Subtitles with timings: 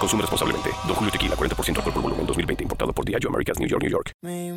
[0.00, 0.70] Consume responsablemente.
[0.86, 2.62] Don Julio Tequila, 40% alcohol por volumen, 2020.
[2.64, 4.12] Importado por Diageo Americas, New York, New York.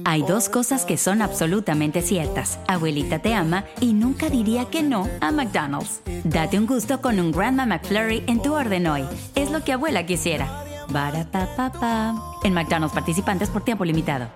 [0.06, 2.60] Hay dos cosas que son absolutamente ciertas.
[2.68, 6.02] Abuelita te ama y nunca diría que no a McDonald's.
[6.24, 9.06] Date un gusto con un Grandma McFlurry en tu orden hoy.
[9.36, 10.64] Es lo que abuela quisiera.
[10.90, 12.16] Barapapapa.
[12.44, 14.30] En McDonald's participantes por tiempo limitado.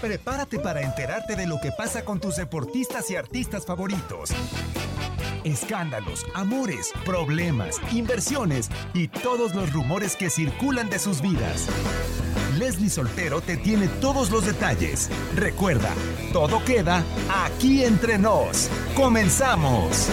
[0.00, 4.30] Prepárate para enterarte de lo que pasa con tus deportistas y artistas favoritos.
[5.44, 11.68] Escándalos, amores, problemas, inversiones y todos los rumores que circulan de sus vidas.
[12.58, 15.10] Leslie Soltero te tiene todos los detalles.
[15.34, 15.92] Recuerda,
[16.32, 17.04] todo queda
[17.44, 18.68] aquí entre nos.
[18.94, 20.08] ¡Comenzamos!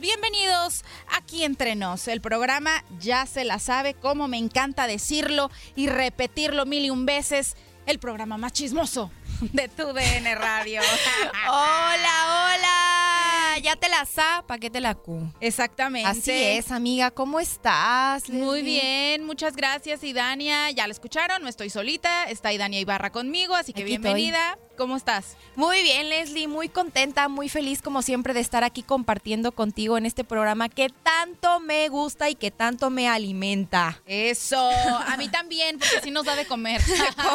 [0.00, 2.08] Bienvenidos aquí entre nos.
[2.08, 7.04] El programa ya se la sabe, como me encanta decirlo y repetirlo mil y un
[7.04, 7.54] veces.
[7.84, 9.10] El programa más chismoso
[9.40, 10.80] de tu DN Radio.
[11.48, 13.58] Hola, hola.
[13.62, 15.30] Ya te la sa, ¿pa' qué te la cu?
[15.38, 16.08] Exactamente.
[16.08, 17.10] Así es, amiga.
[17.10, 18.30] ¿Cómo estás?
[18.30, 20.70] Muy bien, muchas gracias, Idania.
[20.70, 22.24] Ya la escucharon, no estoy solita.
[22.24, 24.32] Está Idania Ibarra conmigo, así que Aquí estoy.
[24.80, 25.36] ¿Cómo estás?
[25.56, 26.48] Muy bien, Leslie.
[26.48, 30.88] Muy contenta, muy feliz como siempre de estar aquí compartiendo contigo en este programa que
[31.02, 34.00] tanto me gusta y que tanto me alimenta.
[34.06, 36.80] Eso, a mí también, porque así nos da de comer.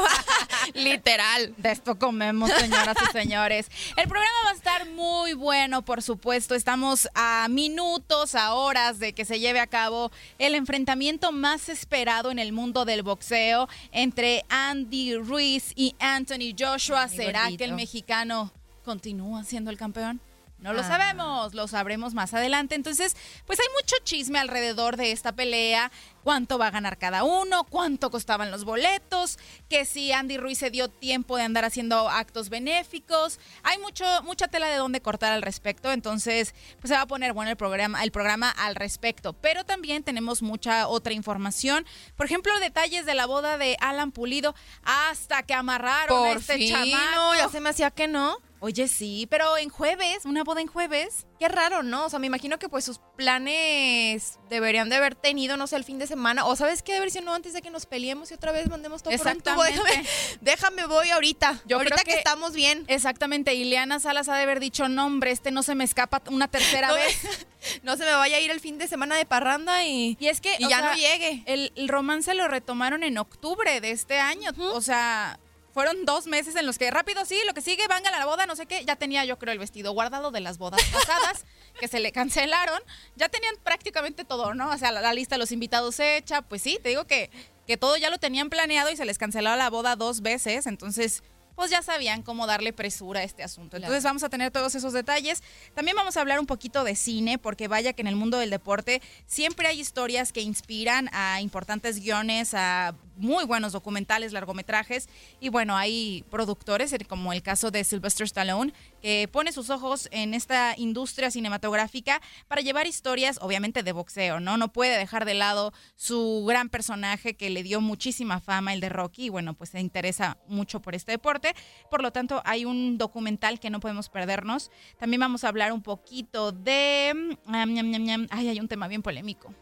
[0.74, 1.54] Literal.
[1.58, 3.68] De esto comemos, señoras y señores.
[3.96, 6.56] El programa va a estar muy bueno, por supuesto.
[6.56, 12.32] Estamos a minutos, a horas de que se lleve a cabo el enfrentamiento más esperado
[12.32, 17.08] en el mundo del boxeo entre Andy Ruiz y Anthony Joshua.
[17.36, 18.50] ¿Será que el mexicano
[18.86, 20.22] continúa siendo el campeón?
[20.66, 20.88] No lo Ah.
[20.88, 22.76] sabemos, lo sabremos más adelante.
[22.76, 23.16] Entonces,
[23.46, 25.92] pues hay mucho chisme alrededor de esta pelea.
[26.24, 27.66] ¿Cuánto va a ganar cada uno?
[27.66, 29.38] ¿Cuánto costaban los boletos?
[29.70, 33.40] Que si Andy Ruiz se dio tiempo de andar haciendo actos benéficos.
[33.62, 35.92] Hay mucho, mucha tela de dónde cortar al respecto.
[35.92, 39.34] Entonces, pues se va a poner bueno el programa, el programa al respecto.
[39.34, 41.86] Pero también tenemos mucha otra información.
[42.16, 46.58] Por ejemplo, detalles de la boda de Alan Pulido hasta que amarraron a Por este
[46.58, 47.16] fin, chamaco.
[47.16, 48.38] no, ya se me hacía que no.
[48.66, 51.28] Oye, sí, pero en jueves, una boda en jueves.
[51.40, 52.06] Qué raro, ¿no?
[52.06, 55.84] O sea, me imagino que pues sus planes deberían de haber tenido, no sé, el
[55.84, 56.46] fin de semana.
[56.48, 58.68] O sabes qué, de haber sido no antes de que nos peleemos y otra vez
[58.68, 59.64] mandemos todo por un tubo.
[59.64, 60.08] Déjame,
[60.42, 61.62] déjame voy ahorita.
[61.68, 62.86] Yo ahorita creo que, que- estamos bien.
[62.88, 66.48] Exactamente, Ileana Salas ha de haber dicho, no hombre, este no se me escapa una
[66.48, 67.20] tercera No vez.
[67.84, 70.42] No se me vaya a ir el fin de semana de parranda y, Y es
[70.42, 71.44] que, y ya sea, no llegue.
[71.46, 74.52] El, el romance lo retomaron en octubre de este año.
[74.74, 75.40] O sea,
[75.76, 78.46] fueron dos meses en los que rápido, sí, lo que sigue, venga a la boda,
[78.46, 78.86] no sé qué.
[78.86, 81.44] Ya tenía yo creo el vestido guardado de las bodas pasadas,
[81.82, 82.80] que se le cancelaron.
[83.18, 84.70] Ya tenían prácticamente todo, ¿no?
[84.70, 86.42] O sea, la, la lista de los invitados hecha.
[86.44, 87.30] Pues sí, te digo que,
[87.68, 90.66] que todo ya lo tenían planeado y se les canceló la boda dos veces.
[90.66, 91.24] Entonces,
[91.56, 93.76] pues ya sabían cómo darle presura a este asunto.
[93.76, 95.44] Entonces vamos a tener todos esos detalles.
[95.74, 98.50] También vamos a hablar un poquito de cine, porque vaya que en el mundo del
[98.50, 105.10] deporte siempre hay historias que inspiran a importantes guiones, a muy buenos documentales, largometrajes.
[105.40, 110.34] Y bueno, hay productores, como el caso de Sylvester Stallone, que pone sus ojos en
[110.34, 114.58] esta industria cinematográfica para llevar historias, obviamente, de boxeo, ¿no?
[114.58, 118.90] No puede dejar de lado su gran personaje que le dio muchísima fama, el de
[118.90, 121.54] Rocky, y bueno, pues se interesa mucho por este deporte.
[121.90, 124.72] Por lo tanto, hay un documental que no podemos perdernos.
[125.00, 127.14] También vamos a hablar un poquito de...
[127.46, 128.28] mm.
[128.30, 129.54] Ay, hay un tema bien polémico.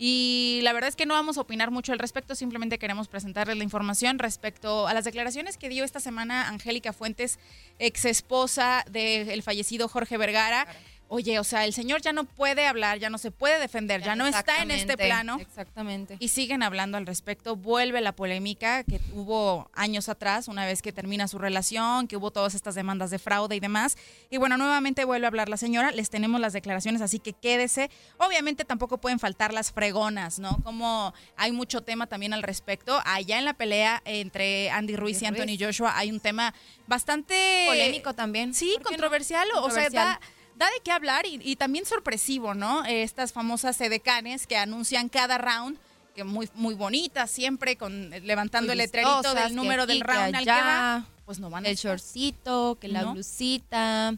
[0.00, 3.56] Y la verdad es que no vamos a opinar mucho al respecto, simplemente queremos presentarles
[3.56, 7.40] la información respecto a las declaraciones que dio esta semana Angélica Fuentes,
[7.80, 10.68] ex esposa del fallecido Jorge Vergara.
[11.10, 14.14] Oye, o sea, el señor ya no puede hablar, ya no se puede defender, ya,
[14.14, 15.38] no está en este plano.
[15.40, 16.16] Exactamente.
[16.20, 17.56] Y siguen hablando al respecto.
[17.56, 22.30] Vuelve la polémica que hubo años atrás, una vez que termina su relación, que hubo
[22.30, 23.96] todas estas demandas de fraude y demás.
[24.28, 25.92] Y bueno, nuevamente vuelve a hablar la señora.
[25.92, 27.90] Les tenemos las declaraciones, así que quédese.
[28.18, 30.58] Obviamente tampoco pueden faltar las fregonas, ¿no?
[30.62, 33.00] Como hay mucho tema también al respecto.
[33.06, 35.58] Allá en la pelea entre Andy Ruiz y Anthony Ruiz.
[35.60, 36.52] Joshua hay un tema
[36.86, 38.52] bastante Polémico también.
[38.54, 38.88] Sí, ¿Por qué no?
[38.90, 39.92] controversial, o sea, Controversial.
[39.94, 40.20] da,
[40.58, 42.84] da de qué hablar y, y también sorpresivo, ¿no?
[42.84, 45.78] Estas famosas edecanes que anuncian cada round,
[46.14, 50.50] que muy, muy bonitas, siempre con levantando el letrerito del número del round al que
[50.50, 51.92] va, pues no van a El estar.
[51.92, 53.12] shortcito, que la ¿No?
[53.14, 54.14] blusita.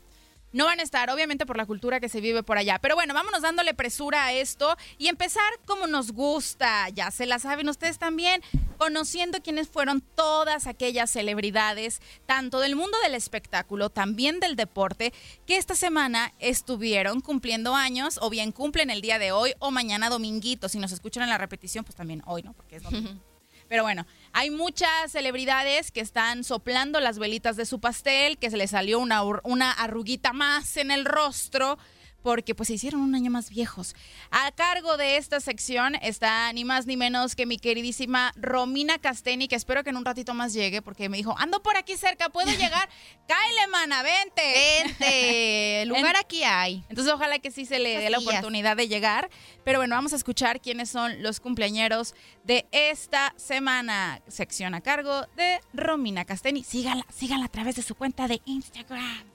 [0.52, 2.78] No van a estar, obviamente, por la cultura que se vive por allá.
[2.80, 6.88] Pero bueno, vámonos dándole presura a esto y empezar como nos gusta.
[6.90, 8.42] Ya se la saben ustedes también,
[8.76, 15.12] conociendo quiénes fueron todas aquellas celebridades, tanto del mundo del espectáculo, también del deporte,
[15.46, 20.10] que esta semana estuvieron cumpliendo años, o bien cumplen el día de hoy, o mañana
[20.10, 20.68] dominguito.
[20.68, 22.54] Si nos escuchan en la repetición, pues también hoy, ¿no?
[22.54, 22.82] Porque es.
[23.70, 28.56] Pero bueno, hay muchas celebridades que están soplando las velitas de su pastel, que se
[28.56, 31.78] les salió una, una arruguita más en el rostro,
[32.22, 33.94] porque pues se hicieron un año más viejos.
[34.30, 39.48] A cargo de esta sección está ni más ni menos que mi queridísima Romina Casteni,
[39.48, 42.28] que espero que en un ratito más llegue, porque me dijo, ando por aquí cerca,
[42.28, 42.88] ¿puedo llegar?
[43.26, 44.84] Cáele, mana, vente.
[44.84, 46.84] Vente, lugar aquí hay.
[46.88, 49.30] Entonces ojalá que sí se le dé la oportunidad de llegar.
[49.64, 52.14] Pero bueno, vamos a escuchar quiénes son los cumpleañeros
[52.44, 54.20] de esta semana.
[54.28, 56.64] Sección a cargo de Romina Casteni.
[56.64, 59.29] Sígala, sígala a través de su cuenta de Instagram.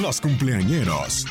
[0.00, 1.24] Los cumpleañeros.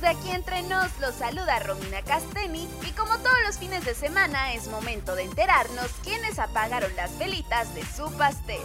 [0.00, 0.98] Amigos de aquí entre nos?
[1.00, 5.90] Los saluda Romina Casteni y como todos los fines de semana es momento de enterarnos
[6.02, 8.60] quiénes apagaron las velitas de su pastel.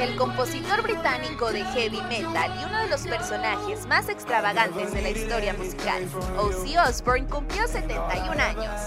[0.00, 5.10] El compositor británico de heavy metal y uno de los personajes más extravagantes de la
[5.10, 6.06] historia musical,
[6.38, 8.80] Ozzy Osbourne, cumplió 71 años.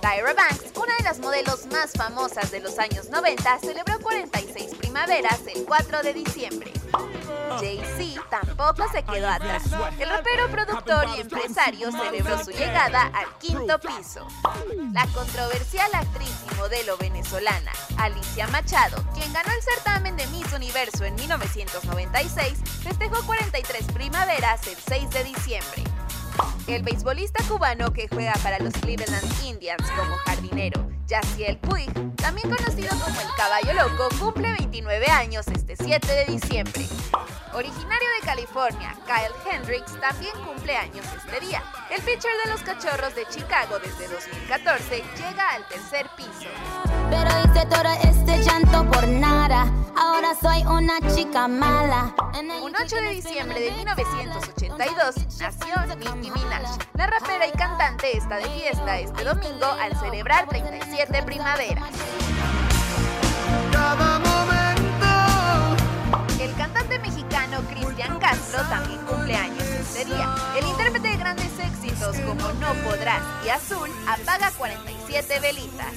[0.00, 5.40] Tyra Banks, una de las modelos más famosas de los años 90, celebró 46 primaveras
[5.54, 6.72] el 4 de diciembre.
[7.60, 9.64] Jay-Z tampoco se quedó atrás.
[9.98, 14.26] El rapero, productor y empresario celebró su llegada al quinto piso.
[14.92, 21.04] La controversial actriz y modelo venezolana Alicia Machado, quien ganó el certamen de Miss Universo
[21.04, 25.84] en 1996, festejó 43 primaveras el 6 de diciembre.
[26.66, 32.88] El beisbolista cubano que juega para los Cleveland Indians como jardinero, Yaciel Puig, también conocido
[32.88, 36.84] como el Caballo Loco, cumple 29 años este 7 de diciembre.
[37.54, 41.62] Originario de California, Kyle Hendricks también cumple años este día.
[41.90, 46.50] El pitcher de los Cachorros de Chicago desde 2014 llega al tercer piso.
[47.08, 49.72] Pero hice todo este llanto por nada.
[49.96, 52.14] Ahora soy una chica mala.
[52.62, 55.74] Un 8 de diciembre de 1982 nació
[56.30, 56.78] Minaj.
[56.94, 61.84] La rapera y cantante está de fiesta este domingo al celebrar 37 primaveras.
[66.40, 70.34] El cantante mexicano Cristian Castro también cumple años este día.
[70.58, 75.94] El intérprete de grandes éxitos como No Podrás y Azul apaga 47 velitas.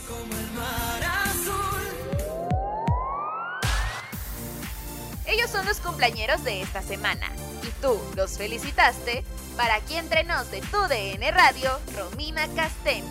[5.25, 7.27] Ellos son los cumpleañeros de esta semana.
[7.61, 9.23] ¿Y tú los felicitaste?
[9.59, 13.05] Para aquí entre nos de tu DN Radio, Romina Casteni.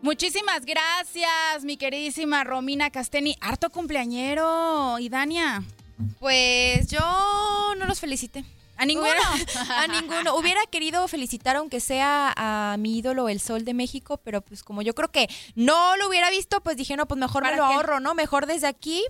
[0.00, 3.36] Muchísimas gracias, mi queridísima Romina Casteni.
[3.42, 4.98] Harto cumpleañero.
[4.98, 5.62] ¿Y Dania?
[6.18, 8.46] Pues yo no los felicité.
[8.78, 9.10] ¿A ninguno?
[9.76, 10.36] a ninguno.
[10.36, 14.80] Hubiera querido felicitar aunque sea a mi ídolo El Sol de México, pero pues como
[14.80, 17.68] yo creo que no lo hubiera visto, pues dije, no, pues mejor me ¿Para lo
[17.68, 17.74] qué?
[17.74, 18.14] ahorro, ¿no?
[18.14, 19.04] Mejor desde aquí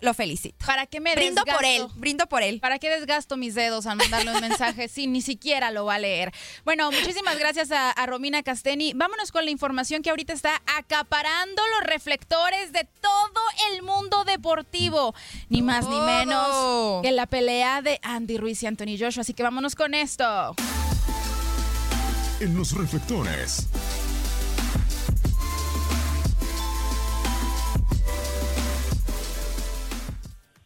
[0.00, 0.64] lo felicito.
[0.66, 2.00] ¿Para qué me Brindo por él, desgasto?
[2.00, 2.60] brindo por él.
[2.60, 5.98] ¿Para qué desgasto mis dedos al mandarle un mensaje si ni siquiera lo va a
[5.98, 6.32] leer?
[6.64, 8.92] Bueno, muchísimas gracias a, a Romina Casteni.
[8.94, 13.40] Vámonos con la información que ahorita está acaparando los reflectores de todo
[13.72, 15.14] el mundo deportivo.
[15.48, 19.22] Ni más ni menos que la pelea de Andy Ruiz y Anthony Joshua.
[19.22, 20.54] Así que vámonos con esto.
[22.40, 23.66] En los reflectores.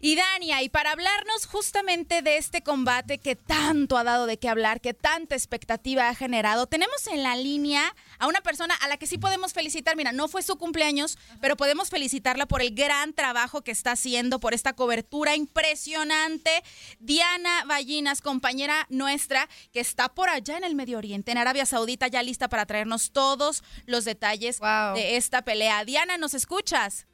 [0.04, 4.50] Y Dania, y para hablarnos justamente de este combate que tanto ha dado de qué
[4.50, 8.98] hablar, que tanta expectativa ha generado, tenemos en la línea a una persona a la
[8.98, 9.96] que sí podemos felicitar.
[9.96, 14.40] Mira, no fue su cumpleaños, pero podemos felicitarla por el gran trabajo que está haciendo,
[14.40, 16.62] por esta cobertura impresionante.
[16.98, 22.08] Diana Ballinas, compañera nuestra, que está por allá en el Medio Oriente, en Arabia Saudita,
[22.08, 24.96] ya lista para traernos todos los detalles Wow.
[24.96, 25.82] de esta pelea.
[25.86, 27.06] Diana, ¿nos escuchas?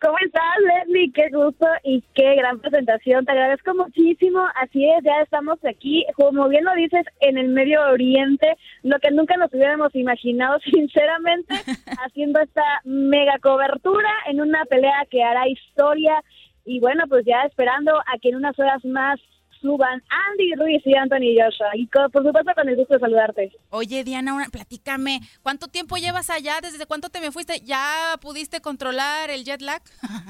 [0.00, 1.12] ¿Cómo estás, Leslie?
[1.12, 3.24] Qué gusto y qué gran presentación.
[3.24, 4.46] Te agradezco muchísimo.
[4.54, 9.10] Así es, ya estamos aquí, como bien lo dices, en el Medio Oriente, lo que
[9.10, 11.52] nunca nos hubiéramos imaginado, sinceramente,
[12.06, 16.22] haciendo esta mega cobertura en una pelea que hará historia.
[16.64, 19.18] Y bueno, pues ya esperando a que en unas horas más
[19.60, 21.68] suban Andy Ruiz y Anthony Joshua.
[21.74, 23.52] Y por supuesto, con el gusto de saludarte.
[23.70, 26.60] Oye, Diana, una- platícame, ¿cuánto tiempo llevas allá?
[26.60, 27.60] ¿Desde cuánto te me fuiste?
[27.64, 29.82] ¿Ya pudiste controlar el jet lag?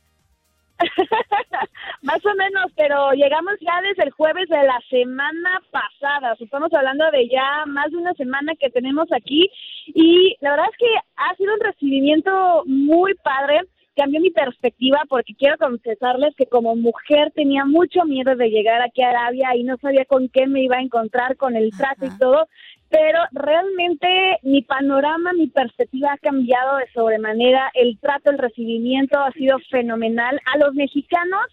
[2.02, 6.36] Más o menos, pero llegamos ya desde el jueves de la semana pasada.
[6.40, 9.50] Estamos hablando de ya más de una semana que tenemos aquí
[9.88, 13.62] y la verdad es que ha sido un recibimiento muy padre.
[13.96, 19.04] Cambió mi perspectiva porque quiero confesarles que como mujer tenía mucho miedo de llegar aquí
[19.04, 22.18] a Arabia y no sabía con qué me iba a encontrar con el trato y
[22.18, 22.48] todo,
[22.90, 24.08] pero realmente
[24.44, 27.72] mi panorama, mi perspectiva ha cambiado de sobremanera.
[27.74, 30.40] El trato, el recibimiento ha sido fenomenal.
[30.54, 31.46] A los mexicanos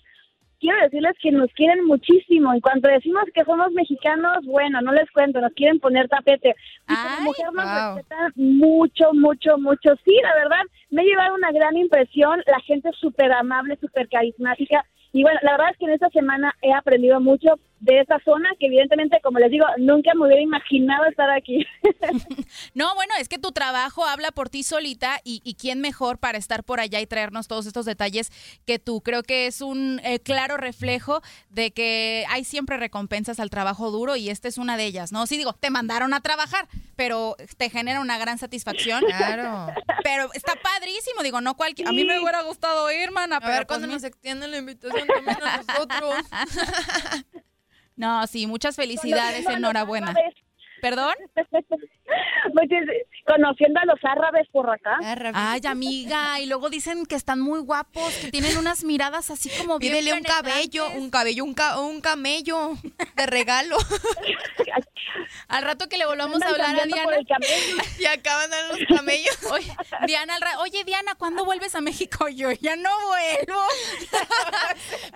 [0.60, 2.52] quiero decirles que nos quieren muchísimo.
[2.52, 6.54] En cuanto decimos que somos mexicanos, bueno, no les cuento, nos quieren poner tapete.
[6.88, 7.96] Y como mujer nos wow.
[7.96, 9.94] respetan mucho, mucho, mucho.
[10.04, 12.42] Sí, la verdad, me ha llevado una gran impresión.
[12.46, 14.84] La gente es súper amable, súper carismática.
[15.12, 18.48] Y bueno, la verdad es que en esta semana he aprendido mucho de esta zona,
[18.60, 21.66] que evidentemente, como les digo, nunca me hubiera imaginado estar aquí.
[22.74, 26.38] No, bueno, es que tu trabajo habla por ti solita y, y quién mejor para
[26.38, 28.30] estar por allá y traernos todos estos detalles
[28.66, 29.00] que tú.
[29.00, 34.16] Creo que es un eh, claro reflejo de que hay siempre recompensas al trabajo duro
[34.16, 35.26] y esta es una de ellas, ¿no?
[35.26, 39.02] Sí, digo, te mandaron a trabajar, pero te genera una gran satisfacción.
[39.06, 39.72] Claro.
[40.04, 41.88] Pero está padrísimo, digo, no cualquier...
[41.88, 44.50] A mí me hubiera gustado ir, mana, A pero ver pues cuándo mi- nos extienden
[44.50, 46.14] la invitación también a nosotros.
[48.00, 50.14] No, sí, muchas felicidades, enhorabuena.
[50.80, 51.14] ¿Perdón?
[52.54, 52.86] muchas-
[53.26, 54.98] Conociendo a los árabes por acá.
[55.34, 59.78] Ay, amiga, y luego dicen que están muy guapos, que tienen unas miradas así como
[59.78, 62.72] bien Pídele un cabello, un cabello, un, ca- un camello
[63.14, 63.76] de regalo.
[65.48, 67.16] Al rato que le volvamos a hablar a Diana.
[67.98, 69.36] y acaban los camellos.
[69.50, 69.72] Oye,
[70.06, 72.28] Diana, al ra- oye, Diana, ¿cuándo vuelves a México?
[72.28, 73.60] Yo ya no vuelvo.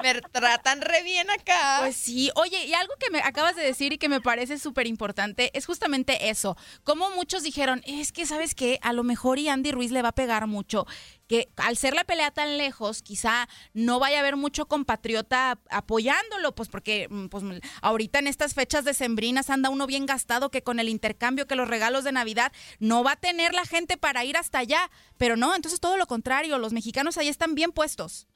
[0.03, 1.79] Me tratan re bien acá.
[1.81, 4.87] Pues sí, oye, y algo que me acabas de decir y que me parece súper
[4.87, 6.57] importante es justamente eso.
[6.83, 8.79] Como muchos dijeron, es que, ¿sabes qué?
[8.83, 10.87] A lo mejor y Andy Ruiz le va a pegar mucho.
[11.27, 16.55] Que al ser la pelea tan lejos, quizá no vaya a haber mucho compatriota apoyándolo,
[16.55, 17.45] pues porque mm, pues,
[17.81, 21.69] ahorita en estas fechas decembrinas anda uno bien gastado que con el intercambio, que los
[21.69, 24.91] regalos de Navidad, no va a tener la gente para ir hasta allá.
[25.17, 28.27] Pero no, entonces todo lo contrario, los mexicanos ahí están bien puestos.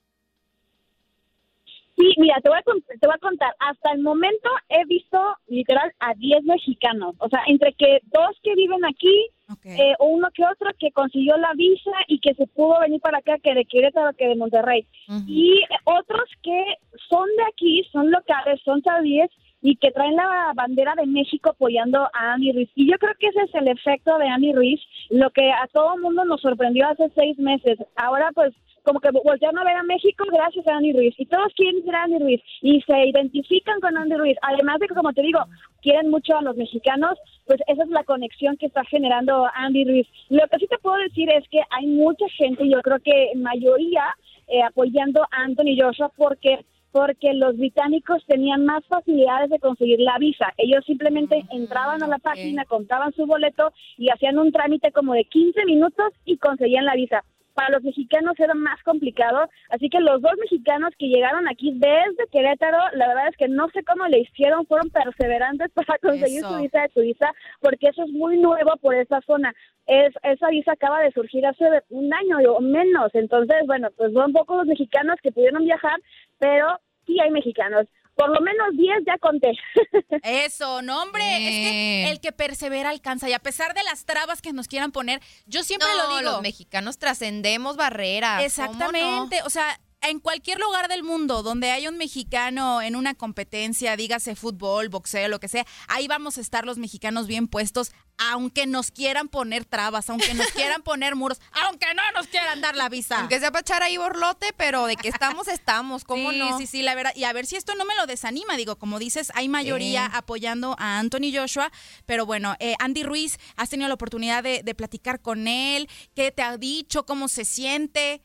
[1.99, 3.53] Sí, mira, te voy, a, te voy a contar.
[3.59, 7.17] Hasta el momento he visto literal a 10 mexicanos.
[7.19, 9.67] O sea, entre que dos que viven aquí, Ok.
[9.67, 13.39] eh, uno que otro que consiguió la visa y que se pudo venir para acá,
[13.43, 14.87] que de Querétaro, que de Monterrey.
[15.27, 16.63] Y otros que
[17.09, 21.99] son de aquí, son locales, son saudíes y que traen la bandera de México apoyando
[22.13, 22.71] a Andy Ruiz.
[22.77, 25.95] Y yo creo que ese es el efecto de Andy Ruiz, lo que a todo
[25.97, 27.77] el mundo nos sorprendió hace seis meses.
[27.97, 28.53] Ahora pues
[28.89, 31.95] como que voltearon a ver a México gracias a Andy Ruiz y todos quieren ser
[31.95, 34.39] Andy Ruiz y se identifican con Andy Ruiz.
[34.41, 35.41] Además de que, como te digo,
[35.83, 40.07] quieren mucho a los mexicanos, pues esa es la conexión que está generando Andy Ruiz.
[40.31, 44.05] Lo que sí te puedo decir es que hay mucha gente, yo creo que mayoría,
[44.47, 50.17] eh, apoyando a Anthony Joshua porque porque los británicos tenían más facilidades de conseguir la
[50.17, 50.55] visa.
[50.57, 55.25] Ellos simplemente entraban a la página, contaban su boleto y hacían un trámite como de
[55.25, 57.23] 15 minutos y conseguían la visa
[57.59, 59.51] para los mexicanos era más complicado.
[59.71, 63.69] Así que los dos mexicanos que llegaron aquí desde Querétaro, la verdad es que no
[63.71, 68.11] sé cómo le hicieron, fueron perseverantes para conseguir su visa de turista, porque eso es
[68.13, 69.53] muy nuevo por esa zona.
[69.87, 73.13] Es, esa visa acaba de surgir hace un año o menos.
[73.15, 75.99] Entonces, bueno, pues son pocos los mexicanos que pudieron viajar,
[76.39, 77.89] pero sí hay mexicanos
[78.19, 79.53] por lo menos 10 ya conté.
[80.25, 84.43] Eso, no, hombre, es que el que persevera alcanza y a pesar de las trabas
[84.43, 86.33] que nos quieran poner, yo siempre lo digo.
[86.33, 88.43] los mexicanos trascendemos barreras.
[88.43, 93.97] Exactamente, o sea, en cualquier lugar del mundo donde haya un mexicano en una competencia,
[93.97, 98.67] dígase fútbol, boxeo, lo que sea, ahí vamos a estar los mexicanos bien puestos, aunque
[98.67, 102.89] nos quieran poner trabas, aunque nos quieran poner muros, aunque no nos quieran dar la
[102.89, 103.21] visa.
[103.21, 106.59] Aunque sea para echar ahí borlote, pero de que estamos, estamos, ¿cómo sí, no?
[106.59, 107.13] Sí, sí, la verdad.
[107.15, 110.77] Y a ver si esto no me lo desanima, digo, como dices, hay mayoría apoyando
[110.79, 111.71] a Anthony Joshua,
[112.07, 116.31] pero bueno, eh, Andy Ruiz, has tenido la oportunidad de, de platicar con él, ¿qué
[116.31, 117.05] te ha dicho?
[117.05, 118.23] ¿Cómo se siente?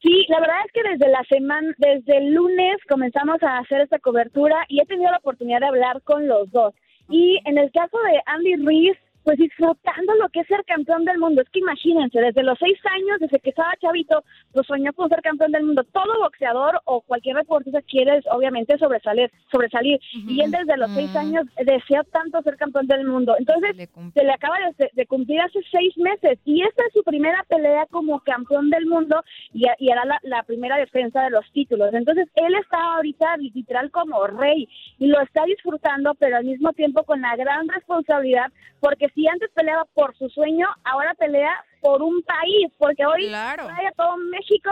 [0.00, 3.98] Sí, la verdad es que desde la semana, desde el lunes comenzamos a hacer esta
[3.98, 6.72] cobertura y he tenido la oportunidad de hablar con los dos.
[7.08, 11.18] Y en el caso de Andy Ruiz, pues disfrutando lo que es ser campeón del
[11.18, 11.42] mundo.
[11.42, 15.20] Es que imagínense, desde los seis años, desde que estaba chavito, pues soñó con ser
[15.22, 15.84] campeón del mundo.
[15.84, 19.30] Todo boxeador o cualquier deportista quiere, obviamente, sobresalir.
[19.50, 20.00] sobresalir.
[20.12, 23.34] Y él desde los seis años desea tanto ser campeón del mundo.
[23.38, 26.38] Entonces, se le acaba de, de, cumplir hace seis meses.
[26.44, 29.22] Y esta es su primera pelea como campeón del mundo
[29.52, 31.92] y, y era la, la primera defensa de los títulos.
[31.92, 37.04] Entonces, él está ahorita literal como rey y lo está disfrutando, pero al mismo tiempo
[37.04, 42.22] con la gran responsabilidad, porque si antes peleaba por su sueño, ahora pelea por un
[42.22, 43.66] país, porque hoy Claro.
[43.66, 44.70] trae a todo México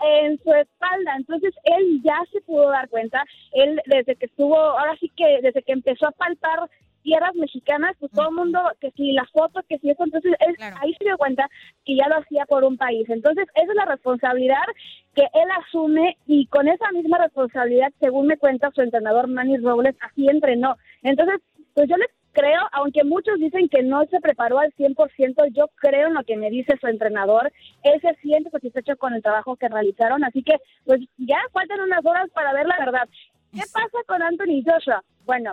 [0.00, 1.16] en su espalda.
[1.16, 5.62] Entonces él ya se pudo dar cuenta, él desde que estuvo, ahora sí que desde
[5.62, 6.68] que empezó a palpar
[7.02, 10.56] tierras mexicanas, pues todo el mundo, que si las fotos, que si eso, entonces él
[10.80, 11.48] ahí se dio cuenta
[11.84, 13.08] que ya lo hacía por un país.
[13.08, 14.64] Entonces esa es la responsabilidad
[15.14, 19.96] que él asume y con esa misma responsabilidad, según me cuenta su entrenador Manny Robles,
[20.00, 20.76] así entrenó.
[21.02, 21.40] Entonces,
[21.74, 26.08] pues yo les creo, aunque muchos dicen que no se preparó al 100%, yo creo
[26.08, 27.52] en lo que me dice su entrenador.
[27.82, 32.04] Él se siente satisfecho con el trabajo que realizaron, así que pues ya faltan unas
[32.04, 33.08] horas para ver la verdad.
[33.52, 35.02] ¿Qué pasa con Anthony Joshua?
[35.24, 35.52] Bueno,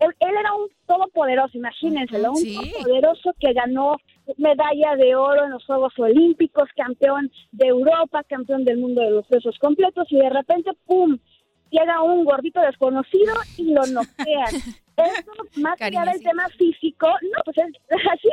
[0.00, 3.96] él, él era un todopoderoso, imagínenselo, un todopoderoso que ganó
[4.36, 9.26] medalla de oro en los Juegos Olímpicos, campeón de Europa, campeón del mundo de los
[9.26, 11.18] pesos completos y de repente, ¡pum!,
[11.70, 14.54] llega un gordito desconocido y lo noquean.
[14.98, 17.72] Eso, más allá del tema físico, no, pues es
[18.12, 18.30] así,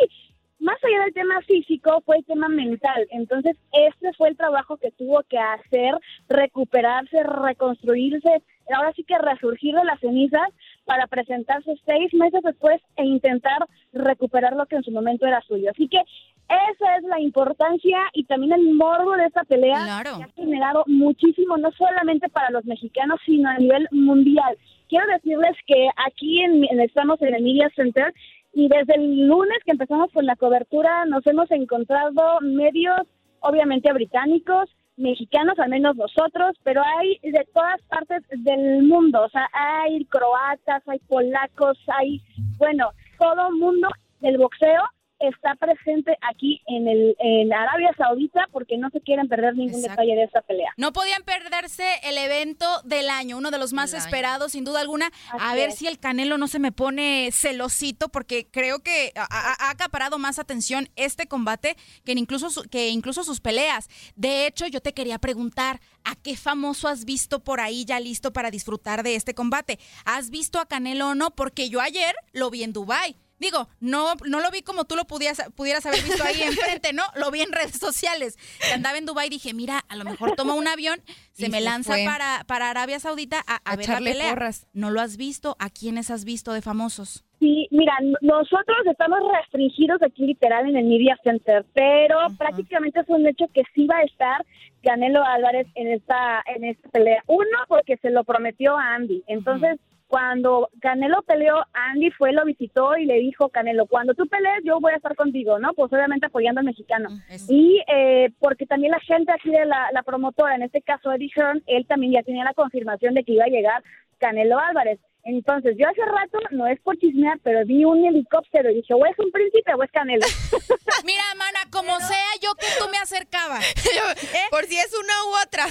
[0.60, 3.08] más allá del tema físico fue el tema mental.
[3.12, 5.94] Entonces, este fue el trabajo que tuvo que hacer,
[6.28, 8.42] recuperarse, reconstruirse,
[8.74, 10.50] ahora sí que resurgir de las cenizas
[10.86, 15.70] para presentarse seis meses después e intentar recuperar lo que en su momento era suyo.
[15.70, 16.02] Así que
[16.50, 20.18] esa es la importancia y también el morbo de esta pelea Claro.
[20.18, 24.58] que ha generado muchísimo, no solamente para los mexicanos, sino a nivel mundial.
[24.88, 28.14] Quiero decirles que aquí en, en- estamos en el Media Center
[28.54, 33.02] y desde el lunes que empezamos con la cobertura nos hemos encontrado medios,
[33.40, 39.50] obviamente británicos, mexicanos, al menos nosotros, pero hay de todas partes del mundo, o sea,
[39.52, 42.22] hay croatas, hay polacos, hay,
[42.58, 43.90] bueno, todo mundo
[44.22, 44.84] del boxeo
[45.20, 50.02] está presente aquí en el en Arabia Saudita porque no se quieren perder ningún Exacto.
[50.02, 50.72] detalle de esta pelea.
[50.78, 55.10] No podían perderse el evento del año, uno de los más esperados, sin duda alguna.
[55.40, 55.76] a ver es.
[55.76, 60.40] si el Canelo no se me pone celosito, porque creo que ha, ha- acaparado más
[60.40, 63.88] atención este combate que incluso, su- que incluso sus peleas.
[64.16, 68.34] De hecho, yo te quería preguntar, ¿a qué famoso has visto por ahí ya listo
[68.34, 69.80] para disfrutar de este combate?
[70.06, 71.32] ¿Has visto a Canelo o no?
[71.32, 73.16] Porque yo ayer lo vi en Dubai.
[73.38, 77.04] Digo, no, no lo vi como tú lo pudieras, pudieras haber visto ahí enfrente, ¿no?
[77.16, 78.38] Lo vi en redes sociales.
[78.62, 81.02] Que andaba en Dubai y dije, mira, a lo mejor toma un avión,
[81.34, 82.06] se Y me se lanza fue.
[82.06, 84.30] para, para Arabia Saudita a, a A ver la pelea.
[84.30, 84.68] porras.
[84.74, 85.56] ¿No lo has visto?
[85.60, 87.26] ¿A quiénes has visto de famosos?
[87.40, 93.28] Sí, mira, nosotros estamos restringidos aquí literal en el Media Center, pero prácticamente es un
[93.28, 94.46] hecho que sí va a estar
[94.82, 97.22] Canelo Álvarez en esta en esta pelea.
[97.28, 99.24] Uno, porque se lo prometió a Andy.
[99.28, 104.64] Entonces, cuando Canelo peleó, Andy fue, lo visitó y le dijo, Canelo, cuando tú pelees
[104.64, 105.74] yo voy a estar contigo, ¿no?
[105.74, 107.10] Pues obviamente apoyando al mexicano.
[107.50, 111.32] Y eh, porque también la gente aquí de la, la promotora, en este caso Eddie
[111.36, 113.84] Hearn, él también ya tenía la confirmación de que iba a llegar
[114.20, 115.00] Canelo Álvarez.
[115.28, 119.04] Entonces, yo hace rato, no es por chismear, pero vi un helicóptero y dije, o
[119.08, 120.24] es un príncipe o es Canelo.
[121.04, 123.60] Mira, mana, como sea, yo que tú me acercaba.
[123.60, 124.48] ¿Eh?
[124.52, 125.66] Por si es una u otra.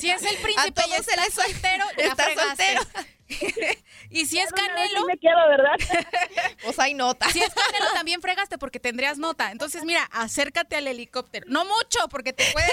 [0.00, 2.80] Si es el príncipe y les- soltero, está soltero.
[4.10, 5.74] y si es Canelo, sí me quedo, ¿verdad?
[6.62, 7.28] Pues hay nota.
[7.30, 9.52] si es Canelo también fregaste porque tendrías nota.
[9.52, 11.46] Entonces, mira, acércate al helicóptero.
[11.48, 12.66] No mucho, porque te puede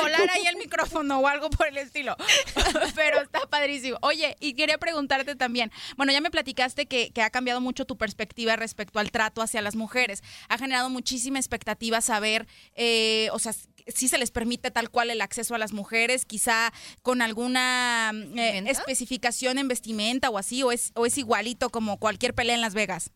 [0.00, 2.16] volar ahí el micrófono o algo por el estilo.
[2.94, 3.98] Pero está padrísimo.
[4.02, 5.70] Oye, y quería preguntarte también.
[5.96, 9.62] Bueno, ya me platicaste que, que ha cambiado mucho tu perspectiva respecto al trato hacia
[9.62, 10.22] las mujeres.
[10.48, 13.52] Ha generado muchísima expectativa saber, eh, o sea,
[13.86, 18.20] si se les permite tal cual el acceso a las mujeres, quizá con alguna eh,
[18.34, 18.70] ¿Vestimenta?
[18.70, 22.74] especificación en vestimenta o así, o es, o es igualito como cualquier pelea en Las
[22.74, 23.10] Vegas.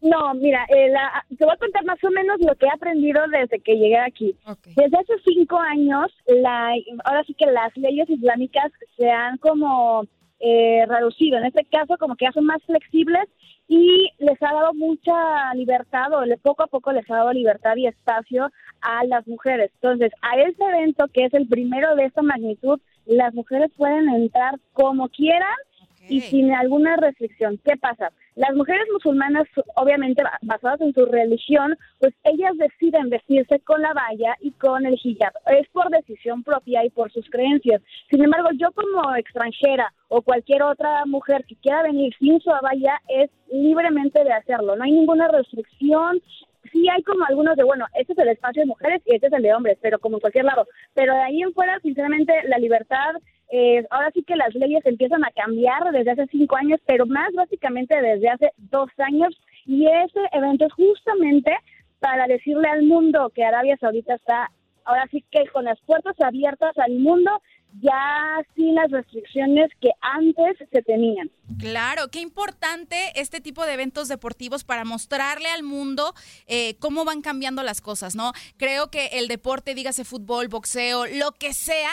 [0.00, 3.22] No, mira, eh, la- te voy a contar más o menos lo que he aprendido
[3.28, 4.36] desde que llegué aquí.
[4.76, 6.72] Desde hace cinco años, la,
[7.04, 10.06] ahora sí que las leyes islámicas se han como
[10.46, 11.38] eh, reducido.
[11.38, 13.24] En este caso, como que ya son más flexibles
[13.66, 17.86] y les ha dado mucha libertad, o poco a poco les ha dado libertad y
[17.86, 18.50] espacio
[18.82, 19.70] a las mujeres.
[19.76, 24.60] Entonces, a este evento, que es el primero de esta magnitud, las mujeres pueden entrar
[24.74, 25.56] como quieran
[26.08, 27.58] y sin alguna restricción.
[27.64, 28.12] ¿Qué pasa?
[28.36, 29.44] Las mujeres musulmanas,
[29.76, 34.84] obviamente ba- basadas en su religión, pues ellas deciden vestirse con la valla y con
[34.86, 35.32] el hijab.
[35.46, 37.80] Es por decisión propia y por sus creencias.
[38.10, 43.00] Sin embargo, yo como extranjera o cualquier otra mujer que quiera venir sin su valla
[43.08, 44.76] es libremente de hacerlo.
[44.76, 46.20] No hay ninguna restricción.
[46.72, 49.32] Sí hay como algunos de, bueno, este es el espacio de mujeres y este es
[49.32, 50.66] el de hombres, pero como en cualquier lado.
[50.94, 53.14] Pero de ahí en fuera, sinceramente, la libertad
[53.50, 57.32] eh, ahora sí que las leyes empiezan a cambiar desde hace cinco años, pero más
[57.34, 59.38] básicamente desde hace dos años.
[59.66, 61.52] Y ese evento es justamente
[62.00, 64.50] para decirle al mundo que Arabia Saudita está
[64.84, 67.30] ahora sí que con las puertas abiertas al mundo,
[67.80, 71.30] ya sin las restricciones que antes se tenían.
[71.58, 76.14] Claro, qué importante este tipo de eventos deportivos para mostrarle al mundo
[76.46, 78.32] eh, cómo van cambiando las cosas, ¿no?
[78.56, 81.90] Creo que el deporte, dígase fútbol, boxeo, lo que sea,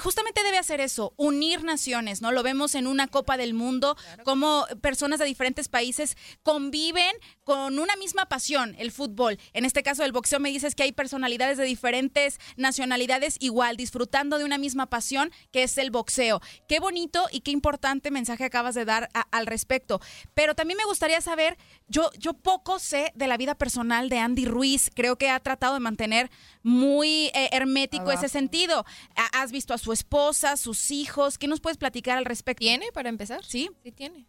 [0.00, 2.32] justamente debe hacer eso, unir naciones, ¿no?
[2.32, 7.10] Lo vemos en una Copa del Mundo, cómo personas de diferentes países conviven
[7.44, 9.38] con una misma pasión, el fútbol.
[9.52, 14.38] En este caso del boxeo me dices que hay personalidades de diferentes nacionalidades igual, disfrutando
[14.38, 16.40] de una misma pasión que es el boxeo.
[16.68, 20.00] Qué bonito y qué importante mensaje acabas de dar a- al respecto.
[20.34, 24.44] Pero también me gustaría saber, yo, yo poco sé de la vida personal de Andy
[24.46, 26.30] Ruiz, creo que ha tratado de mantener
[26.62, 28.18] muy eh, hermético Abajo.
[28.18, 28.84] ese sentido.
[29.16, 31.38] Ha- ¿Has visto a su esposa, sus hijos?
[31.38, 32.60] ¿Qué nos puedes platicar al respecto?
[32.60, 33.42] ¿Tiene para empezar?
[33.44, 33.68] Sí.
[33.82, 34.26] Sí tiene.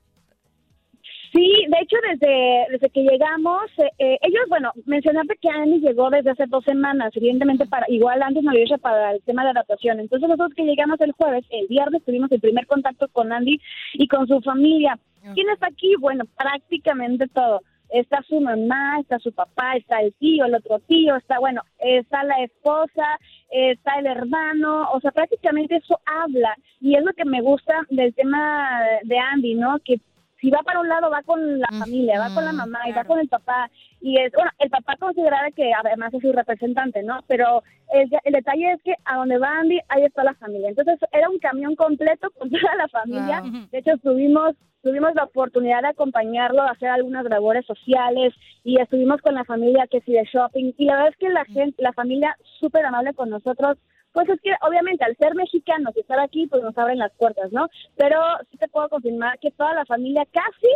[1.34, 6.12] Sí, de hecho, desde, desde que llegamos, eh, eh, ellos, bueno, mencionaste que Andy llegó
[6.12, 9.50] desde hace dos semanas, evidentemente para, igual antes me lo hice para el tema de
[9.50, 10.00] adaptación.
[10.00, 13.60] Entonces nosotros que llegamos el jueves, el viernes tuvimos el primer contacto con Andy
[13.94, 15.00] y con su familia.
[15.34, 15.96] ¿Quién está aquí?
[16.00, 17.62] Bueno, prácticamente todo.
[17.93, 22.23] Está su mamá, está su papá, está el tío, el otro tío, está, bueno, está
[22.23, 23.19] la esposa,
[23.51, 26.56] está el hermano, o sea, prácticamente eso habla.
[26.82, 29.77] Y es lo que me gusta del tema de Andy, ¿no?
[29.86, 30.01] Que
[30.41, 33.06] si va para un lado va con la familia, va con la mamá y va
[33.06, 33.71] con el papá.
[34.01, 37.23] Y es, bueno, el papá consideraba que además es su representante, ¿no?
[37.27, 40.67] Pero el, el detalle es que a donde va Andy, ahí está la familia.
[40.67, 43.39] Entonces era un camión completo con toda la familia.
[43.39, 43.67] Wow.
[43.71, 49.22] De hecho, tuvimos tuvimos la oportunidad de acompañarlo a hacer algunas labores sociales y estuvimos
[49.22, 51.93] con la familia que sí de shopping y la verdad es que la gente, la
[51.93, 53.78] familia súper amable con nosotros,
[54.12, 57.52] pues es que obviamente al ser mexicanos y estar aquí pues nos abren las puertas,
[57.52, 57.67] ¿no?
[57.96, 58.19] Pero
[58.52, 60.69] sí te puedo confirmar que toda la familia, casi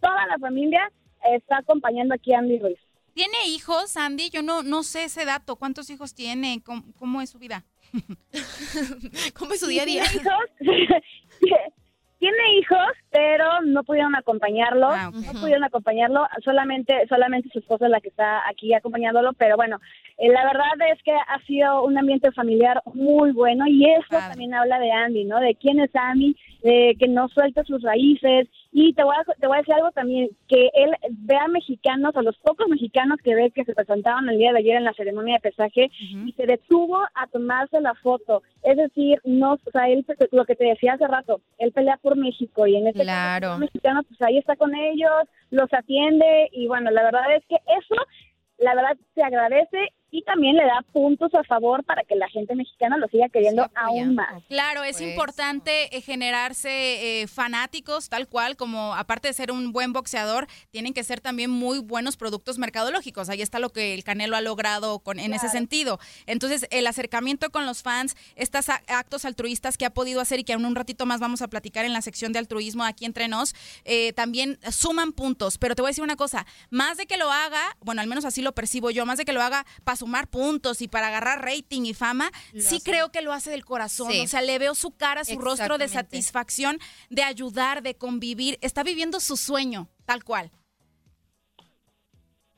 [0.00, 0.90] toda la familia
[1.30, 2.78] está acompañando aquí a Andy Ruiz.
[3.12, 4.30] ¿Tiene hijos, Andy?
[4.30, 5.56] Yo no, no sé ese dato.
[5.56, 6.62] ¿Cuántos hijos tiene?
[6.64, 7.64] ¿Cómo, cómo es su vida?
[9.38, 10.04] ¿Cómo es su día a día?
[10.04, 11.72] ¿Tiene hijos?
[12.20, 17.90] Tiene hijos, pero no pudieron acompañarlo, Ah, no pudieron acompañarlo, solamente solamente su esposa es
[17.90, 19.78] la que está aquí acompañándolo, pero bueno,
[20.18, 24.52] eh, la verdad es que ha sido un ambiente familiar muy bueno y eso también
[24.52, 25.40] habla de Andy, ¿no?
[25.40, 29.46] De quién es Andy, de que no suelta sus raíces y te voy a, te
[29.46, 33.34] voy a decir algo también, que él ve a mexicanos, a los pocos mexicanos que
[33.34, 36.46] ve que se presentaban el día de ayer en la ceremonia de pesaje y se
[36.46, 38.42] detuvo a tomarse la foto.
[38.62, 42.16] Es decir, no, o sea, él, lo que te decía hace rato, él pelea por
[42.16, 43.40] México y en este Claro.
[43.40, 47.44] caso, como mexicano, pues ahí está con ellos, los atiende y bueno, la verdad es
[47.46, 47.96] que eso,
[48.58, 52.54] la verdad se agradece y también le da puntos a favor para que la gente
[52.54, 54.42] mexicana lo siga queriendo aún más.
[54.48, 59.72] Claro, es Pues, importante eh, generarse eh, fanáticos, tal cual, como aparte de ser un
[59.72, 63.28] buen boxeador, tienen que ser también muy buenos productos mercadológicos.
[63.28, 65.98] Ahí está lo que el Canelo ha logrado con, en ese sentido.
[66.26, 70.52] Entonces, el acercamiento con los fans, estos actos altruistas que ha podido hacer y que
[70.52, 73.54] en un ratito más vamos a platicar en la sección de altruismo aquí entre nos,
[73.84, 75.56] eh, también suman puntos.
[75.58, 78.24] Pero te voy a decir una cosa, más de que lo haga, bueno, al menos
[78.24, 81.44] así lo percibo yo, más de que lo haga para sumar puntos y para agarrar
[81.44, 82.90] rating y fama, Lo sí hace.
[82.90, 84.10] creo que lo hace del corazón.
[84.10, 84.20] Sí.
[84.22, 88.58] O sea, le veo su cara, su rostro de satisfacción, de ayudar, de convivir.
[88.60, 90.50] Está viviendo su sueño, tal cual.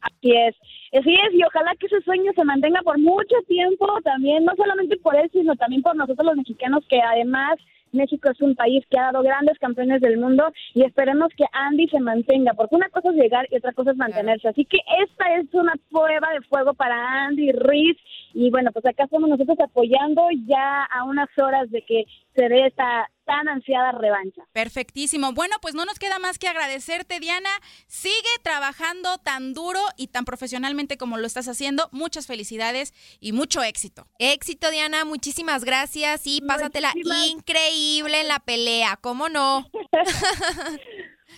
[0.00, 0.56] Así es.
[0.92, 4.98] Así es, y ojalá que ese sueño se mantenga por mucho tiempo también, no solamente
[4.98, 7.58] por él, sino también por nosotros los mexicanos, que además
[7.92, 11.88] México es un país que ha dado grandes campeones del mundo y esperemos que Andy
[11.88, 14.48] se mantenga, porque una cosa es llegar y otra cosa es mantenerse.
[14.48, 17.96] Así que esta es una prueba de fuego para Andy Ruiz
[18.34, 22.66] y bueno, pues acá estamos nosotros apoyando ya a unas horas de que se dé
[22.66, 24.42] esta tan ansiada revancha.
[24.52, 25.32] Perfectísimo.
[25.32, 27.48] Bueno, pues no nos queda más que agradecerte, Diana.
[27.86, 31.88] Sigue trabajando tan duro y tan profesionalmente como lo estás haciendo.
[31.92, 34.06] Muchas felicidades y mucho éxito.
[34.18, 39.66] Éxito, Diana, muchísimas gracias y pásatela Muchísimas- increíble en la pelea, ¿cómo no?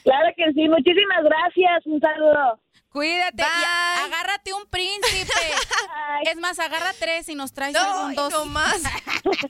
[0.03, 2.61] Claro que sí, muchísimas gracias, un saludo.
[2.95, 5.33] Cuídate y agárrate un príncipe.
[6.31, 8.33] Es más, agarra tres y nos traes No, algún dos.
[8.33, 8.77] no más.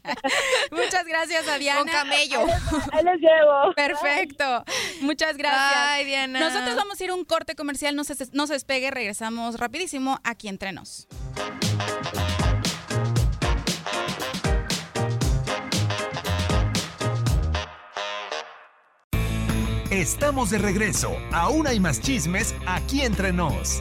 [0.71, 1.81] Muchas gracias a Diana.
[1.81, 2.41] Con camello.
[2.93, 3.75] Ahí les llevo.
[3.77, 4.65] Perfecto.
[5.03, 5.77] Muchas gracias.
[5.77, 6.41] Ay, Diana.
[6.41, 10.19] Nosotros vamos a ir a un corte comercial, no se, no se despegue, regresamos rapidísimo
[10.25, 11.07] aquí entre nos.
[19.95, 21.17] Estamos de regreso.
[21.31, 23.81] Aún hay más chismes aquí entre nos.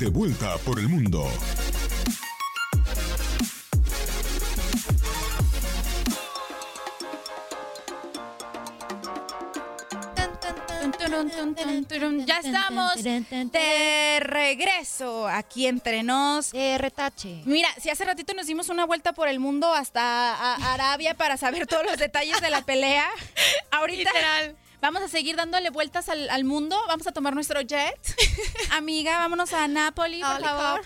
[0.00, 1.28] De vuelta por el mundo.
[12.26, 16.52] Ya estamos de regreso aquí entre nos.
[16.52, 17.42] De retache.
[17.44, 21.66] Mira, si hace ratito nos dimos una vuelta por el mundo hasta Arabia para saber
[21.66, 23.06] todos los detalles de la pelea,
[23.70, 24.10] ahorita
[24.80, 26.76] vamos a seguir dándole vueltas al, al mundo.
[26.88, 27.94] Vamos a tomar nuestro jet.
[28.72, 30.82] Amiga, vámonos a Nápoli, por favor.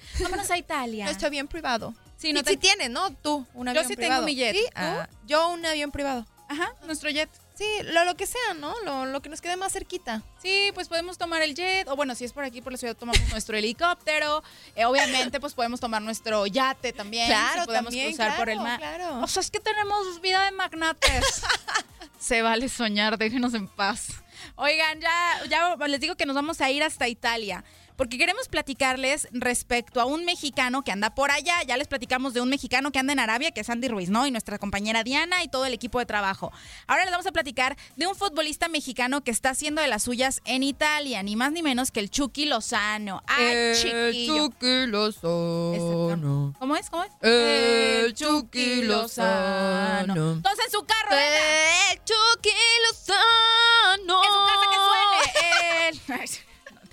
[0.20, 1.04] Vámonos a Italia.
[1.04, 1.94] Nuestro avión privado.
[2.16, 3.10] Sí, no Sí, te- sí tienes, ¿no?
[3.12, 4.22] Tú, un Yo avión sí tengo privado.
[4.24, 4.56] mi jet.
[4.74, 6.26] Ah, yo un avión privado.
[6.48, 7.28] Ajá, nuestro jet.
[7.56, 8.74] Sí, lo, lo que sea, ¿no?
[8.84, 10.22] Lo, lo que nos quede más cerquita.
[10.42, 12.94] Sí, pues podemos tomar el jet, o bueno, si es por aquí por la ciudad
[12.94, 14.42] tomamos nuestro helicóptero.
[14.74, 17.28] Eh, obviamente, pues podemos tomar nuestro yate también.
[17.28, 18.78] Claro, si podemos también, cruzar por el mar.
[18.78, 19.20] claro.
[19.20, 21.42] O sea, es que tenemos vida de magnates.
[22.18, 24.08] Se vale soñar, déjenos en paz.
[24.56, 27.64] Oigan, ya, ya les digo que nos vamos a ir hasta Italia.
[27.96, 31.62] Porque queremos platicarles respecto a un mexicano que anda por allá.
[31.66, 34.26] Ya les platicamos de un mexicano que anda en Arabia, que es Andy Ruiz, ¿no?
[34.26, 36.52] Y nuestra compañera Diana y todo el equipo de trabajo.
[36.86, 40.42] Ahora les vamos a platicar de un futbolista mexicano que está haciendo de las suyas
[40.44, 43.22] en Italia, ni más ni menos que el Chucky Lozano.
[43.26, 43.72] ¡Ay,
[44.12, 44.34] chiquillo!
[45.74, 46.58] Exacto.
[46.58, 46.90] ¿Cómo es?
[46.90, 47.10] ¿Cómo es?
[47.22, 50.14] El Chucky Lozano.
[50.42, 51.16] Todos en su carro.
[51.92, 52.50] El Chucky
[52.88, 54.22] Lozano.
[54.24, 55.88] En su casa que suene.
[55.88, 56.45] El-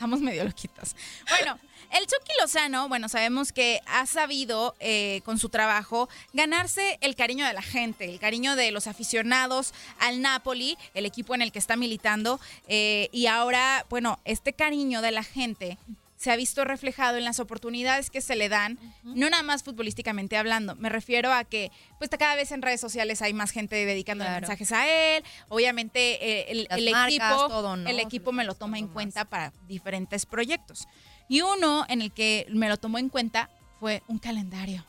[0.03, 0.97] Estamos medio loquitas.
[1.29, 1.57] Bueno,
[1.91, 7.45] el Chucky Lozano, bueno, sabemos que ha sabido eh, con su trabajo ganarse el cariño
[7.45, 11.59] de la gente, el cariño de los aficionados al Napoli, el equipo en el que
[11.59, 12.41] está militando.
[12.67, 15.77] eh, y ahora, bueno, este cariño de la gente
[16.23, 20.37] se ha visto reflejado en las oportunidades que se le dan, no nada más futbolísticamente
[20.37, 20.73] hablando.
[20.77, 24.39] Me refiero a que, pues cada vez en redes sociales hay más gente dedicando Claro.
[24.39, 25.23] mensajes a él.
[25.49, 27.89] Obviamente eh, el, el marcas, equipo, todo, ¿no?
[27.89, 28.93] el equipo me lo Todo toma en más.
[28.93, 30.87] cuenta para diferentes proyectos.
[31.27, 33.49] Y uno en el que me lo tomó en cuenta
[33.81, 34.85] fue un calendario.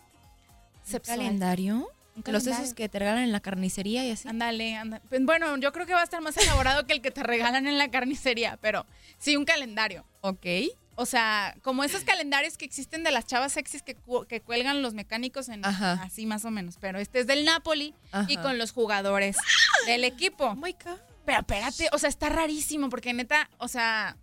[0.84, 1.18] ¿Un Sexual.
[1.18, 1.88] calendario?
[2.26, 4.28] Los esos que te regalan en la carnicería y así.
[4.28, 5.02] Ándale, ándale.
[5.08, 7.66] Pues, Bueno, yo creo que va a estar más elaborado que el que te regalan
[7.66, 8.86] en la carnicería, pero
[9.18, 10.04] sí un calendario.
[10.20, 10.46] Ok.
[10.96, 14.80] O sea, como esos calendarios que existen de las chavas sexys que, cu- que cuelgan
[14.82, 15.94] los mecánicos en Ajá.
[16.02, 16.76] así más o menos.
[16.80, 17.94] Pero este es del Napoli
[18.28, 19.36] y con los jugadores
[19.86, 20.44] del equipo.
[20.46, 20.98] Oh my God.
[21.26, 24.16] Pero espérate, o sea, está rarísimo porque neta, o sea,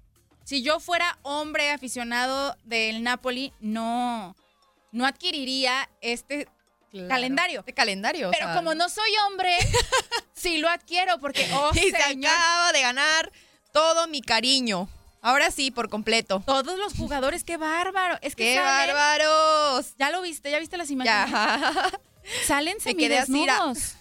[0.45, 4.35] si yo fuera hombre aficionado del Napoli, no,
[4.91, 6.47] no adquiriría este
[7.09, 7.59] calendario.
[7.61, 8.29] Este calendario.
[8.29, 9.55] o Pero sea, como no soy hombre,
[10.33, 13.31] sí lo adquiero porque, oh, y se acaba de ganar
[13.73, 14.87] todo mi cariño.
[15.21, 16.41] Ahora sí, por completo.
[16.45, 18.17] todos los jugadores, qué bárbaro.
[18.21, 19.93] Es que ¡Qué salen- bárbaros!
[19.97, 21.29] Ya lo viste, ya viste las imágenes.
[21.31, 21.91] Ya.
[22.45, 23.95] Salen semidesnudos.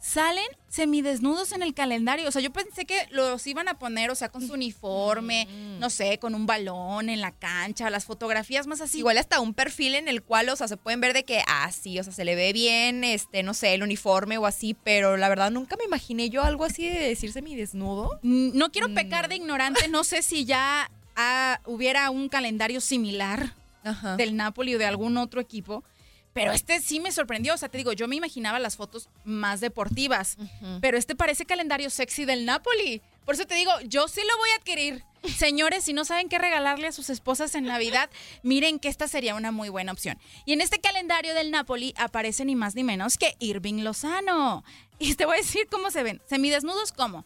[0.00, 2.28] Salen semidesnudos en el calendario.
[2.28, 5.46] O sea, yo pensé que los iban a poner, o sea, con su uniforme,
[5.80, 8.98] no sé, con un balón en la cancha, las fotografías más así.
[8.98, 11.70] Igual hasta un perfil en el cual, o sea, se pueden ver de que, ah,
[11.72, 15.16] sí, o sea, se le ve bien, este, no sé, el uniforme o así, pero
[15.16, 18.18] la verdad nunca me imaginé yo algo así de decirse mi desnudo.
[18.22, 23.54] Mm, No quiero pecar de ignorante, no sé si ya ah, hubiera un calendario similar
[23.84, 24.16] Ajá.
[24.16, 25.82] del Napoli o de algún otro equipo.
[26.32, 27.54] Pero este sí me sorprendió.
[27.54, 30.36] O sea, te digo, yo me imaginaba las fotos más deportivas.
[30.80, 33.02] Pero este parece calendario sexy del Napoli.
[33.24, 35.04] Por eso te digo, yo sí lo voy a adquirir.
[35.36, 38.08] Señores, si no saben qué regalarle a sus esposas en Navidad,
[38.42, 40.18] miren que esta sería una muy buena opción.
[40.44, 44.64] Y en este calendario del Napoli aparece ni más ni menos que Irving Lozano.
[44.98, 46.22] Y te voy a decir cómo se ven.
[46.26, 47.24] Semidesnudos, ¿cómo?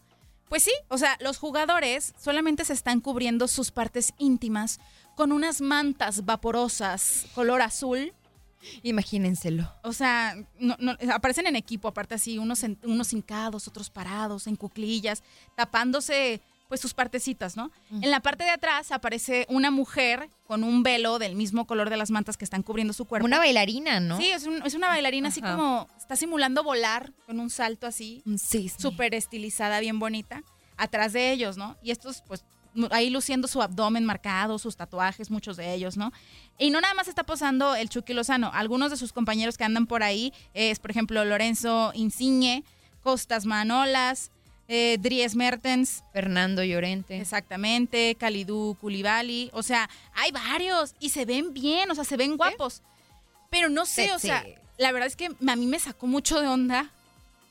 [0.49, 4.79] Pues sí, o sea, los jugadores solamente se están cubriendo sus partes íntimas
[5.15, 8.13] con unas mantas vaporosas color azul.
[8.83, 9.71] Imagínenselo.
[9.83, 14.47] O sea, no- no- aparecen en equipo, aparte así, unos, en- unos hincados, otros parados,
[14.47, 15.23] en cuclillas,
[15.55, 17.69] tapándose pues sus partecitas, ¿no?
[17.91, 21.97] En la parte de atrás aparece una mujer con un velo del mismo color de
[21.97, 23.25] las mantas que están cubriendo su cuerpo.
[23.25, 24.17] Una bailarina, ¿no?
[24.17, 28.23] Sí, es, un- es una bailarina así como, está simulando volar con un salto así,
[28.25, 28.79] Un cisne.
[28.81, 30.41] súper estilizada, bien bonita,
[30.75, 31.77] atrás de ellos, ¿no?
[31.83, 32.43] Y estos, pues,
[32.91, 36.11] ahí luciendo su abdomen marcado, sus tatuajes, muchos de ellos, ¿no?
[36.57, 39.85] Y no nada más está posando el Chucky Lozano, algunos de sus compañeros que andan
[39.87, 42.63] por ahí es, por ejemplo, Lorenzo Insigne,
[43.03, 44.31] Costas Manolas,
[44.67, 47.19] eh, Dries Mertens, Fernando Llorente.
[47.19, 52.37] exactamente, Kalidou Koulibaly, o sea, hay varios y se ven bien, o sea, se ven
[52.37, 52.81] guapos.
[53.49, 54.43] Pero no sé, o sea,
[54.77, 56.89] la verdad es que a mí me sacó mucho de onda.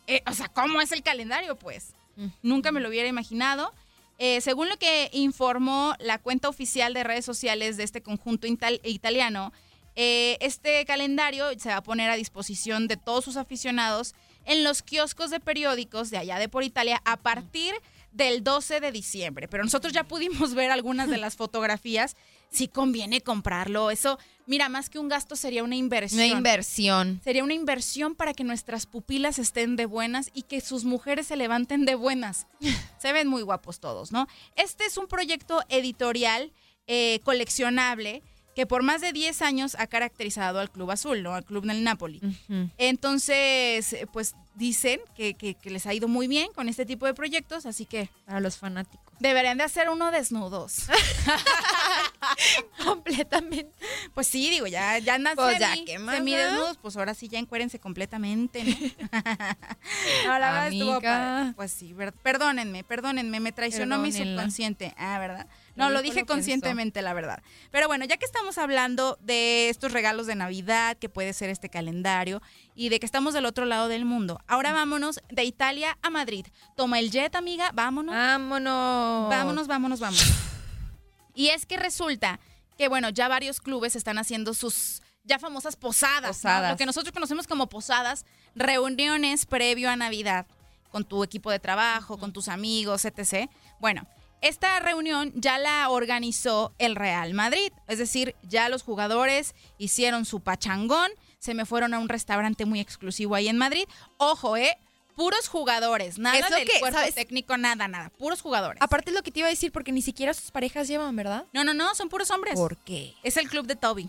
[0.07, 1.55] eh, o sea, ¿cómo es el calendario?
[1.57, 1.95] Pues
[2.43, 3.73] nunca me lo hubiera imaginado.
[4.18, 8.81] Eh, según lo que informó la cuenta oficial de redes sociales de este conjunto ital-
[8.85, 9.53] italiano,
[9.96, 14.83] eh, este calendario se va a poner a disposición de todos sus aficionados en los
[14.83, 17.75] kioscos de periódicos de allá de por Italia a partir
[18.12, 19.48] del 12 de diciembre.
[19.48, 22.16] Pero nosotros ya pudimos ver algunas de las fotografías.
[22.53, 23.91] Sí conviene comprarlo.
[23.91, 26.21] Eso, mira, más que un gasto sería una inversión.
[26.25, 27.21] Una inversión.
[27.25, 31.37] Sería una inversión para que nuestras pupilas estén de buenas y que sus mujeres se
[31.37, 32.47] levanten de buenas.
[32.99, 34.29] Se ven muy guapos todos, ¿no?
[34.55, 36.53] Este es un proyecto editorial
[36.87, 38.23] eh, coleccionable
[38.55, 41.35] que por más de 10 años ha caracterizado al Club Azul, ¿no?
[41.35, 42.21] Al Club del Napoli.
[42.79, 47.15] Entonces, pues dicen que, que- que les ha ido muy bien con este tipo de
[47.15, 49.15] proyectos, así que Para los fanáticos.
[49.19, 50.85] deberían de hacer uno desnudos.
[52.85, 53.71] Completamente.
[54.15, 57.29] Pues sí, digo, ya, ya andan Pues ya, semi- ¿qué más, semidesnudos, pues ahora sí
[57.29, 58.77] ya encuérense completamente, ¿no?
[60.27, 61.53] no, la verdad estuvo padre.
[61.57, 64.95] Pues sí, perdónenme, perdónenme, me traicionó mi subconsciente.
[64.97, 65.47] Ah, ¿verdad?
[65.75, 66.35] No, lo dije lo pensó.
[66.35, 67.43] conscientemente, la verdad.
[67.71, 71.69] Pero bueno, ya que estamos hablando de estos regalos de Navidad, que puede ser este
[71.69, 72.43] calendario,
[72.75, 76.47] y de que estamos del otro lado del mundo, ahora vámonos de Italia a Madrid.
[76.77, 78.15] Toma el jet, amiga, vámonos.
[78.15, 79.31] Vámonos.
[79.31, 80.33] Vámonos, vámonos, vámonos.
[81.35, 82.41] Y es que resulta
[82.77, 86.29] que, bueno, ya varios clubes están haciendo sus ya famosas posadas, ¿no?
[86.29, 86.71] Posadas.
[86.73, 90.47] lo que nosotros conocemos como posadas, reuniones previo a Navidad
[90.91, 93.49] con tu equipo de trabajo, con tus amigos, etc.
[93.81, 94.07] Bueno,
[94.42, 100.40] esta reunión ya la organizó el Real Madrid, es decir, ya los jugadores hicieron su
[100.40, 103.85] pachangón, se me fueron a un restaurante muy exclusivo ahí en Madrid.
[104.18, 104.76] Ojo, ¿eh?
[105.16, 107.14] Puros jugadores, nada Es lo del que, cuerpo ¿sabes?
[107.14, 108.81] técnico, nada, nada, puros jugadores.
[108.81, 111.44] Aparte es lo que te iba a decir, porque ni siquiera sus parejas llevan, ¿verdad?
[111.52, 112.55] No, no, no, son puros hombres.
[112.55, 113.14] ¿Por qué?
[113.22, 114.09] Es el club de Toby.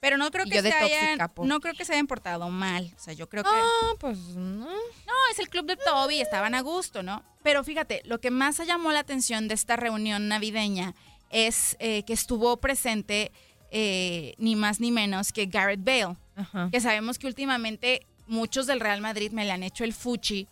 [0.00, 1.46] Pero no creo que se hayan, pues.
[1.48, 2.90] no creo que se hayan portado mal.
[2.96, 4.64] O sea, yo creo que Ah, pues no.
[4.66, 7.22] no, es el club de Toby, estaban a gusto, ¿no?
[7.42, 10.94] Pero fíjate, lo que más llamó la atención de esta reunión navideña
[11.30, 13.30] es eh, que estuvo presente
[13.70, 16.68] eh, ni más ni menos que Garrett Bale, Ajá.
[16.72, 20.48] que sabemos que últimamente muchos del Real Madrid me le han hecho el fuchi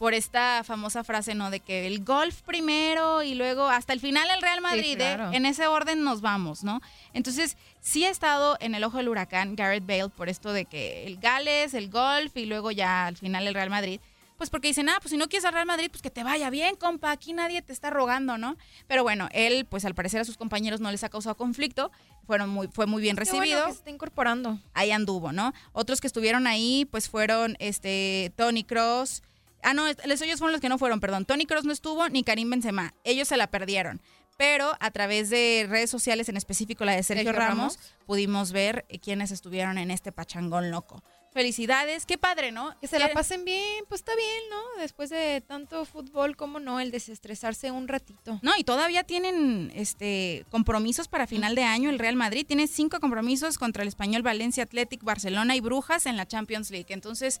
[0.00, 1.50] por esta famosa frase, ¿no?
[1.50, 5.14] De que el golf primero y luego hasta el final el Real Madrid, ¿eh?
[5.14, 5.30] claro.
[5.30, 6.80] En ese orden nos vamos, ¿no?
[7.12, 11.04] Entonces, sí ha estado en el ojo del huracán Garrett Bale por esto de que
[11.06, 14.00] el Gales, el golf y luego ya al final el Real Madrid.
[14.38, 16.48] Pues porque dicen, ah, pues si no quieres al Real Madrid, pues que te vaya
[16.48, 18.56] bien, compa, aquí nadie te está rogando, ¿no?
[18.86, 21.92] Pero bueno, él, pues al parecer a sus compañeros no les ha causado conflicto,
[22.26, 24.58] fueron muy, fue muy bien Qué bueno recibido que se está incorporando.
[24.72, 25.52] ahí anduvo, ¿no?
[25.74, 29.22] Otros que estuvieron ahí, pues fueron este Tony Cross.
[29.62, 31.24] Ah, no, les- ellos fueron los que no fueron, perdón.
[31.24, 32.94] Tony Cross no estuvo, ni Karim Benzema.
[33.04, 34.00] Ellos se la perdieron.
[34.36, 37.94] Pero a través de redes sociales, en específico la de Sergio, Sergio Ramos, Ramos.
[38.06, 41.02] pudimos ver eh, quiénes estuvieron en este pachangón loco.
[41.32, 42.76] Felicidades, qué padre, ¿no?
[42.80, 44.80] Que se la pasen bien, pues está bien, ¿no?
[44.82, 46.80] Después de tanto fútbol, ¿cómo no?
[46.80, 48.40] El desestresarse un ratito.
[48.42, 51.88] No, y todavía tienen este compromisos para final de año.
[51.88, 56.16] El Real Madrid tiene cinco compromisos contra el Español Valencia, Athletic, Barcelona y Brujas en
[56.16, 56.86] la Champions League.
[56.92, 57.40] Entonces,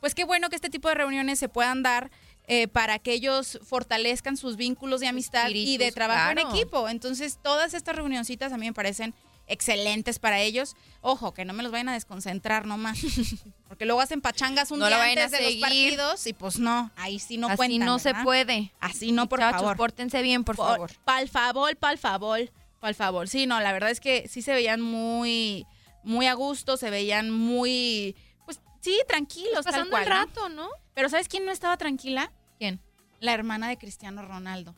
[0.00, 2.10] pues qué bueno que este tipo de reuniones se puedan dar
[2.46, 6.50] eh, para que ellos fortalezcan sus vínculos de amistad y de trabajo claro.
[6.50, 6.88] en equipo.
[6.88, 9.14] Entonces, todas estas reunioncitas a mí me parecen
[9.46, 10.76] excelentes para ellos.
[11.00, 12.98] Ojo, que no me los vayan a desconcentrar nomás.
[13.68, 17.18] Porque luego hacen pachangas un No día antes de los partidos y pues no, ahí
[17.18, 17.86] sí no Así cuentan.
[17.86, 18.72] no se puede.
[18.80, 19.76] Así no, por Muchachos, favor.
[19.76, 20.90] pórtense bien, por favor.
[21.04, 23.28] Pal favor, pal favor, pal favor.
[23.28, 25.66] Sí, no, la verdad es que sí se veían muy,
[26.04, 28.16] muy a gusto, se veían muy,
[28.80, 30.02] sí, tranquilos, tal Pasando cual.
[30.04, 30.14] el ¿no?
[30.14, 30.68] rato, ¿no?
[30.94, 32.32] Pero ¿sabes quién no estaba tranquila?
[32.58, 32.80] ¿Quién?
[33.20, 34.74] La hermana de Cristiano Ronaldo.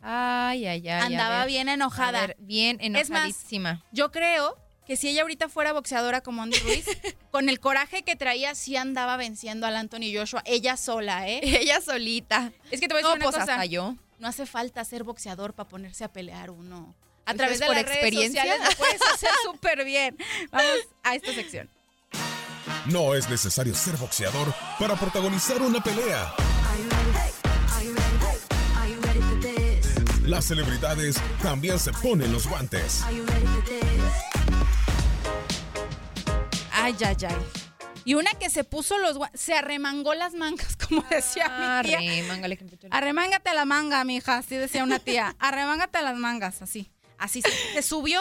[0.00, 1.00] Ay, ay, ay.
[1.12, 2.20] Andaba ver, bien enojada.
[2.22, 3.84] ver, bien Es más, enojadísima.
[3.92, 6.86] Yo creo que si ella ahorita fuera boxeadora como Andy Ruiz,
[7.30, 11.40] con el coraje que traía, sí andaba venciendo al Anthony Joshua, ella sola, ¿eh?
[11.62, 12.52] Ella solita.
[12.70, 13.52] Es que te voy a No, decir una pues cosa.
[13.54, 13.94] hasta yo.
[14.18, 16.94] No hace falta ser boxeador para ponerse a pelear uno.
[17.24, 18.42] A Pues través de por las redes experiencia.
[18.42, 20.16] sociales lo puedes hacer súper bien.
[20.50, 20.72] Vamos
[21.04, 21.70] a esta sección.
[22.86, 26.32] No es necesario ser boxeador para protagonizar una pelea.
[30.24, 33.02] Las celebridades también se ponen los guantes.
[36.72, 37.36] Ay, ay, ay.
[38.04, 41.48] Y una que se puso los gua- se arremangó las mangas, como decía
[41.82, 41.98] mi tía.
[41.98, 42.58] Arremángale,
[42.90, 45.36] Arremángate la manga, mija, así decía una tía.
[45.38, 46.90] Arremángate las mangas, así.
[47.18, 48.20] Así se, se subió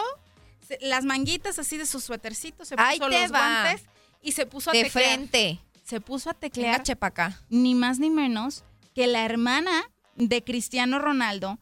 [0.68, 3.64] se- las manguitas así de su suétercito, se puso Ahí te los va.
[3.64, 3.88] guantes
[4.22, 5.14] y se puso a De teclear.
[5.16, 5.60] frente.
[5.84, 7.42] Se puso a Venga, teclear chepa acá.
[7.50, 8.64] ni más ni menos
[8.96, 9.84] que la hermana
[10.16, 11.60] de Cristiano Ronaldo,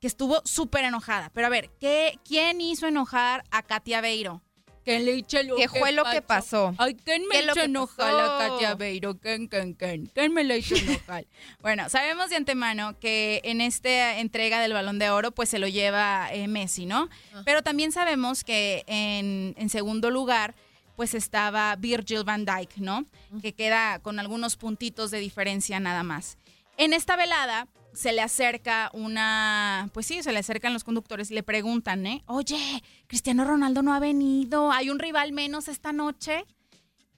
[0.00, 1.30] que estuvo súper enojada.
[1.34, 4.42] Pero a ver, ¿qué, ¿quién hizo enojar a Katia Beiro?
[4.84, 6.74] Que le eche lo ¿Qué fue lo que pasó?
[6.76, 9.16] Ay, ¿quién me ¿Qué es lo hizo que enojar a Katia Beiro?
[9.16, 10.06] ¿Quién, quién, quién?
[10.06, 11.24] ¿Quién me la hizo enojar?
[11.60, 15.68] bueno, sabemos de antemano que en esta entrega del Balón de Oro, pues se lo
[15.68, 17.08] lleva eh, Messi, ¿no?
[17.44, 20.56] Pero también sabemos que en, en segundo lugar,
[20.96, 23.06] pues estaba Virgil van Dijk, ¿no?
[23.40, 26.38] Que queda con algunos puntitos de diferencia nada más.
[26.76, 31.34] En esta velada se le acerca una, pues sí, se le acercan los conductores y
[31.34, 32.22] le preguntan, ¿eh?
[32.26, 36.44] Oye, Cristiano Ronaldo no ha venido, hay un rival menos esta noche.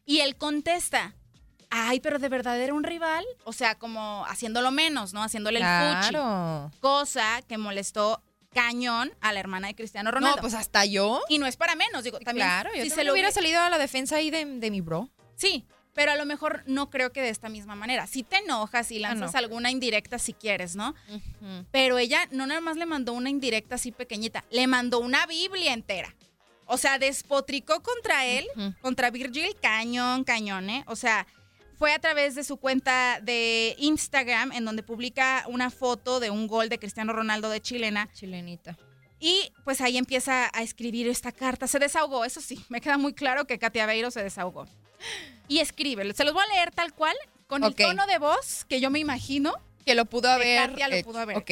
[0.07, 1.15] Y él contesta,
[1.71, 5.23] ay, pero de verdad era un rival, o sea, como haciéndolo menos, ¿no?
[5.23, 6.11] Haciéndole el fuchi.
[6.11, 6.71] Claro.
[6.81, 8.23] Cosa que molestó
[8.55, 10.37] cañón a la hermana de Cristiano Ronaldo.
[10.37, 11.21] No, pues hasta yo.
[11.29, 13.69] y no es para menos, digo, también claro, yo si se lo hubiera salido a
[13.69, 15.11] la defensa ahí de, de mi bro.
[15.37, 18.07] Sí, pero a lo mejor no creo que de esta misma manera.
[18.07, 19.39] Si te enojas y lanzas no.
[19.39, 20.95] alguna indirecta si quieres, ¿no?
[21.71, 25.73] Pero ella no nada más le mandó una indirecta así pequeñita, le mandó una Biblia
[25.73, 26.15] entera.
[26.67, 28.47] O sea, despotricó contra él,
[28.81, 30.85] contra Virgil, cañón, cañón, ¿eh?
[30.89, 31.27] O sea,
[31.79, 36.47] fue a través de su cuenta de Instagram en donde publica una foto de un
[36.47, 38.77] gol de Cristiano Ronaldo de chilena Chilenita.
[39.21, 41.67] y pues ahí empieza a escribir esta carta.
[41.67, 44.67] Se desahogó, eso sí, me queda muy claro que Katia Beiro se desahogó.
[45.49, 47.17] Y escribe, se los voy a leer tal cual,
[47.47, 49.55] con el tono de voz que yo me imagino.
[49.85, 50.71] Que lo pudo haber.
[50.71, 51.37] Katia lo pudo haber.
[51.37, 51.51] Ok.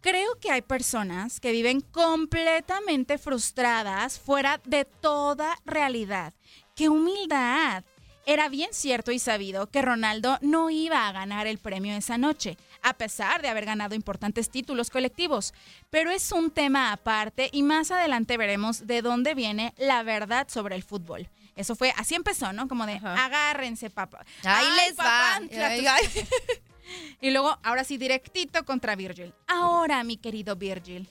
[0.00, 6.34] Creo que hay personas que viven completamente frustradas fuera de toda realidad.
[6.76, 7.84] ¡Qué humildad!
[8.26, 12.56] Era bien cierto y sabido que Ronaldo no iba a ganar el premio esa noche,
[12.82, 15.52] a pesar de haber ganado importantes títulos colectivos.
[15.90, 20.74] Pero es un tema aparte y más adelante veremos de dónde viene la verdad sobre
[20.74, 21.28] el fútbol.
[21.54, 22.66] Eso fue, así empezó, ¿no?
[22.66, 23.26] Como de, Ajá.
[23.26, 24.24] agárrense, papá.
[24.42, 25.36] Ahí Ay, les va.
[25.36, 26.28] Ay, ay.
[27.20, 29.34] y luego, ahora sí, directito contra Virgil.
[29.46, 31.08] Ahora, mi querido Virgil,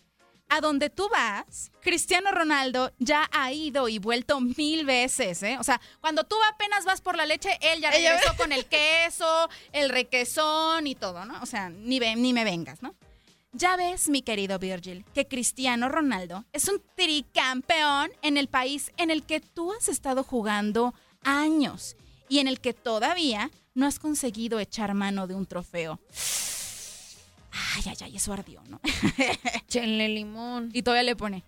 [0.55, 5.57] a donde tú vas, Cristiano Ronaldo ya ha ido y vuelto mil veces, ¿eh?
[5.59, 9.49] O sea, cuando tú apenas vas por la leche, él ya regresó con el queso,
[9.71, 11.41] el requesón y todo, ¿no?
[11.41, 12.93] O sea, ni, ve- ni me vengas, ¿no?
[13.51, 19.09] Ya ves, mi querido Virgil, que Cristiano Ronaldo es un tricampeón en el país en
[19.09, 20.93] el que tú has estado jugando
[21.23, 21.95] años
[22.29, 25.99] y en el que todavía no has conseguido echar mano de un trofeo.
[27.75, 28.81] Ay, ay, ay, eso ardió, ¿no?
[29.67, 30.69] Chenle limón.
[30.73, 31.43] Y todavía le pone.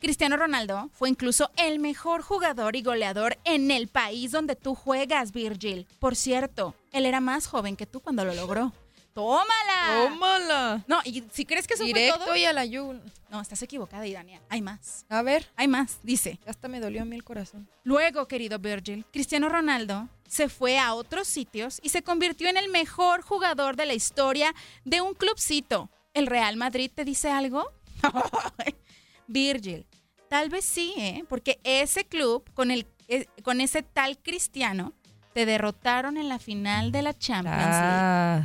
[0.00, 5.32] Cristiano Ronaldo fue incluso el mejor jugador y goleador en el país donde tú juegas,
[5.32, 5.86] Virgil.
[5.98, 8.72] Por cierto, él era más joven que tú cuando lo logró.
[9.14, 10.08] ¡Tómala!
[10.10, 10.84] Tómala.
[10.88, 12.36] No, y si crees que eso Directo fue todo.
[12.36, 13.00] y a la yul.
[13.30, 14.42] No, estás equivocada, Idania.
[14.48, 15.06] Hay más.
[15.08, 15.48] A ver.
[15.56, 16.38] Hay más, dice.
[16.46, 17.68] Hasta me dolió a mí el corazón.
[17.84, 22.68] Luego, querido Virgil, Cristiano Ronaldo se fue a otros sitios y se convirtió en el
[22.68, 24.52] mejor jugador de la historia
[24.84, 25.88] de un clubcito.
[26.12, 27.70] ¿El Real Madrid te dice algo?
[29.28, 29.86] Virgil,
[30.28, 31.24] tal vez sí, ¿eh?
[31.28, 34.92] Porque ese club, con, el, eh, con ese tal Cristiano,
[35.32, 37.72] te derrotaron en la final de la Champions League.
[37.72, 38.42] Ah.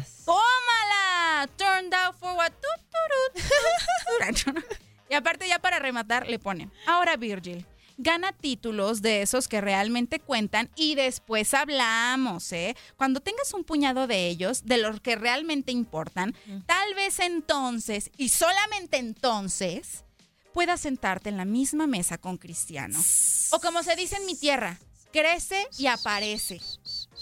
[1.48, 1.48] ¡Tómala!
[1.58, 2.52] Turned out for what?
[5.10, 6.70] Y aparte, ya para rematar, le pone.
[6.86, 7.66] Ahora, Virgil,
[7.98, 12.76] gana títulos de esos que realmente cuentan y después hablamos, ¿eh?
[12.96, 16.36] Cuando tengas un puñado de ellos, de los que realmente importan,
[16.66, 20.06] tal vez entonces, y solamente entonces,
[20.54, 23.00] puedas sentarte en la misma mesa con Cristiano.
[23.52, 24.78] O como se dice en mi tierra,
[25.12, 26.62] crece y aparece.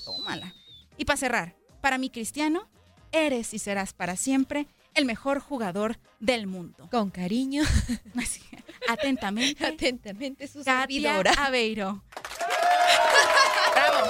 [0.05, 0.53] Tómala.
[0.97, 2.69] Y para cerrar, para mi Cristiano,
[3.11, 6.87] eres y serás para siempre el mejor jugador del mundo.
[6.91, 7.63] Con cariño.
[8.17, 8.41] Así,
[8.89, 9.65] atentamente.
[9.65, 11.31] Atentamente, su Katia servidora.
[11.37, 12.03] Aveiro.
[13.73, 14.07] ¡Bravo!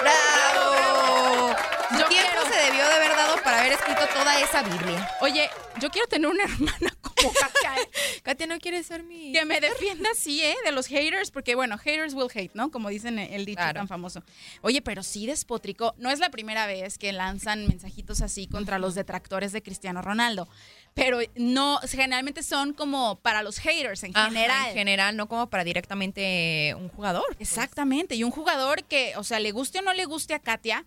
[0.00, 1.56] ¡Bravo!
[1.90, 5.10] Su tiempo se debió de haber dado para haber escrito toda esa Biblia.
[5.20, 6.97] Oye, yo quiero tener una hermana
[7.40, 7.82] Katia.
[7.82, 7.88] ¿eh?
[8.22, 9.32] Katia no quiere ser mi...
[9.32, 10.56] Que me defienda así, ¿eh?
[10.64, 12.70] De los haters, porque bueno, haters will hate, ¿no?
[12.70, 13.80] Como dicen el dicho Claro.
[13.80, 14.22] tan famoso.
[14.62, 15.94] Oye, pero sí despotricó.
[15.98, 20.48] No es la primera vez que lanzan mensajitos así contra los detractores de Cristiano Ronaldo.
[20.94, 24.68] Pero no, generalmente son como para los haters en Ajá, general.
[24.70, 27.36] En general, no como para directamente un jugador.
[27.38, 28.14] Exactamente.
[28.16, 30.84] Y un jugador que, o sea, le guste o no le guste a Katia,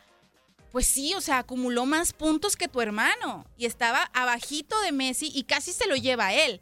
[0.71, 3.45] pues sí, o sea, acumuló más puntos que tu hermano.
[3.57, 6.61] Y estaba abajito de Messi y casi se lo lleva a él.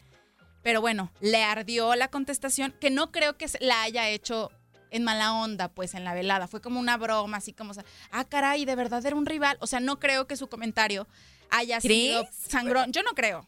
[0.64, 4.52] Pero bueno, le ardió la contestación, que no creo que la haya hecho
[4.92, 6.48] en mala onda, pues en la velada.
[6.48, 7.74] Fue como una broma, así como,
[8.12, 9.58] ah, caray, de verdad era un rival.
[9.62, 11.08] O sea, no creo que su comentario
[11.50, 12.36] haya sido ¿Crees?
[12.36, 12.92] sangrón.
[12.92, 13.48] Yo no creo.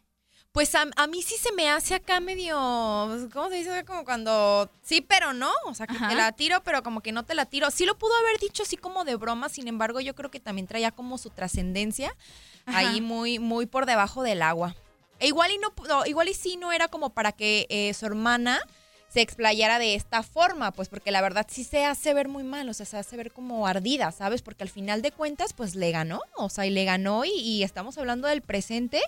[0.52, 3.86] Pues a, a mí sí se me hace acá medio, pues, ¿cómo se dice?
[3.86, 6.10] Como cuando sí, pero no, o sea, que Ajá.
[6.10, 7.72] te la tiro, pero como que no te la tiro.
[7.72, 10.68] Sí lo pudo haber dicho así como de broma, sin embargo, yo creo que también
[10.68, 12.16] traía como su trascendencia
[12.66, 14.76] ahí muy muy por debajo del agua.
[15.20, 18.06] E igual y no, no, igual y sí no era como para que eh, su
[18.06, 18.60] hermana
[19.08, 22.68] se explayara de esta forma, pues porque la verdad sí se hace ver muy mal,
[22.68, 24.41] o sea, se hace ver como ardida, ¿sabes?
[24.41, 27.64] Porque al final de cuentas, pues le ganó, o sea, y le ganó y, y
[27.64, 29.02] estamos hablando del presente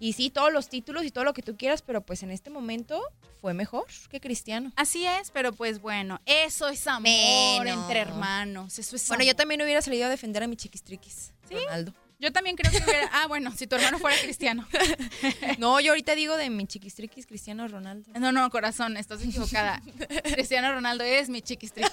[0.00, 2.50] y sí, todos los títulos y todo lo que tú quieras, pero pues en este
[2.50, 3.00] momento
[3.40, 4.72] fue mejor que Cristiano.
[4.76, 8.78] Así es, pero pues bueno, eso es amor entre hermanos.
[8.78, 11.92] Eso es Bueno, yo también hubiera salido a defender a mi chiquistriquis, Ronaldo.
[12.20, 13.10] Yo también creo que hubiera.
[13.12, 14.66] Ah, bueno, si tu hermano fuera cristiano.
[15.58, 18.10] No, yo ahorita digo de mi chiquistriquis Cristiano Ronaldo.
[18.18, 19.82] No, no, corazón, estás equivocada.
[20.34, 21.92] Cristiano Ronaldo es mi chiquistriquis,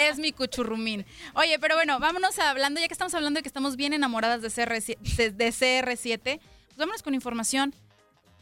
[0.00, 1.04] es mi cuchurrumín.
[1.34, 4.48] Oye, pero bueno, vámonos hablando, ya que estamos hablando de que estamos bien enamoradas de,
[4.48, 6.40] CR7, de- de CR7, pues
[6.82, 7.72] vámonos con información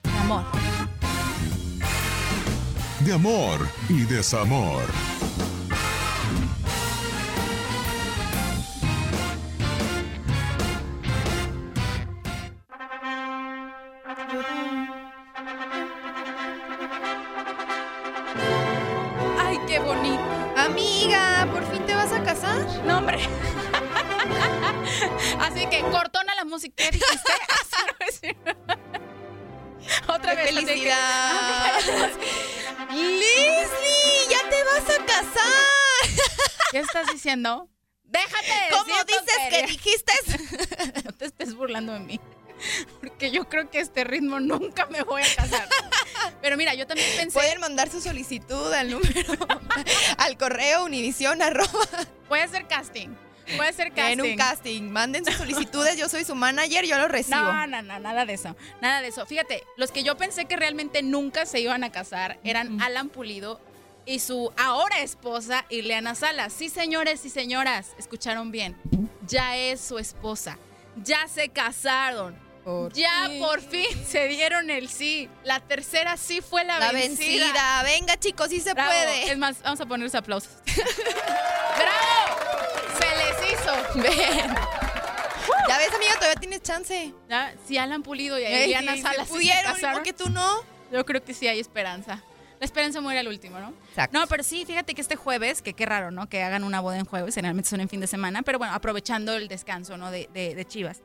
[0.02, 0.44] de amor.
[3.00, 4.82] De amor y desamor.
[19.38, 20.18] Ay, qué bonito.
[20.56, 22.66] Amiga, ¿por fin te vas a casar?
[22.86, 23.18] No, hombre.
[25.40, 26.09] Así que cortona
[26.76, 27.32] ¿Qué dijiste?
[28.08, 30.00] Así no es.
[30.08, 30.56] Otra ¡Qué vez.
[30.56, 31.80] así que- felicidad!
[32.90, 34.28] ¡Leslie!
[34.30, 36.26] ¡Ya te vas a casar!
[36.72, 37.68] ¿Qué estás diciendo?
[38.04, 40.12] Déjate de ¿Cómo dices que dijiste?
[41.04, 42.20] No te estés burlando de mí.
[43.00, 45.66] Porque yo creo que a este ritmo nunca me voy a casar.
[46.42, 47.32] Pero mira, yo también pensé.
[47.32, 49.32] Pueden mandar su solicitud al número,
[50.18, 51.86] al correo univision arroba.
[52.28, 53.08] Puede ser casting.
[53.56, 54.12] Puede ser casting.
[54.12, 54.82] En un casting.
[54.90, 57.36] Manden sus solicitudes, yo soy su manager, yo lo recibo.
[57.40, 58.56] No, no, no, nada de eso.
[58.80, 59.26] Nada de eso.
[59.26, 63.60] Fíjate, los que yo pensé que realmente nunca se iban a casar eran Alan Pulido
[64.06, 66.52] y su ahora esposa Ileana Salas.
[66.52, 68.76] Sí, señores y señoras, escucharon bien.
[69.26, 70.58] Ya es su esposa.
[70.96, 72.36] Ya se casaron.
[72.64, 75.28] ¿Por Ya por fin se dieron el sí.
[75.44, 77.44] La tercera sí fue la, La vencida.
[77.46, 77.82] vencida.
[77.84, 78.90] Venga, chicos, sí se Bravo.
[78.90, 79.30] puede.
[79.32, 80.50] Es más, vamos a poner los aplausos.
[81.76, 82.38] ¡Bravo!
[82.98, 83.72] Se les hizo.
[84.02, 84.54] Ven.
[85.68, 87.14] Ya ves, amiga, todavía tienes chance.
[87.28, 90.62] Ya, si Alan Pulido y Ey, sí, Salas pudieron, se casaron, ¿por qué tú no?
[90.92, 92.22] yo creo que sí hay esperanza.
[92.58, 93.72] La esperanza muere al último, ¿no?
[93.88, 94.18] Exacto.
[94.18, 96.28] No, pero sí, fíjate que este jueves, que qué raro, ¿no?
[96.28, 99.34] Que hagan una boda en jueves, generalmente son en fin de semana, pero bueno, aprovechando
[99.34, 100.10] el descanso, ¿no?
[100.10, 101.00] De, de- de Chivas.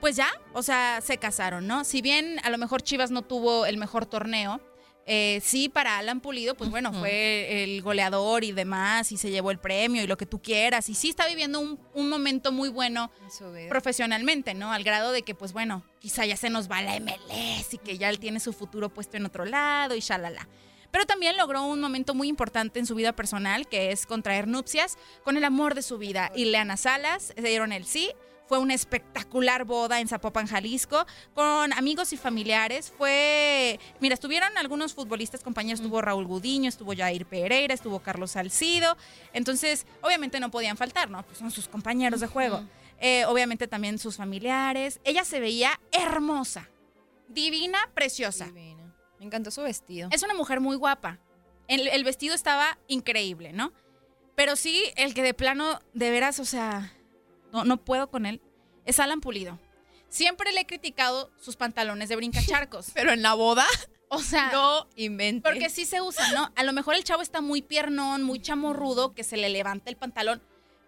[0.00, 1.84] Pues ya, o sea, se casaron, ¿no?
[1.84, 4.60] Si bien a lo mejor Chivas no tuvo el mejor torneo,
[5.06, 9.50] eh, sí, para Alan Pulido, pues bueno, fue el goleador y demás, y se llevó
[9.50, 12.68] el premio y lo que tú quieras, y sí está viviendo un, un momento muy
[12.68, 13.10] bueno
[13.68, 14.72] profesionalmente, ¿no?
[14.72, 17.98] Al grado de que, pues bueno, quizá ya se nos va la MLS y que
[17.98, 20.48] ya él tiene su futuro puesto en otro lado y shalala.
[20.90, 24.98] Pero también logró un momento muy importante en su vida personal, que es contraer nupcias
[25.24, 26.32] con el amor de su vida.
[26.34, 28.10] Y Leana Salas se dieron el sí.
[28.50, 32.92] Fue una espectacular boda en Zapopan, Jalisco, con amigos y familiares.
[32.98, 38.96] Fue, mira, estuvieron algunos futbolistas compañeros, estuvo Raúl Gudiño, estuvo Jair Pereira, estuvo Carlos Salcido.
[39.32, 41.22] Entonces, obviamente no podían faltar, ¿no?
[41.22, 42.64] Pues son sus compañeros de juego.
[42.98, 44.98] Eh, obviamente también sus familiares.
[45.04, 46.68] Ella se veía hermosa,
[47.28, 48.46] divina, preciosa.
[48.46, 48.92] Divina.
[49.20, 50.08] Me encantó su vestido.
[50.10, 51.20] Es una mujer muy guapa.
[51.68, 53.72] El, el vestido estaba increíble, ¿no?
[54.34, 56.92] Pero sí, el que de plano, de veras, o sea,
[57.52, 58.40] no, no puedo con él,
[58.84, 59.58] es Alan Pulido.
[60.08, 62.90] Siempre le he criticado sus pantalones de brincacharcos.
[62.94, 63.64] Pero en la boda,
[64.08, 65.48] O sea, no invente.
[65.48, 66.52] porque sí se usa, ¿no?
[66.56, 69.96] A lo mejor el chavo está muy piernón, muy chamorrudo, que se le levanta el
[69.96, 70.42] pantalón.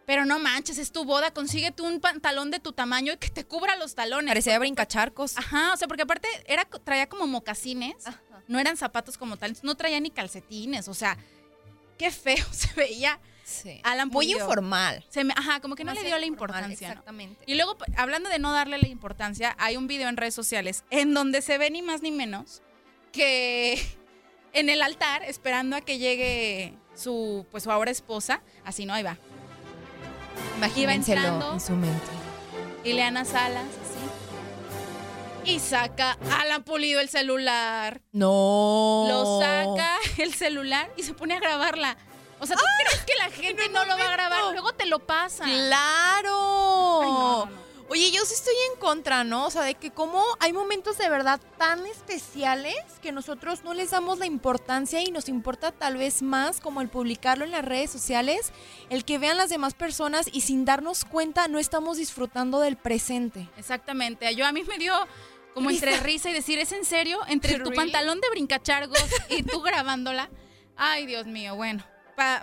[0.05, 3.45] Pero no manches, es tu boda, consíguete un pantalón de tu tamaño y que te
[3.45, 4.29] cubra los talones.
[4.31, 5.39] parecía brincacharcos.
[5.39, 7.95] Ajá, o sea, porque aparte era, traía como mocasines,
[8.49, 11.17] no eran zapatos como tal, no traía ni calcetines, o sea,
[11.97, 13.80] qué feo se veía Sí.
[13.84, 15.05] Alan Muy informal.
[15.09, 16.88] Se me- ajá, como que no le dio la importancia.
[16.88, 16.93] ¿no?
[16.93, 17.43] Exactamente.
[17.47, 21.12] Y luego, hablando de no darle la importancia, hay un video en redes sociales en
[21.14, 22.62] donde se ve ni más ni menos
[23.12, 23.78] que
[24.53, 29.03] en el altar, esperando a que llegue su, pues, su ahora esposa, así no, ahí
[29.03, 29.18] va.
[30.57, 31.53] Imagínenselo entrando.
[31.55, 32.07] en su mente.
[32.84, 35.51] Ileana Salas, así.
[35.53, 38.01] Y saca Alan Pulido el celular.
[38.12, 39.07] No.
[39.09, 41.97] Lo saca el celular y se pone a grabarla.
[42.43, 44.53] O sea, ¿tú crees que la gente no lo va a grabar?
[44.53, 45.45] Luego te lo pasa.
[45.45, 47.01] ¡Claro!
[47.03, 47.62] Ay, no, no, no.
[47.88, 49.47] Oye, yo sí estoy en contra, ¿no?
[49.47, 53.90] O sea, de que como hay momentos de verdad tan especiales que nosotros no les
[53.90, 57.90] damos la importancia y nos importa tal vez más como el publicarlo en las redes
[57.90, 58.53] sociales,
[58.88, 63.49] el que vean las demás personas y sin darnos cuenta no estamos disfrutando del presente.
[63.57, 64.34] Exactamente.
[64.34, 64.95] Yo a mí me dio
[65.55, 66.03] como entre Risa.
[66.03, 67.20] risa y decir, ¿es en serio?
[67.28, 67.76] Entre tu ¿Really?
[67.76, 70.30] pantalón de brincachargos y tú grabándola.
[70.76, 71.84] Ay, Dios mío, bueno.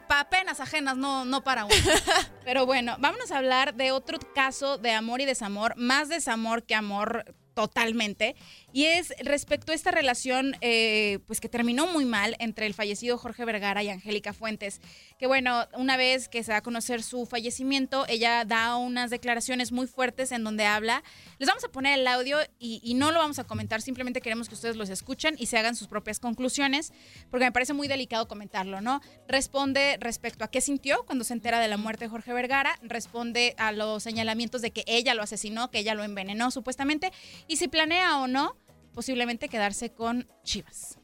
[0.07, 1.75] Para penas ajenas, no, no para uno.
[2.45, 6.75] Pero bueno, vámonos a hablar de otro caso de amor y desamor, más desamor que
[6.75, 8.36] amor totalmente.
[8.72, 13.17] Y es respecto a esta relación, eh, pues que terminó muy mal entre el fallecido
[13.17, 14.80] Jorge Vergara y Angélica Fuentes.
[15.17, 19.72] Que bueno, una vez que se da a conocer su fallecimiento, ella da unas declaraciones
[19.72, 21.03] muy fuertes en donde habla.
[21.39, 24.47] Les vamos a poner el audio y, y no lo vamos a comentar, simplemente queremos
[24.47, 26.93] que ustedes los escuchen y se hagan sus propias conclusiones,
[27.32, 29.01] porque me parece muy delicado comentarlo, ¿no?
[29.28, 33.55] Responde respecto a qué sintió cuando se entera de la muerte de Jorge Vergara, responde
[33.57, 37.11] a los señalamientos de que ella lo asesinó, que ella lo envenenó supuestamente,
[37.47, 38.55] y si planea o no
[38.99, 40.97] posiblemente quedarse con Chivas.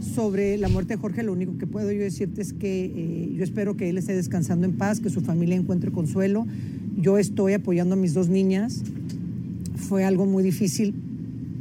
[0.00, 3.44] Sobre la muerte de Jorge, lo único que puedo yo decirte es que eh, yo
[3.44, 6.48] espero que él esté descansando en paz, que su familia encuentre consuelo.
[6.96, 8.82] Yo estoy apoyando a mis dos niñas.
[9.76, 10.96] Fue algo muy difícil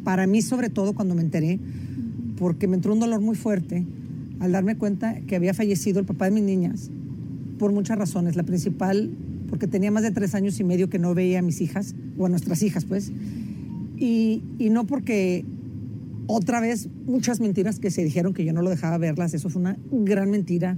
[0.03, 1.59] para mí, sobre todo cuando me enteré,
[2.39, 3.85] porque me entró un dolor muy fuerte
[4.39, 6.89] al darme cuenta que había fallecido el papá de mis niñas
[7.59, 8.35] por muchas razones.
[8.35, 9.11] La principal,
[9.47, 12.25] porque tenía más de tres años y medio que no veía a mis hijas, o
[12.25, 13.11] a nuestras hijas, pues.
[13.97, 15.45] Y, y no porque
[16.27, 19.61] otra vez muchas mentiras que se dijeron que yo no lo dejaba verlas, eso fue
[19.61, 20.77] una gran mentira.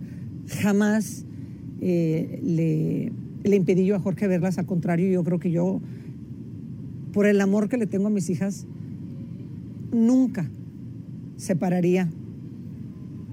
[0.62, 1.26] Jamás
[1.82, 3.12] eh,
[3.44, 5.82] le, impedí yo a Jorge verlas, al contrario, yo creo que yo,
[7.14, 8.66] por el amor que le tengo a mis hijas,
[9.92, 10.50] nunca
[11.38, 12.10] separaría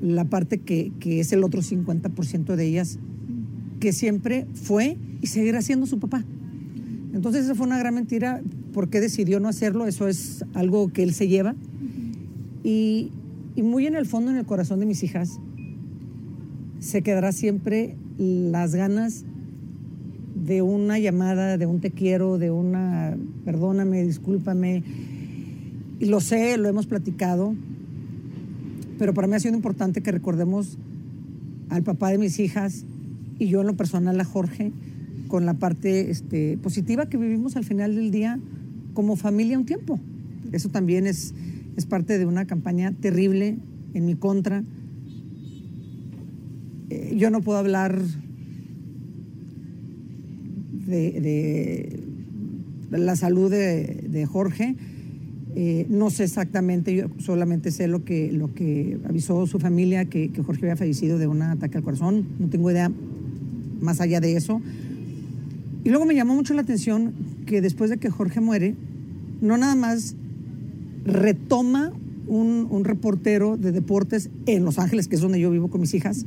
[0.00, 2.98] la parte que, que es el otro 50% de ellas,
[3.80, 6.24] que siempre fue y seguirá siendo su papá.
[7.12, 8.42] Entonces esa fue una gran mentira.
[8.74, 9.86] ¿Por qué decidió no hacerlo?
[9.86, 11.54] Eso es algo que él se lleva.
[12.64, 13.12] Y,
[13.54, 15.38] y muy en el fondo, en el corazón de mis hijas,
[16.80, 19.24] se quedará siempre las ganas
[20.34, 24.82] de una llamada, de un te quiero, de una perdóname, discúlpame.
[26.00, 27.54] Y lo sé, lo hemos platicado,
[28.98, 30.78] pero para mí ha sido importante que recordemos
[31.68, 32.84] al papá de mis hijas
[33.38, 34.72] y yo en lo personal a Jorge
[35.28, 38.38] con la parte este, positiva que vivimos al final del día
[38.94, 40.00] como familia un tiempo.
[40.52, 41.34] Eso también es,
[41.76, 43.56] es parte de una campaña terrible
[43.92, 44.64] en mi contra.
[46.90, 48.00] Eh, yo no puedo hablar
[50.86, 52.00] de,
[52.90, 54.76] la salud de, de Jorge.
[55.56, 60.30] Eh, no sé exactamente, yo solamente sé lo que, lo que avisó su familia, que,
[60.30, 62.26] que Jorge había fallecido de un ataque al corazón.
[62.38, 62.90] No tengo idea
[63.80, 64.60] más allá de eso.
[65.84, 67.12] Y luego me llamó mucho la atención
[67.46, 68.74] que después de que Jorge muere,
[69.42, 70.16] no nada más
[71.04, 71.92] retoma
[72.26, 76.24] un, reportero de deportes en Los Ángeles, que es donde yo vivo con mis hijas,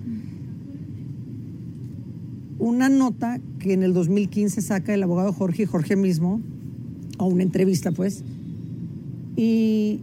[2.59, 6.39] una nota que en el 2015 saca el abogado Jorge y Jorge mismo,
[7.17, 8.23] o una entrevista pues,
[9.35, 10.01] y,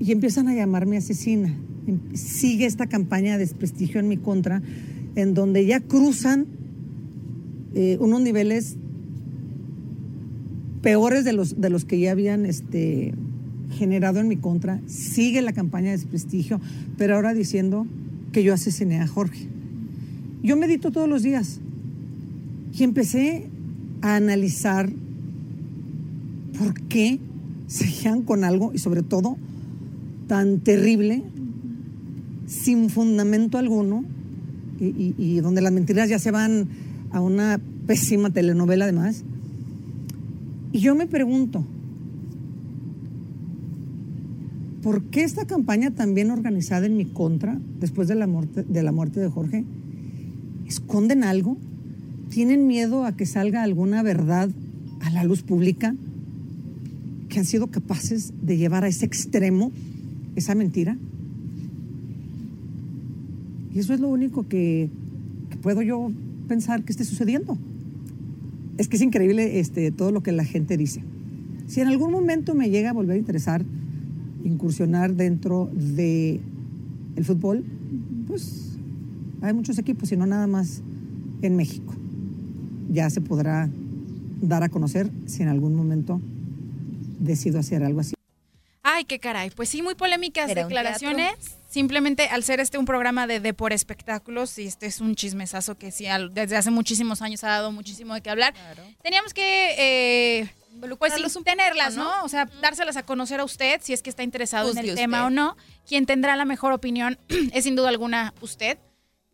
[0.00, 1.54] y empiezan a llamarme asesina.
[2.14, 4.62] Sigue esta campaña de desprestigio en mi contra,
[5.16, 6.46] en donde ya cruzan
[7.74, 8.76] eh, unos niveles
[10.82, 13.14] peores de los, de los que ya habían este,
[13.72, 14.80] generado en mi contra.
[14.86, 16.60] Sigue la campaña de desprestigio,
[16.96, 17.86] pero ahora diciendo
[18.32, 19.48] que yo asesiné a Jorge.
[20.42, 21.60] Yo medito todos los días
[22.78, 23.46] y empecé
[24.02, 24.90] a analizar
[26.58, 27.18] por qué
[27.66, 29.36] seguían con algo y sobre todo
[30.26, 31.22] tan terrible
[32.46, 34.04] sin fundamento alguno
[34.80, 36.68] y, donde las mentiras ya se van
[37.14, 39.22] a una pésima telenovela además.
[40.72, 41.64] Y yo me pregunto,
[44.82, 48.82] ¿por qué esta campaña tan bien organizada en mi contra después de la muerte de,
[48.82, 49.64] la muerte de Jorge?
[50.66, 51.56] ¿Esconden algo?
[52.30, 54.50] ¿Tienen miedo a que salga alguna verdad
[55.00, 55.94] a la luz pública?
[57.28, 59.70] ¿Que han sido capaces de llevar a ese extremo
[60.34, 60.98] esa mentira?
[63.72, 64.90] Y eso es lo único que,
[65.50, 66.10] que puedo yo
[66.44, 67.58] pensar que esté sucediendo.
[68.78, 71.02] Es que es increíble este, todo lo que la gente dice.
[71.66, 73.64] Si en algún momento me llega a volver a interesar
[74.44, 76.40] incursionar dentro de
[77.16, 77.64] el fútbol,
[78.26, 78.76] pues
[79.40, 80.82] hay muchos equipos y no nada más
[81.42, 81.94] en México.
[82.90, 83.68] Ya se podrá
[84.40, 86.20] dar a conocer si en algún momento
[87.18, 88.14] decido hacer algo así.
[88.82, 89.50] Ay, qué caray.
[89.50, 91.56] Pues sí, muy polémicas Era declaraciones.
[91.74, 95.76] Simplemente al ser este un programa de, de por espectáculos, y este es un chismesazo
[95.76, 98.54] que sí al- desde hace muchísimos años ha dado muchísimo de qué hablar,
[99.02, 100.54] teníamos que eh,
[101.00, 102.04] pues un tenerlas, ¿no?
[102.04, 102.24] ¿no?
[102.24, 105.26] O sea, dárselas a conocer a usted si es que está interesado en el tema
[105.26, 105.56] o no.
[105.84, 107.18] Quien tendrá la mejor opinión
[107.52, 108.78] es sin duda alguna usted.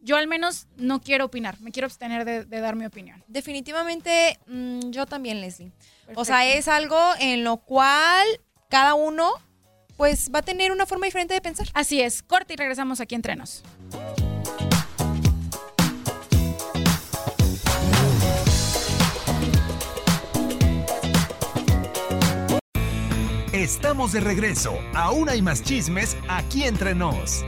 [0.01, 3.23] Yo al menos no quiero opinar, me quiero abstener de, de dar mi opinión.
[3.29, 5.69] Definitivamente, mm, yo también, Leslie.
[5.69, 6.25] O Perfecto.
[6.25, 8.27] sea, es algo en lo cual
[8.71, 9.31] cada uno
[10.01, 11.69] pues va a tener una forma diferente de pensar.
[11.75, 13.63] Así es, corte y regresamos aquí entre nos.
[23.53, 24.73] Estamos de regreso.
[24.95, 27.45] Aún hay más chismes aquí entre nos.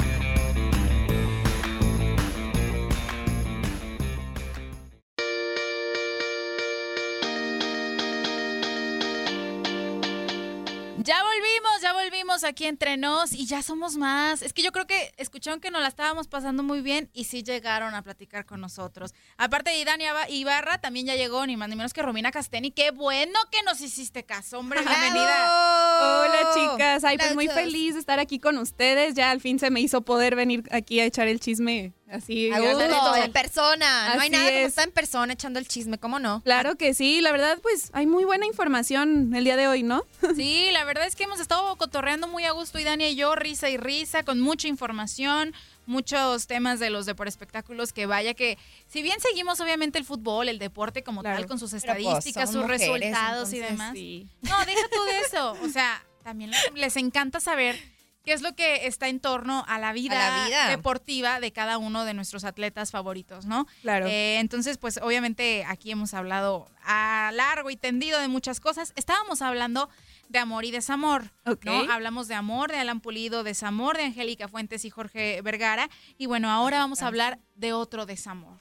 [12.45, 14.43] Aquí entre nos y ya somos más.
[14.43, 17.43] Es que yo creo que escucharon que nos la estábamos pasando muy bien y sí
[17.43, 19.14] llegaron a platicar con nosotros.
[19.36, 22.70] Aparte de Dani Ibarra, también ya llegó ni más ni menos que Romina Casteni.
[22.70, 24.80] Qué bueno que nos hiciste caso, hombre.
[24.80, 26.22] Bienvenida.
[26.22, 29.14] Hola chicas, ay pues muy feliz de estar aquí con ustedes.
[29.14, 32.50] Ya al fin se me hizo poder venir aquí a echar el chisme así.
[32.52, 33.24] A ya gusto, sabes.
[33.24, 34.14] en persona.
[34.14, 34.68] no hay nada como es.
[34.68, 36.42] estar en persona echando el chisme, ¿cómo no?
[36.42, 40.04] Claro que sí, la verdad pues hay muy buena información el día de hoy, ¿no?
[40.36, 43.34] Sí, la verdad es que hemos estado cotorreando muy a gusto y Dani y yo,
[43.34, 45.52] risa y risa, con mucha información,
[45.86, 48.56] muchos temas de los de por espectáculos que vaya que,
[48.86, 51.38] si bien seguimos obviamente el fútbol, el deporte como Claro.
[51.38, 53.92] tal, con sus pues, estadísticas, sus mujeres, resultados y demás.
[53.94, 54.26] Sí.
[54.42, 55.56] No, deja tú de eso.
[55.62, 57.78] O sea, también les encanta saber
[58.24, 60.68] qué es lo que está en torno a la vida, A la vida.
[60.68, 63.66] deportiva de cada uno de nuestros atletas favoritos, ¿no?
[63.82, 64.06] Claro.
[64.06, 68.92] Eh, entonces, pues obviamente aquí hemos hablado a largo y tendido de muchas cosas.
[68.96, 69.88] Estábamos hablando
[70.28, 71.64] de amor y desamor, Ok.
[71.66, 71.92] ¿no?
[71.92, 75.90] Hablamos de amor de Alan Pulido, desamor de Angélica Fuentes y Jorge Vergara.
[76.16, 78.58] Y bueno, ahora vamos a hablar de otro desamor.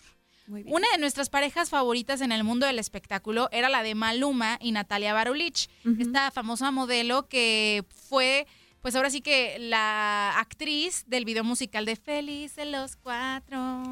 [0.47, 0.75] Muy bien.
[0.75, 4.71] Una de nuestras parejas favoritas en el mundo del espectáculo era la de Maluma y
[4.73, 8.47] Natalia Barulich, esta famosa modelo que fue,
[8.81, 13.83] pues ahora sí que la actriz del video musical de Felices los Cuatro.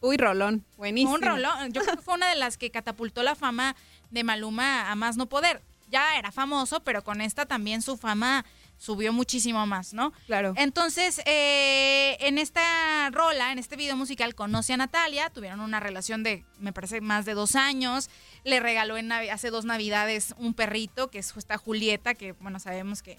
[0.00, 1.14] Uy, rolón, buenísimo.
[1.14, 1.72] Un rolón.
[1.72, 3.74] Yo creo que fue una de las que catapultó la fama
[4.10, 5.62] de Maluma a más no poder.
[5.90, 8.44] Ya era famoso, pero con esta también su fama
[8.76, 10.12] subió muchísimo más, ¿no?
[10.26, 10.52] Claro.
[10.56, 16.22] Entonces, eh, en esta rola, en este video musical, conoce a Natalia, tuvieron una relación
[16.22, 18.10] de, me parece, más de dos años,
[18.42, 23.02] le regaló en hace dos navidades un perrito, que es esta Julieta, que, bueno, sabemos
[23.02, 23.16] que,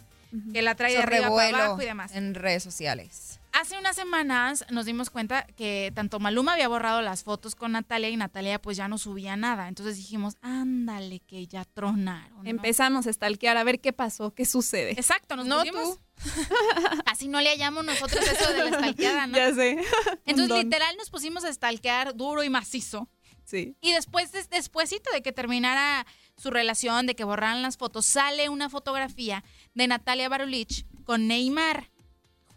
[0.54, 2.16] que la trae de arriba para revuelo abajo y demás.
[2.16, 3.40] en redes sociales.
[3.54, 8.10] Hace unas semanas nos dimos cuenta que tanto Maluma había borrado las fotos con Natalia
[8.10, 9.70] y Natalia pues ya no subía nada.
[9.70, 12.44] Entonces dijimos, ándale, que ya tronaron.
[12.44, 12.50] ¿no?
[12.50, 14.92] Empezamos a stalkear a ver qué pasó, qué sucede.
[14.92, 16.00] Exacto, nos No pusimos-
[17.06, 19.38] Así no le hallamos nosotros eso de la stalkeada, ¿no?
[19.38, 19.78] Ya sé.
[20.26, 23.08] Entonces literal nos pusimos a stalkear duro y macizo.
[23.46, 23.76] Sí.
[23.80, 26.06] Y después, des- despuésito de que terminara
[26.36, 29.44] su relación, de que borraran las fotos, sale una fotografía
[29.76, 31.90] de Natalia Barulich con Neymar,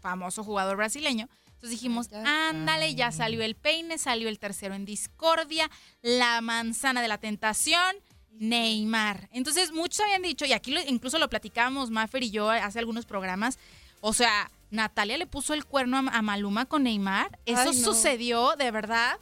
[0.01, 1.29] famoso jugador brasileño.
[1.47, 5.69] Entonces dijimos, ándale, ya salió el peine, salió el tercero en discordia,
[6.01, 7.95] la manzana de la tentación,
[8.31, 9.27] Neymar.
[9.33, 13.05] Entonces muchos habían dicho, y aquí lo- incluso lo platicábamos Maffer y yo hace algunos
[13.05, 13.59] programas,
[14.01, 17.37] o sea, Natalia le puso el cuerno a, a Maluma con Neymar.
[17.45, 17.83] Eso Ay, no.
[17.93, 19.17] sucedió, de verdad.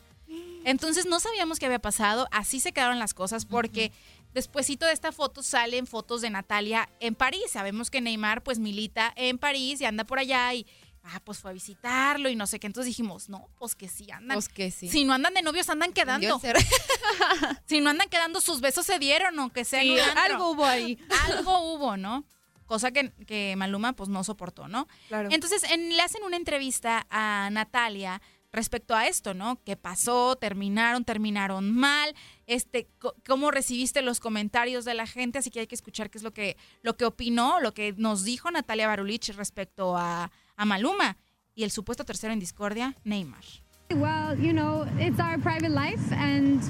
[0.65, 3.91] Entonces no sabíamos qué había pasado, así se quedaron las cosas porque
[4.33, 7.43] despuesito de esta foto salen fotos de Natalia en París.
[7.51, 10.65] Sabemos que Neymar pues milita en París y anda por allá y
[11.03, 12.67] ah, pues fue a visitarlo y no sé qué.
[12.67, 14.35] Entonces dijimos, no, pues que sí andan.
[14.35, 14.89] Pues que sí.
[14.89, 16.39] Si no andan de novios, andan quedando.
[17.65, 20.97] Si no andan quedando, sus besos se dieron, aunque sea Sí, algo hubo ahí.
[21.25, 22.25] Algo hubo, ¿no?
[22.65, 24.89] cosa que, que Maluma pues no soportó, ¿no?
[25.07, 25.29] Claro.
[25.31, 28.21] Entonces en- le hacen una entrevista a Natalia
[28.51, 29.61] respecto a esto, ¿no?
[29.63, 30.35] ¿Qué pasó?
[30.35, 31.03] ¿Terminaron?
[31.03, 32.15] ¿Terminaron mal?
[32.45, 32.89] Este,
[33.25, 35.39] ¿Cómo recibiste los comentarios de la gente?
[35.39, 38.23] Así que hay que escuchar qué es lo que, lo que opinó, lo que nos
[38.23, 41.17] dijo Natalia Barulich respecto a, a Maluma
[41.55, 43.43] y el supuesto tercero en discordia, Neymar.
[43.89, 46.61] Well, you know, it's our private life and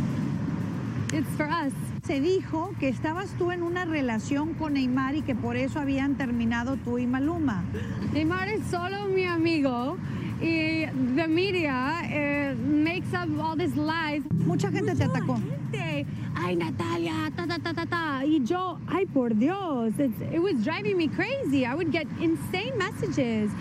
[1.11, 1.73] it's for us.
[2.05, 6.15] Se dijo que estabas tú en una relación con Neymar y que por eso habían
[6.15, 7.65] terminado tú y Maluma.
[8.13, 9.97] Neymar es solo mi amigo
[10.39, 14.23] the media eh, makes up all these lies.
[14.45, 15.37] Mucha gente te atacó.
[15.71, 16.05] Gente,
[16.39, 18.21] Ay, Natalia, ta, ta, ta, ta, ta.
[18.23, 21.65] Y yo, ay, por Dios, it's, it was driving me crazy.
[21.65, 23.51] I would get insane messages.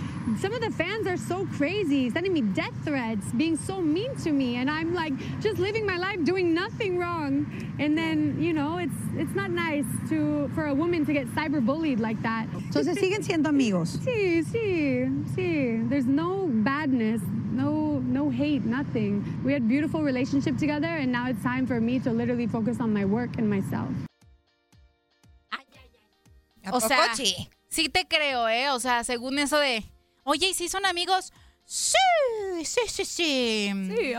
[0.40, 4.32] Some of the fans are so crazy, sending me death threats, being so mean to
[4.32, 7.46] me, and I'm like just living my life, doing nothing wrong.
[7.78, 12.00] And then, you know, it's it's not nice to for a woman to get cyberbullied
[12.00, 12.48] like that.
[12.52, 13.98] Entonces siguen siendo amigos.
[14.04, 15.88] Sí, sí, sí.
[15.88, 19.22] There's no badness, no no hate, nothing.
[19.44, 22.92] We had beautiful relationship together, and now it's time for me to literally focus on
[22.92, 23.88] my work and myself.
[26.72, 27.14] O sea,
[27.70, 28.70] sí te creo, ¿eh?
[28.70, 29.84] O sea, según eso de,
[30.24, 31.32] oye, ¿y si son amigos?
[31.68, 31.96] Sí,
[32.64, 33.70] sí, sí, sí.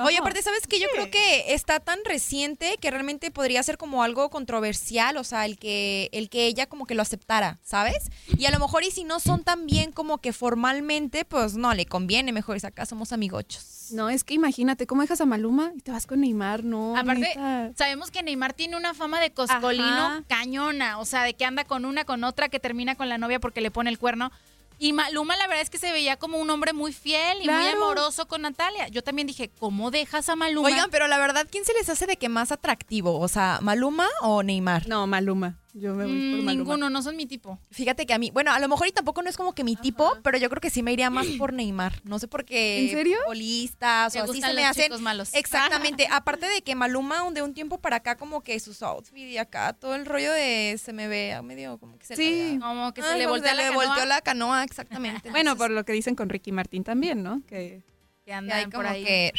[0.04, 0.82] Oye, aparte, ¿sabes qué?
[0.82, 5.46] Yo creo que está tan reciente que realmente podría ser como algo controversial, o sea,
[5.46, 8.12] el que, el que ella como que lo aceptara, ¿sabes?
[8.38, 11.74] Y a lo mejor y si no son tan bien como que formalmente, pues no,
[11.74, 13.92] le conviene, mejor es acá somos amigochos.
[13.92, 16.66] No, es que imagínate, ¿cómo dejas a Maluma y te vas con Neymar?
[16.66, 17.72] No, Aparte, neta.
[17.78, 20.24] sabemos que Neymar tiene una fama de coscolino Ajá.
[20.28, 23.40] cañona, o sea, de que anda con una, con otra, que termina con la novia
[23.40, 24.34] porque le pone el cuerno.
[24.80, 27.68] Y Maluma, la verdad es que se veía como un hombre muy fiel y muy
[27.68, 28.88] amoroso con Natalia.
[28.90, 30.68] Yo también dije, ¿cómo dejas a Maluma?
[30.68, 33.20] Oigan, pero la verdad, ¿quién se les hace de que más atractivo?
[33.20, 34.88] O sea, ¿Maluma o Neymar?
[34.88, 35.58] No, Maluma.
[35.80, 36.52] Yo me voy por Mm, Maluma.
[36.54, 37.60] ninguno, no son mi tipo.
[37.70, 39.76] Fíjate que a mí, bueno, a lo mejor y tampoco no es como que mi
[39.76, 42.02] tipo, pero yo creo que sí me iría más por Neymar.
[42.04, 42.80] No sé por qué.
[42.86, 43.18] ¿En serio?
[43.26, 45.04] Futbolistas o así se me hacen.
[45.04, 45.34] malos.
[45.36, 46.08] Exactamente.
[46.12, 49.74] Aparte de que Maluma, de un tiempo para acá, como que sus outfits y acá,
[49.74, 52.54] todo el rollo de se me ve medio como que se Sí.
[52.54, 55.30] le Como que se Ay, le como voltea la le volteó la canoa, exactamente.
[55.30, 57.44] Bueno, por lo que dicen con Ricky Martín también, ¿no?
[57.48, 57.84] Que,
[58.26, 59.04] Que andan por como ahí.
[59.04, 59.34] que-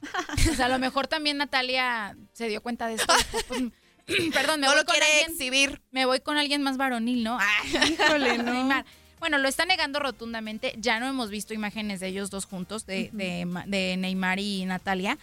[0.50, 3.12] O sea, a lo mejor también Natalia se dio cuenta de esto.
[3.48, 3.62] Pues,
[4.32, 5.82] perdón, me No voy lo con quiere alguien, exhibir.
[5.90, 7.38] Me voy con alguien más varonil, ¿no?
[7.40, 8.84] Ah, Híjole, no.
[9.20, 10.74] Bueno, lo está negando rotundamente.
[10.76, 14.64] Ya no hemos visto imágenes de ellos dos juntos, de, de Ma- de Neymar y
[14.66, 15.16] Natalia.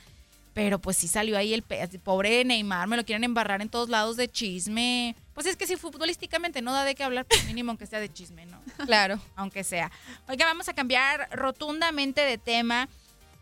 [0.53, 3.87] Pero pues sí salió ahí el pe- pobre Neymar, me lo quieren embarrar en todos
[3.87, 5.15] lados de chisme.
[5.33, 8.11] Pues es que si futbolísticamente no da de qué hablar, pues mínimo aunque sea de
[8.11, 8.59] chisme, ¿no?
[8.85, 9.17] Claro.
[9.37, 9.91] Aunque sea.
[10.27, 12.89] Oiga, vamos a cambiar rotundamente de tema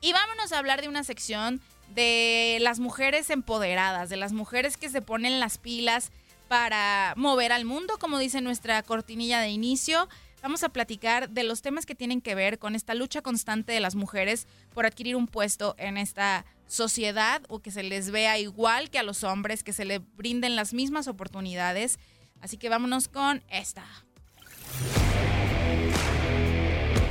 [0.01, 1.59] y vámonos a hablar de una sección
[1.93, 6.11] de las mujeres empoderadas, de las mujeres que se ponen las pilas
[6.47, 10.07] para mover al mundo, como dice nuestra cortinilla de inicio.
[10.41, 13.79] Vamos a platicar de los temas que tienen que ver con esta lucha constante de
[13.79, 18.89] las mujeres por adquirir un puesto en esta sociedad o que se les vea igual
[18.89, 21.99] que a los hombres, que se les brinden las mismas oportunidades.
[22.41, 23.83] Así que vámonos con esta.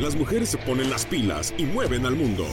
[0.00, 2.46] Las mujeres se ponen las pilas y mueven al mundo.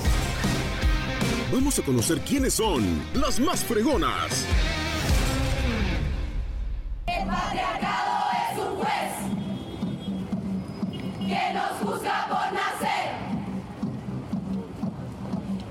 [1.56, 2.84] Vamos a conocer quiénes son
[3.14, 4.45] las más fregonas.
[7.08, 9.14] El patriarcado es un juez
[11.20, 13.08] que nos juzga por nacer.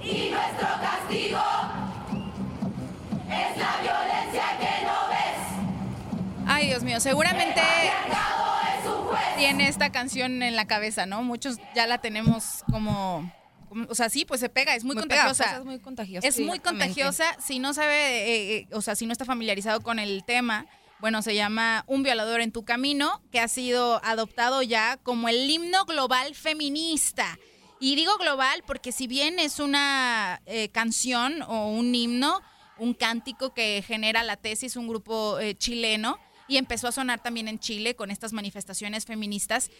[0.02, 1.42] Y nuestro castigo
[3.28, 6.46] es la violencia que no ves.
[6.46, 8.44] Ay, Dios mío, seguramente patriarcado
[8.80, 9.36] es un juez.
[9.36, 11.22] tiene esta canción en la cabeza, ¿no?
[11.22, 13.30] Muchos ya la tenemos como-
[13.88, 15.44] o sea, sí, pues se pega, es muy, Muy contagiosa.
[15.44, 16.28] pegajosa, es muy contagiosa.
[16.28, 17.36] Es muy contagiosa.
[17.44, 20.66] Si no sabe, eh, eh, o sea, si no está familiarizado con el tema,
[21.00, 25.48] bueno, se llama Un violador en tu camino, que ha sido adoptado ya como el
[25.50, 27.38] himno global feminista.
[27.80, 32.40] Y digo global porque si bien es una eh, canción o un himno,
[32.78, 36.18] un cántico que genera la tesis, un grupo eh, chileno,
[36.48, 39.70] y empezó a sonar también en Chile con estas manifestaciones feministas.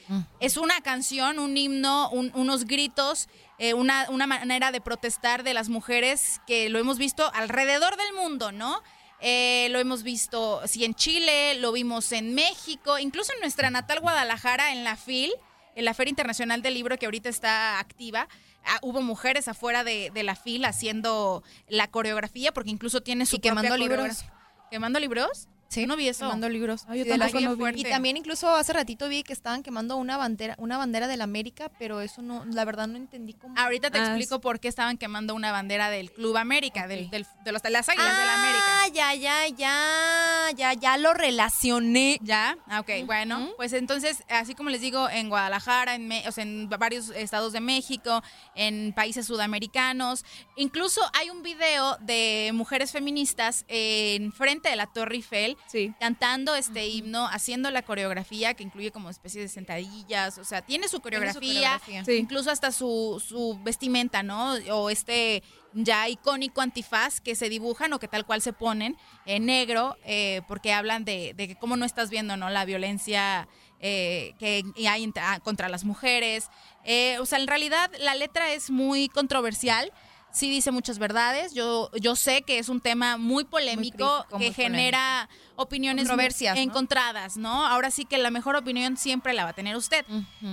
[0.41, 5.55] Es una canción, un himno, un- unos gritos, eh, una, una manera de protestar de
[5.55, 8.83] las mujeres que lo hemos visto alrededor del mundo, ¿no?
[9.21, 14.01] Eh, lo hemos visto, sí, en Chile, lo vimos en México, incluso en nuestra natal
[14.01, 15.33] Guadalajara, en la FIL,
[15.77, 18.29] en la Feria Internacional del Libro que ahorita está activa.
[18.67, 23.37] ah, hubo mujeres afuera de, de la FIL haciendo la coreografía, porque incluso tiene su
[23.37, 24.25] Y quemando propia libros.
[24.71, 25.49] ¿Quemando libros?
[25.75, 26.25] Sí, no vi eso.
[26.27, 26.85] Quemando libros.
[26.89, 27.81] Ah, yo Sí, de la tampoco vi.
[27.81, 31.25] Y también incluso hace ratito vi que estaban quemando una bandera, una bandera de la
[31.25, 33.55] América, pero eso no, la verdad no entendí cómo.
[33.59, 37.27] Ahorita te Ah, explico por qué estaban quemando una bandera del Club América, del, del-
[37.45, 38.65] de, los, de las Águilas de la América.
[38.83, 42.19] Ah, ya, ya, ya, ya, ya lo relacioné.
[42.23, 42.57] ¿Ya?
[42.69, 46.43] Ah, Ok, bueno, pues entonces, así como les digo, en Guadalajara, en, Me- o sea,
[46.43, 48.23] en varios estados de México,
[48.55, 50.25] en países sudamericanos,
[50.57, 55.57] incluso hay un video de mujeres feministas en frente de la Torre Eiffel
[55.99, 60.89] cantando este himno, haciendo la coreografía que incluye como especie de sentadillas, o sea, tiene
[60.89, 61.81] su Tiene su coreografía.
[62.05, 62.13] Sí.
[62.13, 64.55] incluso hasta su, su vestimenta, ¿no?
[64.71, 65.43] O este
[65.73, 68.97] ya icónico antifaz que se dibujan o que tal cual se ponen
[69.27, 72.49] en negro, eh, porque hablan de, de que cómo no estás viendo, ¿no?
[72.51, 73.49] La violencia
[73.87, 76.49] eh, que hay ah, contra las mujeres.
[76.85, 79.93] Eh, o sea, en realidad la letra es muy controversial.
[80.35, 81.55] Sí dice muchas verdades.
[81.55, 86.59] Yo, yo sé que es un tema muy polémico crítico, que muy genera opiniones Controversias,
[86.59, 87.65] encontradas, ¿no?
[87.67, 90.05] Ahora sí que la mejor opinión siempre la va a tener usted.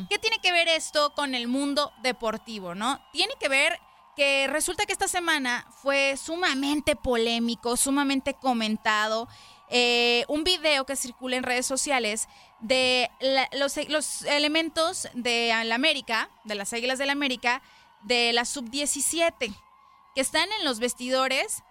[0.09, 2.99] ¿Qué tiene que ver esto con el mundo deportivo, no?
[3.11, 3.79] Tiene que ver
[4.15, 9.27] que resulta que esta semana fue sumamente polémico, sumamente comentado.
[9.73, 12.27] eh, un video que circula en redes sociales
[12.59, 17.61] de la- los, los elementos de la América, de las Águilas del América,
[18.03, 19.55] de la sub-17,
[20.15, 21.63] que están en los vestidores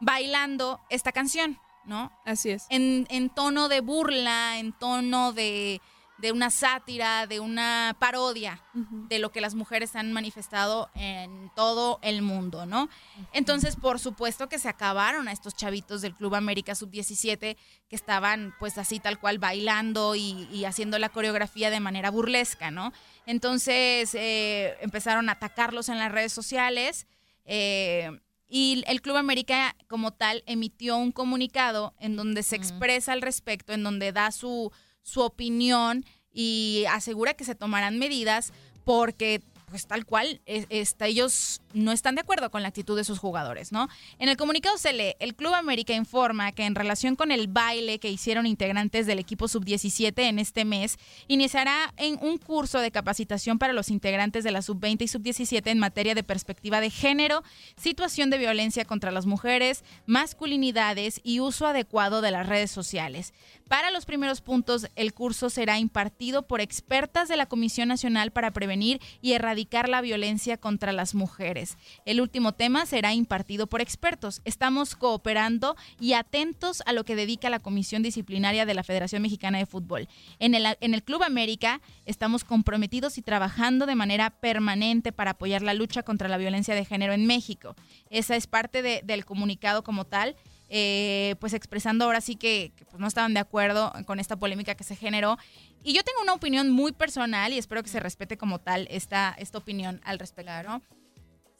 [0.00, 2.12] bailando esta canción, ¿no?
[2.24, 2.66] Así es.
[2.70, 5.80] En, en tono de burla, en tono de,
[6.18, 12.00] de una sátira, de una parodia de lo que las mujeres han manifestado en todo
[12.02, 12.88] el mundo, ¿no?
[13.32, 17.56] Entonces, por supuesto que se acabaron a estos chavitos del Club América Sub-17
[17.88, 22.70] que estaban pues así tal cual bailando y, y haciendo la coreografía de manera burlesca,
[22.72, 22.92] ¿no?
[23.24, 27.06] Entonces, eh, empezaron a atacarlos en las redes sociales.
[27.48, 28.10] Eh,
[28.46, 33.72] y el Club América como tal emitió un comunicado en donde se expresa al respecto,
[33.72, 34.70] en donde da su,
[35.02, 38.52] su opinión y asegura que se tomarán medidas
[38.84, 43.04] porque pues tal cual, es- está- ellos no están de acuerdo con la actitud de
[43.04, 43.88] sus jugadores, ¿no?
[44.18, 47.98] En el comunicado se lee, el Club América informa que en relación con el baile
[47.98, 50.96] que hicieron integrantes del equipo sub-17 en este mes,
[51.26, 55.78] iniciará en un curso de capacitación para los integrantes de la sub-20 y sub-17 en
[55.78, 57.42] materia de perspectiva de género,
[57.76, 63.34] situación de violencia contra las mujeres, masculinidades y uso adecuado de las redes sociales.
[63.68, 68.50] Para los primeros puntos, el curso será impartido por expertas de la Comisión Nacional para
[68.52, 69.57] Prevenir y Erradicar
[69.88, 71.76] la Violencia contra las Mujeres.
[72.04, 74.40] El último tema será impartido por expertos.
[74.44, 79.58] Estamos cooperando y atentos a lo que dedica la Comisión Disciplinaria de la Federación Mexicana
[79.58, 80.08] de Fútbol.
[80.38, 85.62] En el, en el Club América estamos comprometidos y trabajando de manera permanente para apoyar
[85.62, 87.74] la lucha contra la violencia de género en México.
[88.10, 90.36] Esa es parte de- del comunicado como tal
[90.68, 94.74] eh, pues expresando ahora sí que, que, pues, no estaban de acuerdo con esta polémica
[94.74, 95.38] que se generó.
[95.82, 99.34] Y yo tengo una opinión muy personal y espero que se respete como tal esta,
[99.38, 100.82] esta opinión al respecto, ¿no?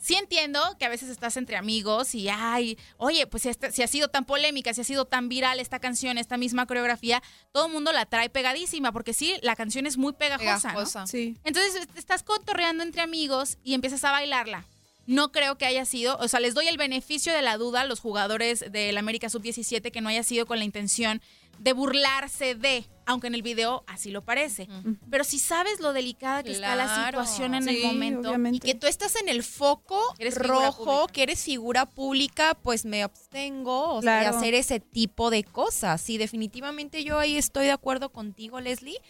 [0.00, 3.82] Sí entiendo que a veces estás entre amigos y, ay, oye, pues si, esta- si
[3.82, 7.66] ha sido tan polémica, si ha sido tan viral esta canción, esta misma coreografía, todo
[7.66, 10.78] el mundo la trae pegadísima, porque sí, la canción es muy pegajosa, ¿no?
[11.08, 11.36] Sí.
[11.42, 14.66] Entonces estás cotorreando entre amigos y empiezas a bailarla.
[15.08, 17.84] No creo que haya sido, o sea, les doy el beneficio de la duda a
[17.86, 21.22] los jugadores del América Sub-17 que no haya sido con la intención
[21.58, 24.68] de burlarse de, aunque en el video así lo parece.
[25.10, 28.86] Pero si sabes lo delicada que está la situación en el momento, Y que tú
[28.86, 34.20] estás en el foco Eres rojo, que eres figura pública, pues me abstengo o sea,
[34.20, 36.02] de hacer ese tipo de cosas.
[36.02, 39.00] Sí, definitivamente yo ahí estoy de acuerdo contigo, Leslie.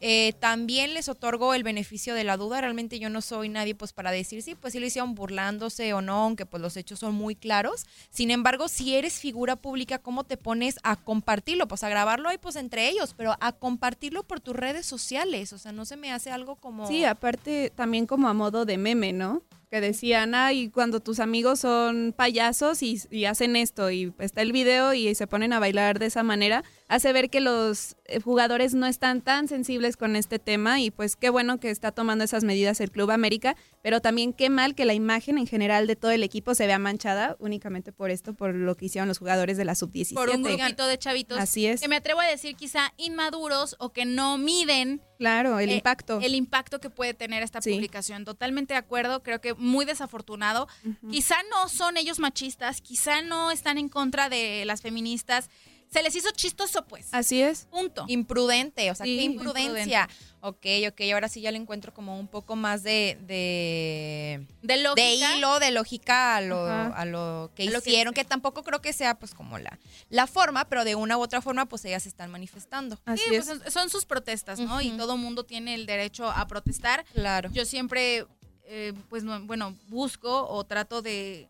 [0.00, 2.60] Eh, también les otorgo el beneficio de la duda.
[2.60, 6.02] Realmente yo no soy nadie pues para decir sí, pues sí lo hicieron burlándose o
[6.02, 7.86] no, aunque pues los hechos son muy claros.
[8.10, 11.66] Sin embargo, si eres figura pública, ¿cómo te pones a compartirlo?
[11.66, 15.52] Pues a grabarlo ahí pues entre ellos, pero a compartirlo por tus redes sociales.
[15.52, 16.86] O sea, no se me hace algo como...
[16.86, 19.42] Sí, aparte también como a modo de meme, ¿no?
[19.70, 24.52] Que decían, ay, cuando tus amigos son payasos y, y hacen esto y está el
[24.52, 28.74] video y se ponen a bailar de esa manera, hace ver que los eh, jugadores
[28.74, 32.44] no están tan sensibles con este tema y pues qué bueno que está tomando esas
[32.44, 36.12] medidas el Club América, pero también qué mal que la imagen en general de todo
[36.12, 39.64] el equipo se vea manchada únicamente por esto, por lo que hicieron los jugadores de
[39.64, 40.14] la sub-17.
[40.14, 41.80] por un grupito de chavitos Así es.
[41.80, 46.20] que me atrevo a decir quizá inmaduros o que no miden Claro, el eh, impacto.
[46.20, 47.72] El impacto que puede tener esta Sí.
[47.72, 48.26] publicación.
[48.26, 50.68] Totalmente de acuerdo, creo que muy desafortunado.
[51.10, 55.48] Quizá no son ellos machistas, quizá no están en contra de las feministas,
[55.90, 57.08] se les hizo chistoso, pues.
[57.12, 57.66] Así es.
[57.70, 58.04] Punto.
[58.08, 60.08] Imprudente, o sea, Sí, qué imprudencia.
[60.40, 63.18] Ok, ok, ahora sí ya le encuentro como un poco más de...
[63.22, 65.02] De, de lógica.
[65.02, 68.62] De hilo, de lógica a lo, a lo que A lo que hicieron, que, tampoco
[68.62, 69.78] creo que sea pues como la,
[70.08, 72.96] la forma, pero de una u otra forma pues ellas se están manifestando.
[73.16, 74.80] Sí, pues, son- sus protestas, ¿no?
[74.80, 77.04] Y todo mundo tiene el derecho a protestar.
[77.14, 77.50] Claro.
[77.52, 78.26] Yo siempre,
[78.64, 81.48] eh, pues, no- bueno, busco o trato de,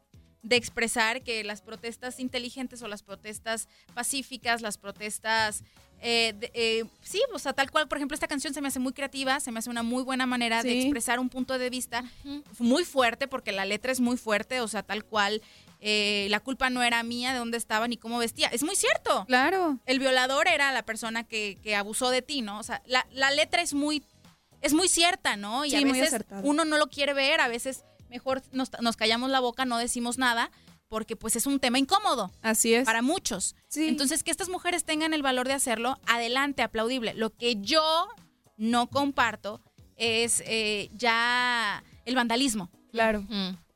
[0.48, 5.64] de expresar que las protestas inteligentes o las protestas pacíficas, las protestas...
[6.02, 8.78] eh, de- eh, sí, o sea, tal cual, por ejemplo, esta canción se me hace
[8.78, 12.04] muy creativa, se me hace una muy buena manera de expresar un punto de vista
[12.58, 15.42] muy fuerte, porque la letra es muy fuerte, o sea, tal cual,
[15.80, 18.48] eh, la culpa no era mía, de dónde estaba ni cómo vestía.
[18.48, 19.24] Es muy cierto.
[19.26, 19.78] Claro.
[19.86, 22.58] El violador era la persona que, que abusó de ti, ¿no?
[22.58, 24.02] O sea, la, la letra es muy,
[24.60, 25.64] es muy cierta, ¿no?
[25.64, 26.10] Y Sí, a veces
[26.44, 27.84] uno no lo quiere ver, a veces
[28.16, 30.50] mejor nos, nos callamos la boca, no decimos nada,
[30.88, 32.32] porque pues es un tema incómodo.
[32.40, 32.86] Así es.
[32.86, 33.54] Para muchos.
[33.74, 37.12] Entonces, que estas mujeres tengan el valor de hacerlo, adelante, aplaudible.
[37.12, 38.08] Lo que yo
[38.56, 39.60] no comparto
[39.96, 42.70] es eh, ya el vandalismo.
[42.90, 43.26] Claro.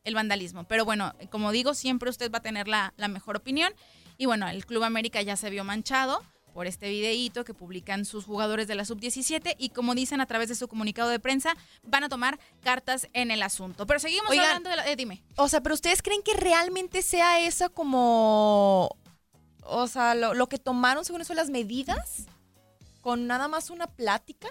[0.05, 0.65] El vandalismo.
[0.65, 3.75] Pero bueno, como digo, siempre usted va a tener la, la mejor opinión.
[4.17, 6.23] Y bueno, el Club América ya se vio manchado
[6.53, 10.49] por este videíto que publican sus jugadores de la sub-17 y como dicen a través
[10.49, 13.87] de su comunicado de prensa, van a tomar cartas en el asunto.
[13.87, 14.89] Pero seguimos Oigan, hablando de la...
[14.89, 15.23] eh, dime.
[15.37, 18.97] O sea, pero ustedes creen que realmente sea esa como,
[19.63, 22.27] o sea, lo, lo que tomaron según eso las medidas
[23.01, 24.49] con nada más una plática?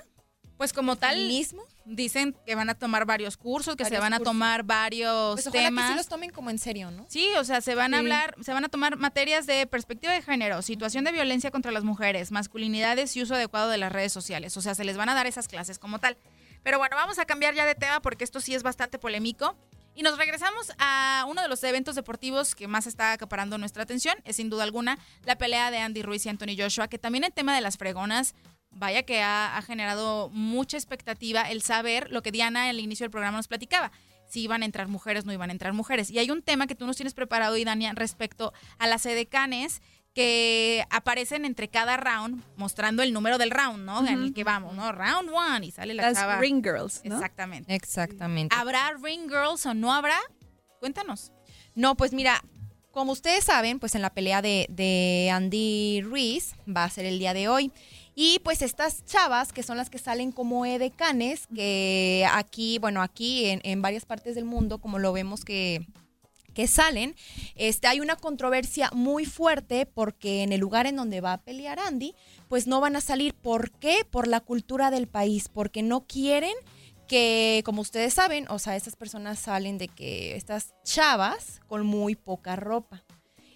[0.60, 1.64] Pues como tal, mismo.
[1.86, 5.64] dicen que van a tomar varios cursos, que se van a tomar varios Pues ojalá
[5.64, 5.86] temas.
[5.86, 7.05] que sí los tomen como en serio, ¿no?
[7.07, 10.22] Sí, o sea, se van a hablar, se van a tomar materias de perspectiva de
[10.22, 14.57] género, situación de violencia contra las mujeres, masculinidades y uso adecuado de las redes sociales.
[14.57, 16.18] O sea, se les van a dar esas clases como tal.
[16.62, 19.55] Pero bueno, vamos a cambiar ya de tema porque esto sí es bastante polémico.
[19.95, 24.16] Y nos regresamos a uno de los eventos deportivos que más está acaparando nuestra atención.
[24.24, 27.34] Es sin duda alguna la pelea de Andy Ruiz y Anthony Joshua, que también el
[27.34, 28.34] tema de las fregonas,
[28.72, 33.12] vaya que ha, ha generado mucha expectativa el saber lo que Diana al inicio del
[33.12, 33.92] programa nos platicaba.
[34.28, 36.12] Si iban a entrar mujeres, no iban a entrar mujeres.
[36.12, 39.82] Y hay un tema que tú nos tienes preparado, y Dania, respecto a las edecanes
[40.14, 44.00] que aparecen entre cada round mostrando el número del round, ¿no?
[44.08, 44.92] En el que vamos, ¿no?
[44.92, 46.40] Round one y sale la Las chava.
[46.40, 47.16] ring girls, ¿no?
[47.16, 47.74] Exactamente.
[47.74, 48.56] Exactamente.
[48.56, 50.18] ¿Habrá ring girls o no habrá?
[50.80, 51.32] Cuéntanos.
[51.76, 52.44] No, pues mira,
[52.92, 57.20] como ustedes saben, pues en la pelea de, de Andy Ruiz va a ser el
[57.20, 57.72] día de hoy.
[58.22, 63.46] Y pues estas chavas, que son las que salen como edecanes, que aquí, bueno, aquí
[63.46, 65.88] en, en varias partes del mundo, como lo vemos que,
[66.54, 67.16] que salen,
[67.56, 71.80] este, hay una controversia muy fuerte porque en el lugar en donde va a pelear
[71.80, 72.14] Andy,
[72.50, 73.34] pues no van a salir.
[73.36, 74.04] ¿Por qué?
[74.04, 76.56] Por la cultura del país, porque no quieren
[77.08, 82.16] que, como ustedes saben, o sea, estas personas salen de que estas chavas con muy
[82.16, 83.02] poca ropa.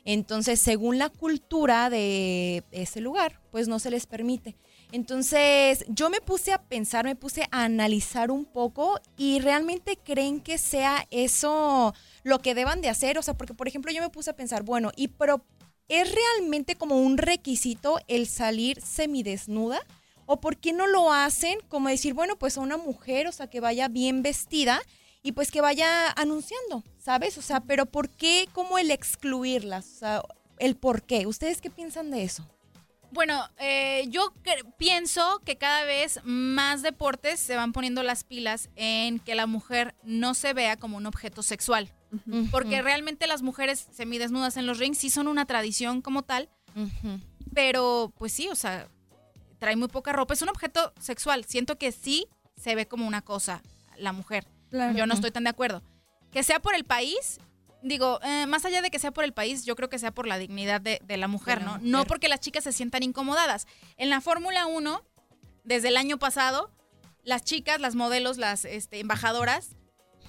[0.05, 4.55] Entonces, según la cultura de ese lugar, pues no se les permite.
[4.91, 10.39] Entonces, yo me puse a pensar, me puse a analizar un poco y realmente creen
[10.39, 13.17] que sea eso lo que deban de hacer.
[13.17, 15.45] O sea, porque, por ejemplo, yo me puse a pensar, bueno, y pero
[15.87, 19.81] ¿es realmente como un requisito el salir semidesnuda?
[20.25, 23.47] ¿O por qué no lo hacen como decir, bueno, pues a una mujer, o sea,
[23.47, 24.81] que vaya bien vestida
[25.23, 27.37] y pues que vaya anunciando, ¿sabes?
[27.37, 29.85] O sea, pero ¿por qué como el excluirlas?
[29.85, 30.23] O sea,
[30.59, 31.25] el por qué.
[31.25, 32.47] ¿Ustedes qué piensan de eso?
[33.11, 34.33] Bueno, eh, yo
[34.77, 39.95] pienso que cada vez más deportes se van poniendo las pilas en que la mujer
[40.03, 41.89] no se vea como un objeto sexual.
[42.51, 46.47] Porque realmente las mujeres semidesnudas en los rings sí son una tradición como tal,
[47.55, 48.87] pero pues sí, o sea,
[49.57, 50.35] trae muy poca ropa.
[50.35, 51.45] Es un objeto sexual.
[51.45, 53.63] Siento que sí se ve como una cosa
[53.97, 54.45] la mujer.
[54.73, 54.97] Claro.
[54.97, 55.83] Yo no estoy tan de acuerdo.
[56.31, 57.39] Que sea por el país,
[57.83, 60.25] digo, eh, más allá de que sea por el país, yo creo que sea por
[60.25, 61.77] la dignidad de, de la mujer, De la ¿no?
[61.77, 61.91] mujer.
[61.91, 63.67] No porque las chicas se sientan incomodadas.
[63.97, 65.03] En la Fórmula 1,
[65.63, 66.71] desde el año pasado,
[67.23, 69.75] las chicas, las modelos, las este, embajadoras,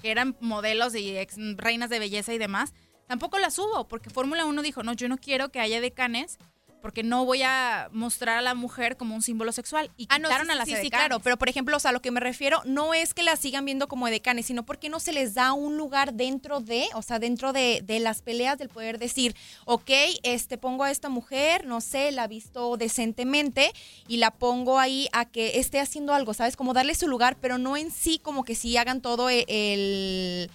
[0.03, 2.75] que eran modelos y ex reinas de belleza y demás,
[3.07, 6.37] tampoco las hubo, porque Fórmula 1 dijo, no, yo no quiero que haya decanes,
[6.85, 9.89] porque no voy a mostrar a la mujer como un símbolo sexual.
[9.97, 11.07] Y Ah, no, quitaron sí, a las sí, sí, edecanes.
[11.07, 13.39] claro, pero por ejemplo, o sea, a lo que me refiero no es que las
[13.39, 17.01] sigan viendo como decanes, sino porque no se les da un lugar dentro de, o
[17.01, 19.89] sea, dentro de, de las peleas del poder decir, ok,
[20.21, 23.71] este, pongo a esta mujer, no sé, la visto decentemente
[24.07, 26.55] y la pongo ahí a que esté haciendo algo, ¿sabes?
[26.55, 30.51] Como darle su lugar, pero no en sí como que sí hagan todo e- el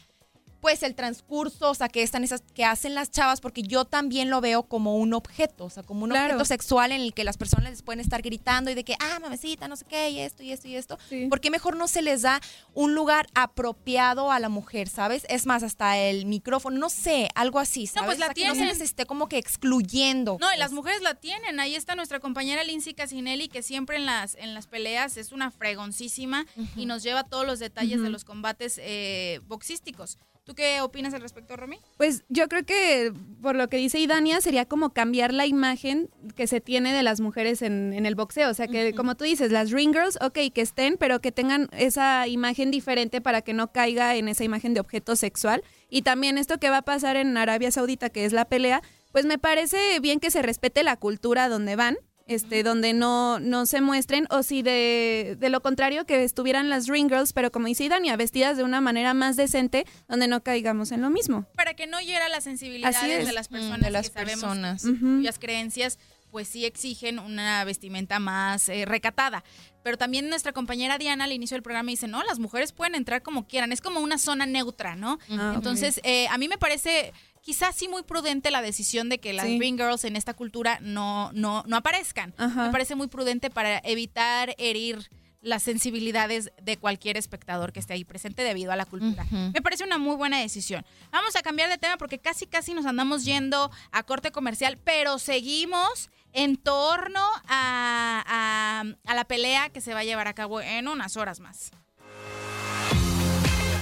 [0.60, 4.28] pues el transcurso, o sea, que están esas que hacen las chavas, porque yo también
[4.30, 6.26] lo veo como un objeto, o sea, como un Claro.
[6.34, 9.18] objeto sexual en el que las personas les pueden estar gritando y de que, ah,
[9.20, 10.98] mamacita, no sé qué, y esto, y esto, y esto.
[11.28, 12.40] ¿Por qué mejor no se les da
[12.74, 15.24] un lugar apropiado a la mujer, sabes?
[15.28, 18.06] Es más, hasta el micrófono, no sé, algo así, ¿sabes?
[18.06, 18.68] pues la O sea, que no se tienen.
[18.78, 20.36] les esté como que excluyendo.
[20.40, 21.60] No, y las mujeres la tienen.
[21.60, 25.50] Ahí está nuestra compañera Lindsay Casinelli, que siempre en las, en las peleas es una
[25.50, 30.18] fregoncísima y nos lleva todos los detalles de los combates eh, boxísticos.
[30.50, 31.78] ¿Tú qué opinas al respecto, Romy?
[31.96, 36.48] Pues yo creo que por lo que dice Idania sería como cambiar la imagen que
[36.48, 38.50] se tiene de las mujeres en, en el boxeo.
[38.50, 41.68] O sea, que como tú dices, las ring girls, ok, que estén, pero que tengan
[41.70, 45.62] esa imagen diferente para que no caiga en esa imagen de objeto sexual.
[45.88, 48.82] Y también esto que va a pasar en Arabia Saudita, que es la pelea,
[49.12, 51.96] pues me parece bien que se respete la cultura donde van.
[52.30, 56.86] Este, donde no, no se muestren, o si de, de lo contrario que estuvieran las
[56.86, 60.92] ring girls, pero como dice Idania, vestidas de una manera más decente, donde no caigamos
[60.92, 61.44] en lo mismo.
[61.56, 63.26] Para que no hiera las sensibilidades Así es.
[63.26, 64.84] de las Mm, personas de las que sabemos personas.
[64.84, 65.16] Ujú.
[65.18, 65.98] cuyas creencias
[66.30, 69.42] pues sí exigen una vestimenta más eh, recatada.
[69.82, 73.22] Pero también nuestra compañera Diana al inicio del programa dice, no, las mujeres pueden entrar
[73.22, 75.18] como quieran, es como una zona neutra, ¿no?
[75.28, 79.32] Ah, Entonces, eh, a mí me parece quizás sí muy prudente la decisión de que
[79.32, 79.58] las Sí.
[79.58, 82.34] ring girls en esta cultura no, no, no aparezcan.
[82.38, 82.66] Ajá.
[82.66, 85.10] Me parece muy prudente para evitar herir
[85.42, 89.24] las sensibilidades de cualquier espectador que esté ahí presente debido a la cultura.
[89.54, 90.84] Me parece una muy buena decisión.
[91.10, 95.18] Vamos a cambiar de tema porque casi casi nos andamos yendo a corte comercial, pero
[95.18, 100.60] seguimos en torno a, a- a la pelea que se va a llevar a cabo
[100.60, 101.70] en unas horas más.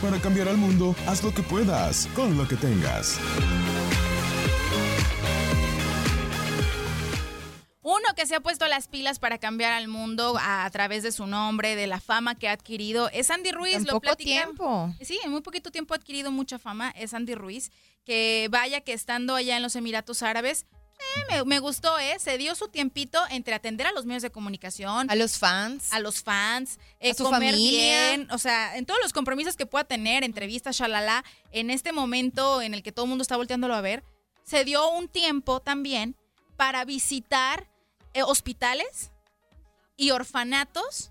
[0.02, 3.18] Para cambiar al mundo, haz lo que puedas, con lo que tengas.
[7.82, 11.10] Uno que se ha puesto las pilas para cambiar al mundo a, a través de
[11.10, 13.74] su nombre, de la fama que ha adquirido, es Andy Ruiz.
[13.74, 14.94] En lo poco tiempo.
[15.00, 17.72] Sí, en muy poquito tiempo ha adquirido mucha fama, es Andy Ruiz,
[18.04, 20.66] que vaya que estando allá en los Emiratos Árabes,
[21.30, 22.18] me, me gustó, ¿eh?
[22.18, 25.10] Se dio su tiempito entre atender a los medios de comunicación.
[25.10, 25.92] A los fans.
[25.92, 26.78] A los fans.
[27.00, 28.10] eh, A su comer familia.
[28.10, 28.30] bien.
[28.30, 32.74] O sea, en todos los compromisos que pueda tener, entrevistas, shalala, en este momento en
[32.74, 34.02] el que todo el mundo está volteándolo a ver,
[34.44, 36.16] se dio un tiempo también
[36.56, 37.68] para visitar
[38.14, 39.10] eh, hospitales
[39.96, 41.10] y orfanatos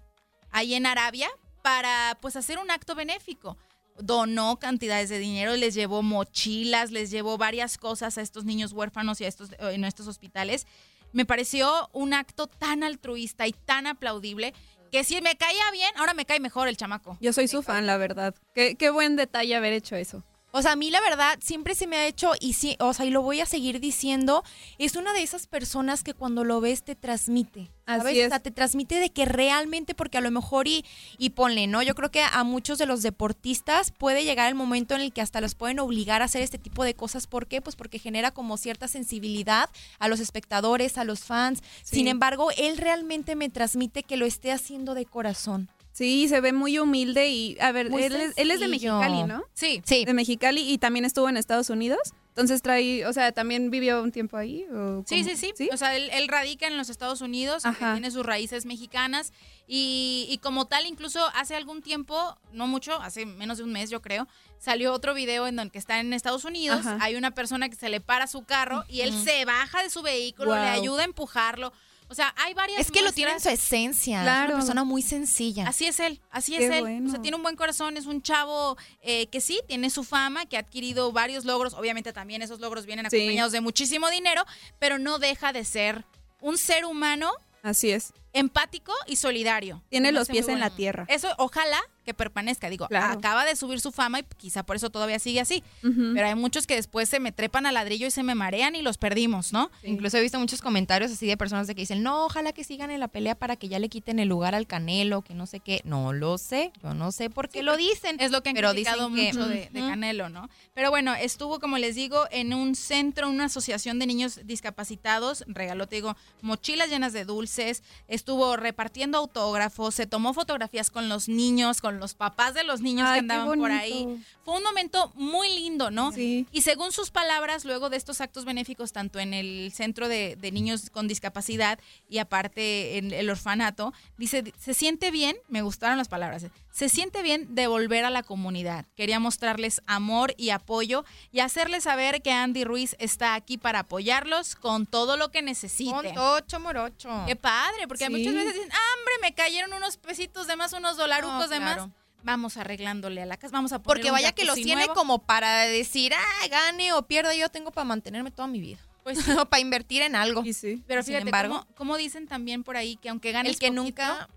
[0.52, 1.30] ahí en Arabia
[1.62, 3.58] para pues hacer un acto benéfico.
[4.00, 9.20] Donó cantidades de dinero, les llevó mochilas, les llevó varias cosas a estos niños huérfanos
[9.22, 10.68] y a estos, en estos hospitales.
[11.14, 14.54] Me pareció un acto tan altruista y tan aplaudible
[14.92, 17.18] que si me caía bien, ahora me cae mejor el chamaco.
[17.20, 18.36] Yo soy su fan, la verdad.
[18.54, 20.24] Qué, qué buen detalle haber hecho eso.
[20.52, 23.06] O sea, a mí la verdad siempre se me ha hecho, y sí, o sea,
[23.06, 24.44] y lo voy a seguir diciendo,
[24.78, 27.70] es una de esas personas que cuando lo ves te transmite.
[27.86, 28.18] Así ¿sabes?
[28.18, 28.26] es.
[28.28, 30.86] O sea, te transmite de que realmente, porque a lo mejor y,
[31.18, 31.84] y ponle, ¿no?
[31.84, 35.22] Yo creo que a muchos de los deportistas puede llegar el momento en el que
[35.22, 37.28] hasta los pueden obligar a hacer este tipo de cosas.
[37.28, 37.62] ¿Por qué?
[37.62, 39.70] Pues porque genera como cierta sensibilidad
[40.00, 41.62] a los espectadores, a los fans.
[41.84, 41.98] Sí.
[41.98, 45.70] Sin embargo, él realmente me transmite que lo esté haciendo de corazón.
[45.98, 48.68] Sí, se ve muy humilde y, a ver, él es, él es de.
[48.68, 49.44] Mexicali, ¿no?
[49.56, 49.82] Sí.
[49.84, 50.06] Sí.
[50.06, 52.14] De Mexicali y también estuvo en Estados Unidos.
[52.30, 54.64] Entonces trae, o sea, también vivió un tiempo ahí.
[54.72, 58.24] ¿o Sí, sí, sí, O sea, él, él radica en los Estados Unidos, tiene sus
[58.24, 59.34] raíces mexicanas
[59.66, 63.90] y, y como tal, incluso hace algún tiempo, no mucho, hace menos de un mes
[63.90, 64.28] yo creo,
[64.60, 67.00] salió otro video en donde está en Estados Unidos, Ajá.
[67.02, 70.04] hay una persona que se le para su carro y él se baja de su
[70.04, 71.74] vehículo, le ayuda a empujarlo.
[72.10, 74.18] O sea, hay varias Es que lo tiene en su esencia.
[74.20, 74.50] Es Claro.
[74.52, 75.68] una persona muy sencilla.
[75.68, 76.80] Así es él, así Qué es él.
[76.80, 77.12] O bueno.
[77.12, 80.58] sea, tiene un buen corazón, es un chavo eh, que sí, tiene su fama, que
[80.58, 81.74] ha adquirido varios logros.
[81.74, 83.18] Obviamente también esos logros vienen Sí.
[83.18, 84.46] acompañados de muchísimo dinero,
[84.80, 86.06] pero no deja de ser
[86.42, 87.32] un ser humano
[87.64, 88.14] Así es.
[88.34, 89.84] empático y solidario.
[89.90, 91.06] Tiene los pies en la tierra.
[91.10, 92.70] Eso, ojalá que permanezca.
[92.70, 93.20] Digo, Claro.
[93.20, 95.62] acaba de subir su fama y quizá por eso todavía sigue así.
[95.82, 98.82] Pero hay muchos que después se me trepan al ladrillo y se me marean y
[98.82, 99.70] los perdimos, ¿no?
[99.84, 102.90] Incluso he visto muchos comentarios así de personas de que dicen, no, ojalá que sigan
[102.92, 105.60] en la pelea para que ya le quiten el lugar al Canelo, que no sé
[105.60, 105.82] qué.
[105.84, 108.16] No lo sé, yo no sé por qué lo dicen.
[108.20, 109.70] Es lo que han pero criticado dicen que- mucho de.
[109.74, 110.50] Canelo, ¿no?
[110.74, 115.88] Pero bueno, estuvo, como les digo, en un centro, una asociación de niños discapacitados, regaló,
[115.88, 121.82] te digo, mochilas llenas de dulces, estuvo repartiendo autógrafos, se tomó fotografías con los niños,
[121.82, 124.24] con los papás de los niños Ay, que andaban por ahí.
[124.44, 126.12] Fue un momento muy lindo, ¿no?
[126.12, 126.48] Sí.
[126.52, 130.52] Y según sus palabras, luego de estos actos benéficos, tanto en el centro de, de
[130.52, 131.80] niños con discapacidad
[132.10, 136.90] y aparte en el orfanato, dice, se siente bien, me gustaron las palabras, eh, se
[136.90, 138.86] siente bien de volver a la comunidad.
[138.96, 144.56] Quería mostrarles amor y apoyo y hacerles saber que Andy Ruiz está aquí para apoyarlos
[144.56, 145.96] con todo lo que necesiten.
[145.96, 147.10] Con tocho morocho.
[147.26, 148.12] Qué padre, porque Sí.
[148.12, 151.58] muchas veces dicen, "Ah, hombre, me cayeron unos pesitos de más, unos dolarucos No, de
[151.58, 151.88] claro.
[151.88, 151.96] más.
[152.22, 154.94] vamos arreglándole a la casa, vamos a poner Porque un vaya que los tiene nuevo.
[154.94, 158.78] como para decir, ah, gane o pierda, yo tengo para mantenerme toda mi vida.
[159.04, 160.44] Pues o para invertir en algo.
[160.44, 163.68] Pero Sin fíjate, embargo, cómo, cómo dicen también por ahí que aunque ganes el que
[163.68, 164.30] poquito, nunca.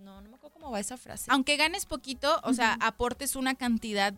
[0.00, 1.30] No, no me cómo va esa frase.
[1.30, 4.14] aunque ganes poquito, o sea, aportes una cantidad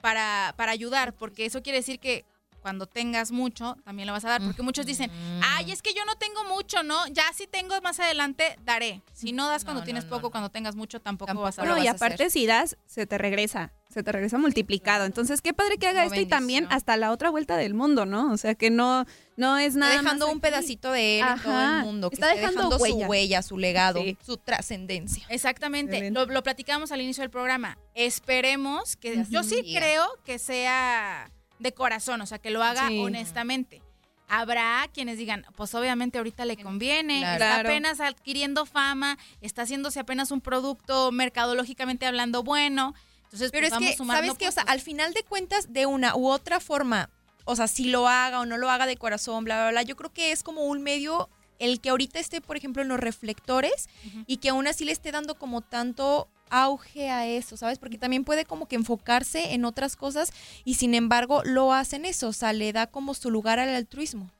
[0.00, 2.24] para, para ayudar, porque eso quiere decir que
[2.60, 5.10] cuando tengas mucho, también lo vas a dar, porque muchos dicen,
[5.42, 7.06] ay, es que yo no tengo mucho, ¿no?
[7.08, 9.02] Ya si tengo más adelante, daré.
[9.12, 11.70] Si no das cuando tienes poco, cuando tengas mucho, tampoco, vas a dar.
[11.70, 15.04] No, y aparte si das, se te regresa, se te regresa multiplicado.
[15.06, 18.30] Entonces, qué padre que haga esto y también hasta la otra vuelta del mundo, ¿no?
[18.32, 19.06] O sea, que no,
[19.36, 22.10] no es nada dejando más un pedacito de él en todo Ajá, el mundo.
[22.10, 23.08] Que está dejando su huella.
[23.08, 24.18] huella, su legado, Sí.
[24.26, 25.24] su trascendencia.
[25.30, 27.78] Exactamente, lo, lo platicamos al inicio del programa.
[27.94, 32.98] Esperemos que, yo sí creo que sea de corazón, o sea, que lo haga Sí.
[33.00, 33.80] honestamente.
[34.26, 37.44] Habrá quienes digan, pues obviamente ahorita le conviene, Claro.
[37.44, 42.94] está apenas adquiriendo fama, está haciéndose apenas un producto mercadológicamente hablando bueno.
[43.34, 44.46] Entonces, Pero pues, es que, sumando ¿sabes qué?
[44.46, 47.10] O sea, al final de cuentas, de una u otra forma,
[47.44, 49.96] o sea, si lo haga o no lo haga de corazón, bla, bla, bla, yo
[49.96, 51.28] creo que es como un medio
[51.58, 53.88] el que ahorita esté, por ejemplo, en los reflectores
[54.28, 57.80] y que aún así le esté dando como tanto auge a eso, ¿sabes?
[57.80, 60.32] Porque también puede como que enfocarse en otras cosas
[60.64, 64.30] y sin embargo lo hacen eso, o sea, le da como su lugar al altruismo.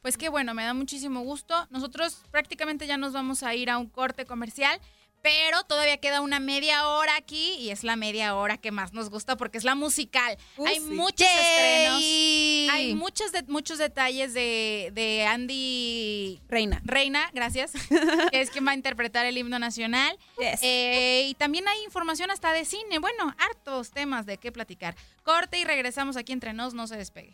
[0.00, 1.54] Pues qué bueno, me da muchísimo gusto.
[1.70, 4.80] Nosotros prácticamente ya nos vamos a ir a un corte comercial,
[5.22, 9.08] pero todavía queda una media hora aquí y es la media hora que más nos
[9.08, 10.36] gusta porque es la musical.
[10.56, 10.80] Uh, hay sí.
[10.80, 12.68] muchos estrenos, ¡Yay!
[12.70, 16.82] hay muchos, de, muchos detalles de, de Andy Reina.
[16.84, 17.72] Reina, gracias,
[18.32, 20.18] que es quien va a interpretar el himno nacional.
[20.38, 22.98] Eh, y también hay información hasta de cine.
[22.98, 24.96] Bueno, hartos temas de qué platicar.
[25.22, 27.32] Corte y regresamos aquí entre nos, no se despegue.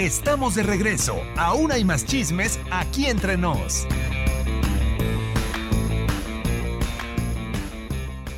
[0.00, 1.22] Estamos de regreso.
[1.36, 3.86] Aún hay más chismes aquí entre nos.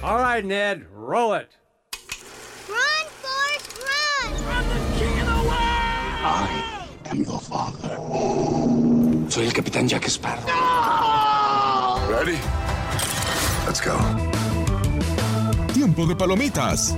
[0.02, 1.50] All right, Ned, roll it.
[2.68, 4.32] Run, Forrest, run!
[4.50, 5.54] I'm the king of the world!
[6.24, 6.64] I
[7.10, 7.96] am the father.
[9.30, 10.42] Soy el capitán Jack Sparrow.
[12.10, 12.40] Ready?
[13.66, 13.96] Let's go.
[15.72, 16.96] Tiempo de palomitas.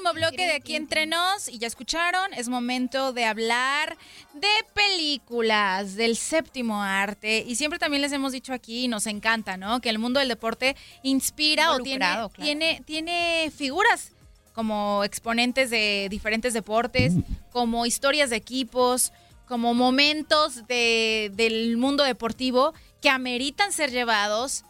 [0.00, 3.98] Último bloque de aquí entre nos y ya escucharon, es momento de hablar
[4.32, 9.56] de películas, del séptimo arte y siempre también les hemos dicho aquí y nos encanta,
[9.58, 9.80] ¿no?
[9.80, 12.30] Que el mundo del deporte inspira o tiene, claro.
[12.30, 14.12] tiene, tiene figuras
[14.54, 17.14] como exponentes de diferentes deportes,
[17.52, 19.12] como historias de equipos,
[19.46, 22.72] como momentos de- del mundo deportivo
[23.02, 24.64] que ameritan ser llevados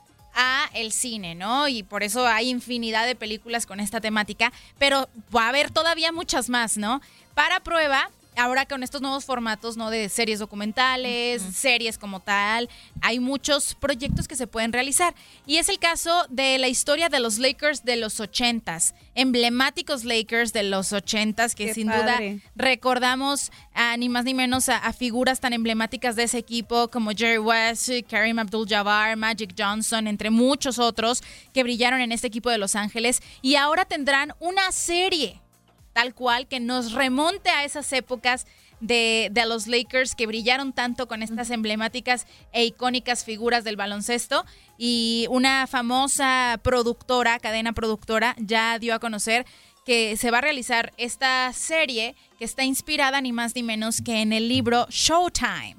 [0.75, 1.69] el cine, ¿no?
[1.69, 6.13] Y por eso hay infinidad de películas con esta temática, pero va a haber todavía
[6.13, 7.01] muchas más, ¿no?
[7.35, 8.11] Para prueba,
[8.41, 9.91] ahora con estos nuevos formatos, ¿no?
[9.91, 12.69] De series documentales, series como tal,
[13.01, 15.15] hay muchos proyectos que se pueden realizar.
[15.47, 20.53] Y es el caso de la historia de los Lakers de los ochentas, emblemáticos Lakers
[20.53, 22.31] de los ochentas, que Qué sin padre.
[22.35, 26.89] duda recordamos a, ni más ni menos a, a figuras tan emblemáticas de ese equipo
[26.89, 31.23] como Jerry West, Kareem Abdul-Jabbar, Magic Johnson, entre muchos otros
[31.53, 35.40] que brillaron en este equipo de Los Ángeles y ahora tendrán una serie
[35.93, 38.47] tal cual que nos remonte a esas épocas
[38.81, 44.45] de, de los Lakers que brillaron tanto con estas emblemáticas e icónicas figuras del baloncesto
[44.79, 49.45] y una famosa productora, cadena productora, ya dio a conocer
[49.85, 54.23] que se va a realizar esta serie que está inspirada ni más ni menos que
[54.23, 55.77] en el libro Showtime.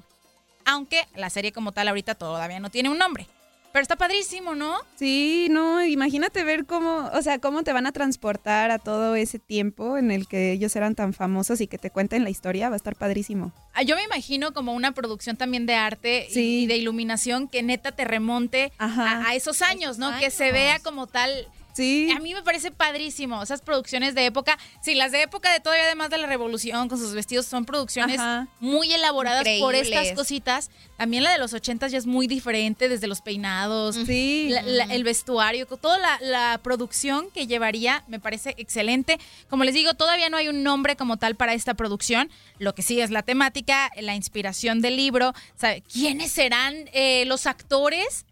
[0.64, 3.26] Aunque la serie como tal ahorita todavía no tiene un nombre.
[3.72, 4.76] Pero está padrísimo, ¿no?
[4.96, 9.38] Sí, no, imagínate ver cómo, o sea, cómo te van a transportar a todo ese
[9.38, 12.74] tiempo en el que ellos eran tan famosos y que te cuenten la historia, va
[12.74, 13.52] a estar padrísimo.
[13.72, 16.62] Ah, Yo me imagino como una producción también de arte y- Sí.
[16.64, 20.18] y de iluminación que neta te remonte a, a esos años, ¿no?
[20.18, 21.30] Que se vea como tal.
[21.74, 22.10] Sí.
[22.10, 23.42] A mí me parece padrísimo.
[23.42, 24.58] Esas producciones de época.
[24.82, 28.20] Sí, las de época de todavía además de la revolución con sus vestidos son producciones
[28.20, 28.48] Ajá.
[28.60, 30.12] muy elaboradas por estas Increíbles.
[30.18, 30.70] cositas.
[30.96, 34.48] También la de los ochentas ya es muy diferente desde los peinados, Sí.
[34.50, 39.18] la- la- el vestuario, toda la, la producción que llevaría me parece excelente.
[39.48, 42.30] Como les digo, todavía no hay un nombre como tal para esta producción.
[42.58, 45.32] Lo que sí es la temática, la inspiración del libro.
[45.56, 45.82] ¿Sabe?
[45.92, 48.26] ¿Quiénes serán eh, los actores?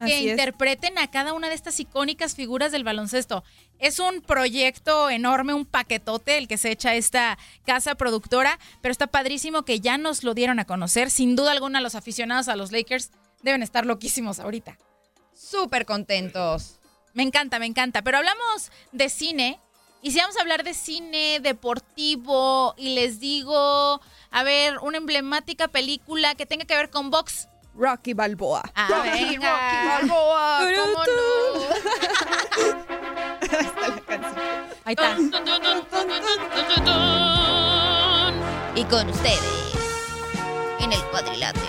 [0.00, 0.32] Que Así es.
[0.32, 3.44] interpreten a cada una de estas icónicas figuras del baloncesto.
[3.78, 9.06] Es un proyecto enorme, un paquetote el que se echa esta casa productora, pero está
[9.06, 11.10] padrísimo que ya nos lo dieron a conocer.
[11.10, 13.10] Sin duda alguna, los aficionados a los Lakers
[13.42, 14.78] deben estar loquísimos ahorita.
[15.34, 16.78] Súper contentos.
[17.12, 18.02] Me encanta, me encanta.
[18.02, 19.60] Pero hablamos de cine.
[20.02, 24.00] Y si vamos a hablar de cine deportivo y les digo,
[24.30, 27.48] a ver, una emblemática película que tenga que ver con box.
[27.76, 28.62] Rocky Balboa.
[28.74, 29.50] Ah, Rocky, venga.
[29.50, 31.02] Rocky Balboa, ¿cómo
[34.84, 35.16] Ahí está.
[38.76, 39.40] Y con ustedes,
[40.80, 41.66] en el cuadrilátero.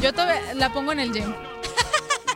[0.00, 1.34] Yo todavía la pongo en el gym.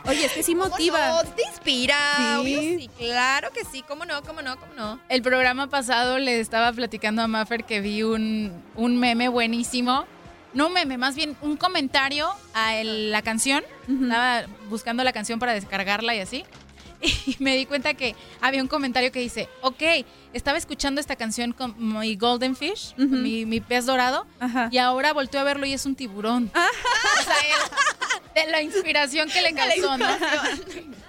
[0.05, 1.23] Oye, es que sí motiva.
[1.23, 1.95] No, te inspira.
[2.17, 2.23] Sí.
[2.39, 3.83] obvio sí, claro que sí.
[3.87, 4.21] ¿Cómo no?
[4.23, 4.57] ¿Cómo no?
[4.59, 4.99] ¿Cómo no?
[5.07, 10.05] El programa pasado le estaba platicando a Maffer que vi un, un meme buenísimo.
[10.53, 13.63] No un meme, más bien un comentario a el- la canción.
[13.89, 16.45] Estaba buscando la canción para descargarla y así.
[17.25, 19.81] Y me di cuenta que había un comentario que dice, ok,
[20.31, 24.25] estaba escuchando esta canción con mi Golden Fish, mi, mi pez dorado,
[24.71, 26.49] y ahora volteo a verlo y es un tiburón.
[26.55, 27.35] O sea,
[28.33, 30.07] de la inspiración que le causó, ¿no?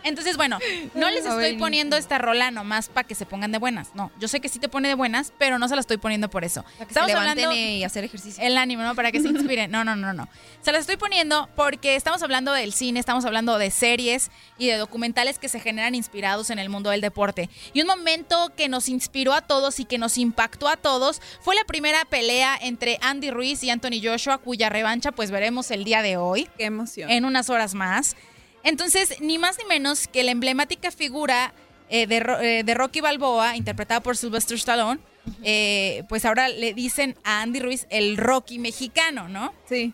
[0.05, 0.59] Entonces, bueno,
[0.95, 3.95] no les estoy poniendo esta rola nomás para que se pongan de buenas.
[3.95, 6.29] No, yo sé que sí te pone de buenas, pero no se la estoy poniendo
[6.29, 6.63] por eso.
[6.79, 8.45] Para que se levanten y hacer ejercicio.
[8.45, 8.95] El ánimo, ¿no?
[8.95, 9.71] Para que se inspiren.
[9.71, 10.29] No, no, no, no.
[10.63, 14.77] Se las estoy poniendo porque estamos hablando del cine, estamos hablando de series y de
[14.77, 17.49] documentales que se generan inspirados en el mundo del deporte.
[17.73, 21.55] Y un momento que nos inspiró a todos y que nos impactó a todos fue
[21.55, 26.03] la primera pelea entre Andy Ruiz y Anthony Joshua, cuya revancha pues veremos el día
[26.03, 26.49] de hoy.
[26.59, 27.11] Qué emoción.
[27.15, 28.17] En unas horas más.
[28.63, 31.53] Entonces, ni más ni menos que la emblemática figura
[31.89, 35.01] eh, de, eh, de Rocky Balboa, interpretada por Sylvester Stallone,
[35.43, 39.55] eh, pues ahora le dicen a Andy Ruiz el Rocky mexicano, ¿no?
[39.69, 39.93] Sí.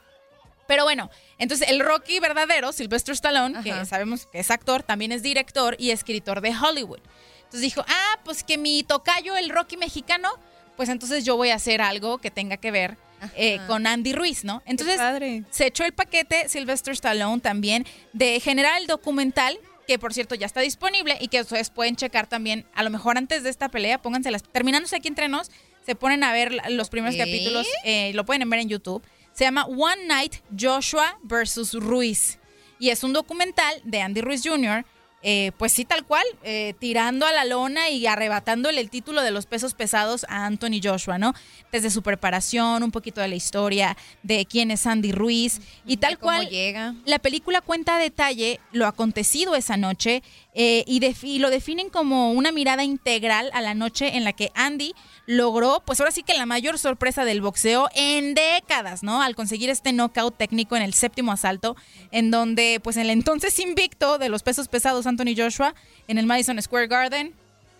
[0.66, 5.22] Pero bueno, entonces el Rocky verdadero, Sylvester Stallone, que sabemos que es actor, también es
[5.22, 7.00] director y escritor de Hollywood.
[7.38, 10.30] Entonces dijo, ah, pues que mi tocayo, el Rocky mexicano,
[10.76, 12.96] pues entonces yo voy a hacer algo que tenga que ver
[13.36, 14.62] eh, con Andy Ruiz, ¿no?
[14.66, 15.44] Entonces padre.
[15.50, 20.46] se echó el paquete Sylvester Stallone también de generar el documental que por cierto ya
[20.46, 24.00] está disponible y que ustedes pueden checar también, a lo mejor antes de esta pelea,
[24.00, 25.50] pónganselas, terminándose aquí entre nos,
[25.84, 29.02] se ponen a ver los primeros capítulos, eh, lo pueden ver en YouTube.
[29.32, 32.38] Se llama One Night Joshua versus Ruiz.
[32.78, 34.84] Y es un documental de Andy Ruiz Jr.,
[35.22, 39.30] eh, pues sí, tal cual, eh, tirando a la lona y arrebatándole el título de
[39.30, 41.34] los pesos pesados a Anthony Joshua, ¿no?
[41.70, 46.18] Desde su preparación, un poquito de la historia, de quién es Andy Ruiz y tal
[46.18, 46.48] cómo cual.
[46.48, 46.94] llega.
[47.04, 50.22] La película cuenta a detalle lo acontecido esa noche
[50.52, 54.94] eh, y, lo definen como una mirada integral a la noche en la que Andy
[55.26, 59.22] logró, pues ahora sí que la mayor sorpresa del boxeo en décadas, ¿no?
[59.22, 61.76] Al conseguir este knockout técnico en el séptimo asalto,
[62.10, 65.74] en donde, pues el entonces invicto de los pesos pesados Anthony Joshua
[66.08, 67.32] en el Madison Square Garden.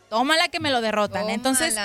[0.08, 1.30] Tómala que me lo derrotan.
[1.30, 1.76] Entonces,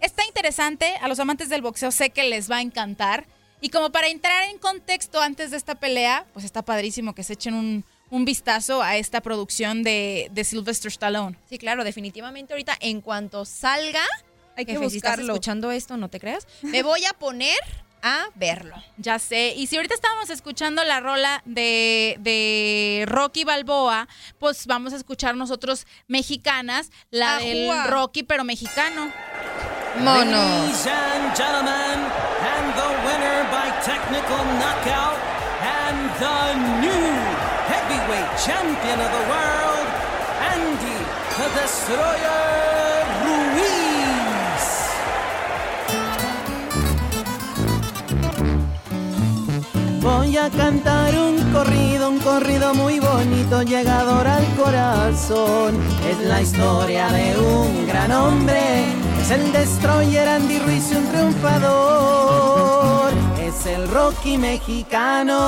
[0.00, 0.94] está interesante.
[1.00, 3.26] A los amantes del boxeo sé que les va a encantar.
[3.60, 7.32] Y como para entrar en contexto antes de esta pelea, pues está padrísimo que se
[7.34, 11.34] echen un, un vistazo a esta producción de, de Sylvester Stallone.
[11.48, 14.04] Sí, claro, definitivamente ahorita en cuanto salga,
[14.54, 17.56] Hay que jefe, si estás escuchando esto, no te creas, me voy a poner
[18.02, 18.76] a verlo.
[18.98, 19.54] Ya sé.
[19.56, 24.06] Y si ahorita estábamos escuchando la rola de, de Rocky Balboa,
[24.38, 27.70] pues vamos a escuchar nosotros mexicanas, la del.
[27.88, 29.10] Rocky, pero mexicano.
[30.00, 30.36] Mono.
[30.36, 31.98] Ladies and gentlemen,
[32.52, 35.16] and the winner by technical knockout,
[35.62, 37.31] and the new
[38.44, 39.86] champion of the world,
[40.52, 40.98] Andy
[41.38, 44.64] the Destroyer Ruiz.
[50.00, 55.80] Voy a cantar un corrido, un corrido muy bonito, llegador al corazón.
[56.10, 58.86] Es la historia de un gran hombre,
[59.20, 63.12] es el destroyer Andy Ruiz, un triunfador.
[63.40, 65.38] Es el Rocky mexicano.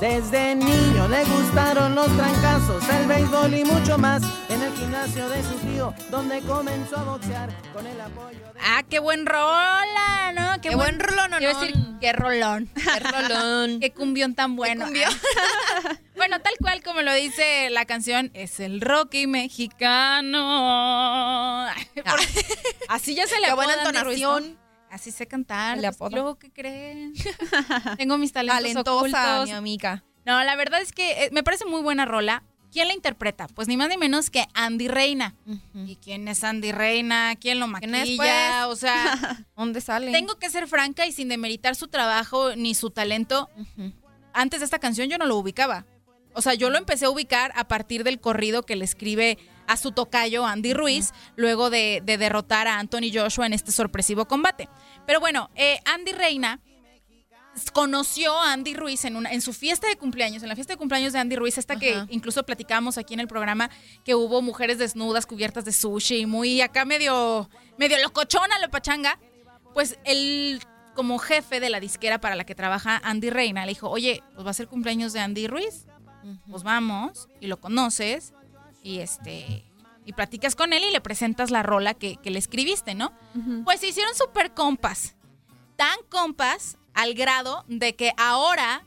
[0.00, 4.22] Desde niño le gustaron los trancazos, el béisbol y mucho más.
[4.48, 8.60] En el gimnasio de su tío, donde comenzó a boxear con el apoyo de...
[8.62, 10.58] Ah, qué buen rola, ¿no?
[10.62, 12.70] Qué buen rolón, Iba a decir, qué rolón.
[12.74, 13.78] Qué rolón.
[13.80, 14.86] qué cumbión tan bueno.
[16.16, 20.38] bueno, tal cual como lo dice la canción, es el Rocky mexicano.
[21.94, 22.20] Por-
[22.88, 23.82] Así ya se le Qué buena ¿no?
[23.82, 24.58] entonación.
[24.90, 25.78] Así sé cantar.
[25.78, 26.12] Le pues.
[26.12, 27.14] Luego, ¿qué creen?
[27.96, 28.96] Tengo mis talentos Talentosa,
[29.38, 29.44] ocultos.
[29.48, 30.04] mi amiga.
[30.26, 32.42] No, la verdad es que eh, me parece muy buena rola.
[32.72, 33.48] ¿Quién la interpreta?
[33.48, 35.34] Pues ni más ni menos que Andy Reina.
[35.74, 37.34] ¿Y quién es Andy Reina?
[37.34, 38.60] ¿Quién lo ¿Quién maquilla?
[38.60, 38.66] es, pues?
[38.66, 40.12] O sea, ¿Dónde sale?
[40.12, 43.48] tengo que ser franca y sin demeritar su trabajo ni su talento.
[44.32, 45.84] Antes de esta canción yo no lo ubicaba.
[46.32, 49.36] O sea, yo lo empecé a ubicar a partir del corrido que le escribe
[49.70, 54.26] a su tocayo Andy Ruiz, luego de, de derrotar a Anthony Joshua en este sorpresivo
[54.26, 54.68] combate.
[55.06, 56.60] Pero bueno, eh, Andy Reina
[57.72, 60.76] conoció a Andy Ruiz en, una, en su fiesta de cumpleaños, en la fiesta de
[60.76, 63.70] cumpleaños de Andy Ruiz, esta que incluso platicamos aquí en el programa,
[64.04, 67.48] que hubo mujeres desnudas cubiertas de sushi, muy acá medio,
[67.78, 69.20] medio locochona la pachanga,
[69.72, 70.60] pues él
[70.96, 74.44] como jefe de la disquera para la que trabaja Andy Reina, le dijo, oye, pues
[74.44, 75.86] va a ser cumpleaños de Andy Ruiz,
[76.50, 78.34] pues vamos y lo conoces
[78.82, 79.64] y este
[80.06, 83.12] y platicas con él y le presentas la rola que, que le escribiste, ¿no?
[83.64, 85.14] Pues se hicieron súper compas,
[85.76, 88.84] tan compas al grado de que ahora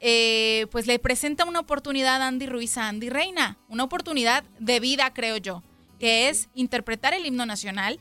[0.00, 4.80] eh, pues le presenta una oportunidad a Andy Ruiz a Andy Reina, una oportunidad de
[4.80, 5.62] vida creo yo,
[5.98, 7.98] que es interpretar el himno nacional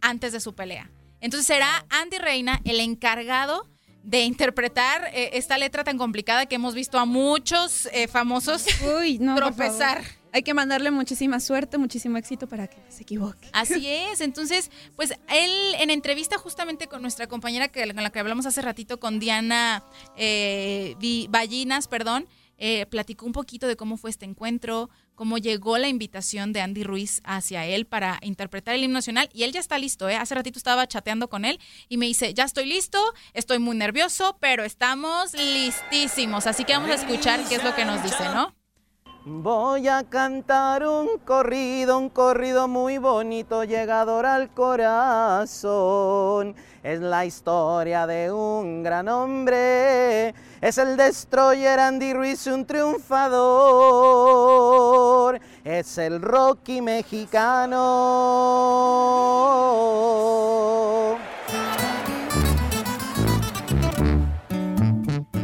[0.00, 0.90] antes de su pelea.
[1.20, 3.68] Entonces será Andy Reina el encargado
[4.02, 8.64] de interpretar eh, esta letra tan complicada que hemos visto a muchos eh, famosos
[8.98, 10.02] Uy, no, por tropezar.
[10.02, 10.19] favor.
[10.32, 13.48] Hay que mandarle muchísima suerte, muchísimo éxito para que no se equivoque.
[13.52, 18.18] Así es, entonces, pues él en entrevista justamente con nuestra compañera que, con la que
[18.20, 19.82] hablamos hace ratito, con Diana
[20.16, 20.96] eh,
[21.28, 22.26] Ballinas, perdón,
[22.62, 26.84] eh, platicó un poquito de cómo fue este encuentro, cómo llegó la invitación de Andy
[26.84, 30.16] Ruiz hacia él para interpretar el himno nacional y él ya está listo, ¿eh?
[30.16, 31.58] Hace ratito estaba chateando con él
[31.88, 33.02] y me dice, ya estoy listo,
[33.32, 37.86] estoy muy nervioso, pero estamos listísimos, así que vamos a escuchar qué es lo que
[37.86, 38.59] nos dice, ¿no?
[39.26, 45.60] Voy a cantar un corrido, un corrido muy bonito, llegador al corazón.
[46.82, 53.38] Es la historia de un gran hombre, es el destroyer Andy Ruiz, un triunfador.
[55.64, 57.78] Es el Rocky mexicano.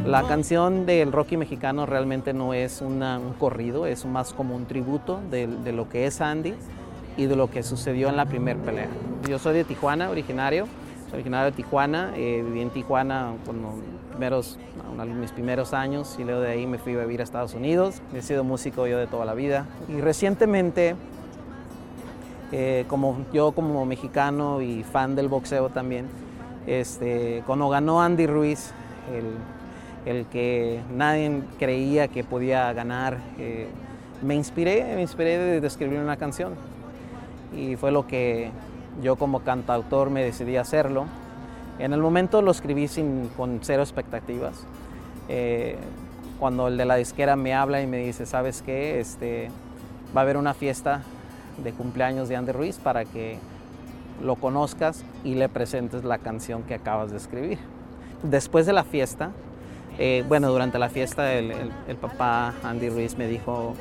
[0.07, 4.67] La canción del Rocky mexicano realmente no es una- un corrido, es más como un
[4.67, 6.55] tributo de, de lo que es Andy
[7.17, 8.87] y de lo que sucedió en la primer pelea.
[9.29, 10.67] Yo soy de Tijuana, originario,
[11.07, 13.75] soy originario de Tijuana, eh, viví en Tijuana cuando
[14.11, 14.59] primeros,
[14.93, 17.55] uno de mis primeros años y luego de ahí me fui a vivir a Estados
[17.55, 18.01] Unidos.
[18.15, 20.95] He sido músico yo de toda la vida y recientemente
[22.53, 26.07] eh, como yo como mexicano y fan del boxeo también,
[26.69, 28.71] este, cuando ganó Andy Ruiz,
[29.13, 29.25] el,
[30.07, 33.67] el que nadie creía que podía ganar, eh,
[34.23, 36.55] me inspiré, me inspiré de, escribir una canción.
[37.55, 38.51] Y fue lo que
[39.03, 41.07] yo como cantautor me decidí a hacerlo.
[41.81, 44.65] En el momento lo escribí sin, con cero expectativas.
[45.29, 45.77] Eh,
[46.39, 49.01] cuando el de la disquera me habla y me dice, ¿sabes qué?
[49.01, 49.51] Este,
[50.17, 51.03] va a haber una fiesta
[51.63, 53.39] de cumpleaños de Andy Ruiz para que
[54.23, 57.59] lo conozcas y le presentes la canción que acabas de escribir.
[58.23, 59.33] Después de la fiesta,
[59.99, 63.75] eh, bueno, durante la fiesta el, papá Andy Ruiz me dijo,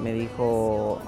[0.00, 0.98] me dijo,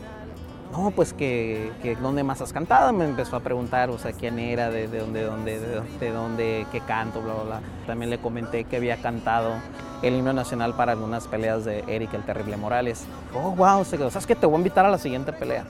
[0.72, 2.92] no, pues que, que dónde más has cantado.
[2.92, 6.66] Me empezó a preguntar, o sea, quién era, de, de dónde, dónde, de, de dónde,
[6.72, 7.60] qué canto, bla, bla, bla.
[7.86, 9.54] También le comenté que había cantado
[10.02, 13.06] el himno nacional para algunas peleas de Eric el Terrible Morales.
[13.34, 14.10] Oh, wow, se quedó.
[14.10, 14.34] ¿Sabes qué?
[14.34, 15.64] Te voy a invitar a la siguiente pelea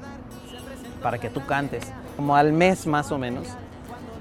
[1.02, 1.92] para que tú cantes.
[2.16, 3.46] Como al mes más o menos,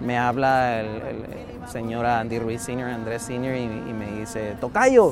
[0.06, 5.10] me habla el, el- señor Andy Ruiz Senior, Andrés Senior, y, me dice, Tocayo,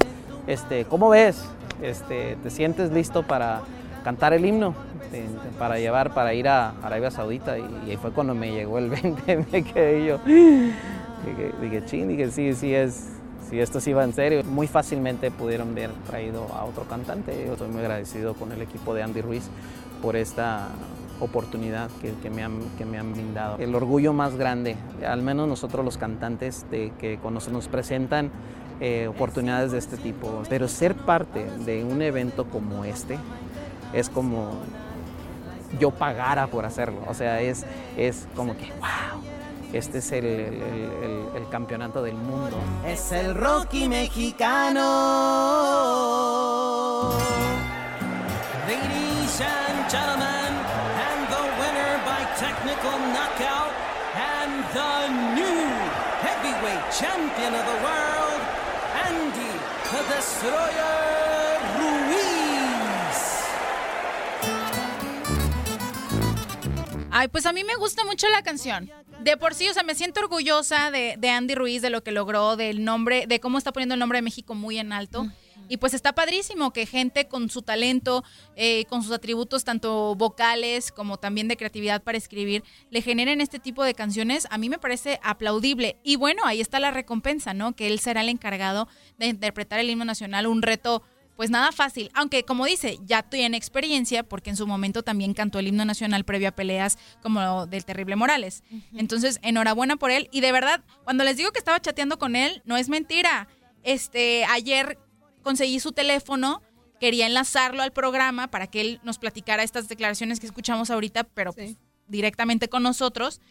[0.47, 1.45] este, ¿cómo ves?
[1.81, 3.61] Este, ¿Te sientes listo para
[4.03, 4.76] cantar el himno?
[5.05, 5.26] Este,
[5.57, 7.57] Para llevar, para ir a Arabia Saudita.
[7.57, 10.19] Y, ahí fue cuando me llegó el 20, me quedé yo.
[10.26, 13.07] Dije, dije, chin, dije, sí, sí es,
[13.49, 14.43] si esto sí va en serio.
[14.43, 17.45] Muy fácilmente pudieron haber traído a otro cantante.
[17.45, 19.43] Yo estoy muy agradecido con el equipo de Andy Ruiz
[20.01, 20.68] por esta
[21.22, 23.57] oportunidad que, me han, que me han brindado.
[23.60, 24.76] El orgullo más grande,
[25.07, 28.31] al menos nosotros los cantantes, de que cuando se nos presentan
[28.80, 33.18] eh, oportunidades de este tipo, pero ser parte de un evento como este
[33.93, 34.53] es como
[35.80, 37.02] yo pagara por hacerlo.
[37.07, 37.64] O sea, es,
[37.95, 39.22] es como que, wow,
[39.72, 42.57] este es el- el- el campeonato del mundo.
[42.85, 43.88] Es el Rocky
[46.31, 47.18] mexicano.
[48.68, 50.61] Ladies and gentlemen,
[52.62, 53.74] technical knockout,
[54.14, 55.68] and the new
[56.22, 58.42] heavyweight champion of the world,
[59.08, 59.52] Andy
[59.90, 63.18] the Destroyer Ruiz.
[67.10, 68.92] Ay, pues a mí me gusta mucho la canción.
[69.22, 72.12] De por sí, o sea, me siento orgullosa de, de Andy Ruiz, de lo que
[72.12, 75.28] logró, del nombre, de cómo está poniendo el nombre de México muy en alto.
[75.72, 78.26] Y pues está padrísimo que gente con su talento,
[78.57, 83.57] eh, con sus atributos tanto vocales como también de creatividad para escribir, le generen este
[83.57, 84.49] tipo de canciones.
[84.52, 85.95] A mí me parece aplaudible.
[86.03, 87.73] Y bueno, ahí está la recompensa, ¿no?
[87.73, 91.03] Que él será el encargado de interpretar el himno nacional, un reto
[91.38, 95.57] pues nada fácil, aunque como dice, ya tiene experiencia porque en su momento también cantó
[95.60, 98.61] el himno nacional previo a peleas como del Terrible Morales.
[98.93, 102.61] Entonces, enhorabuena por él y de verdad, cuando les digo que estaba chateando con él,
[102.65, 103.48] no es mentira.
[103.84, 104.99] Este, ayer
[105.41, 106.61] conseguí su teléfono,
[106.99, 111.53] quería enlazarlo al programa para que él nos platicara estas declaraciones que escuchamos ahorita, pero
[111.53, 111.76] pues,
[112.07, 113.41] directamente con nosotros.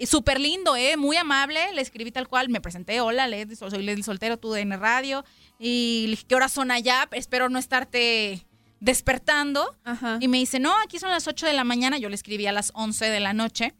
[0.00, 0.96] Y Súper lindo, ¿eh?
[0.96, 1.60] Muy amable.
[1.74, 2.48] Le escribí tal cual.
[2.48, 3.02] Me presenté.
[3.02, 5.24] Hola, Led, soy Led Soltero, tú de N Radio.
[5.58, 7.06] Y le dije, ¿qué horas son allá?
[7.12, 8.46] Espero no estarte
[8.80, 9.76] despertando.
[10.20, 11.98] Y me dice, no, aquí son las 8 de la mañana.
[11.98, 13.74] Yo le escribí a las 11 de la noche.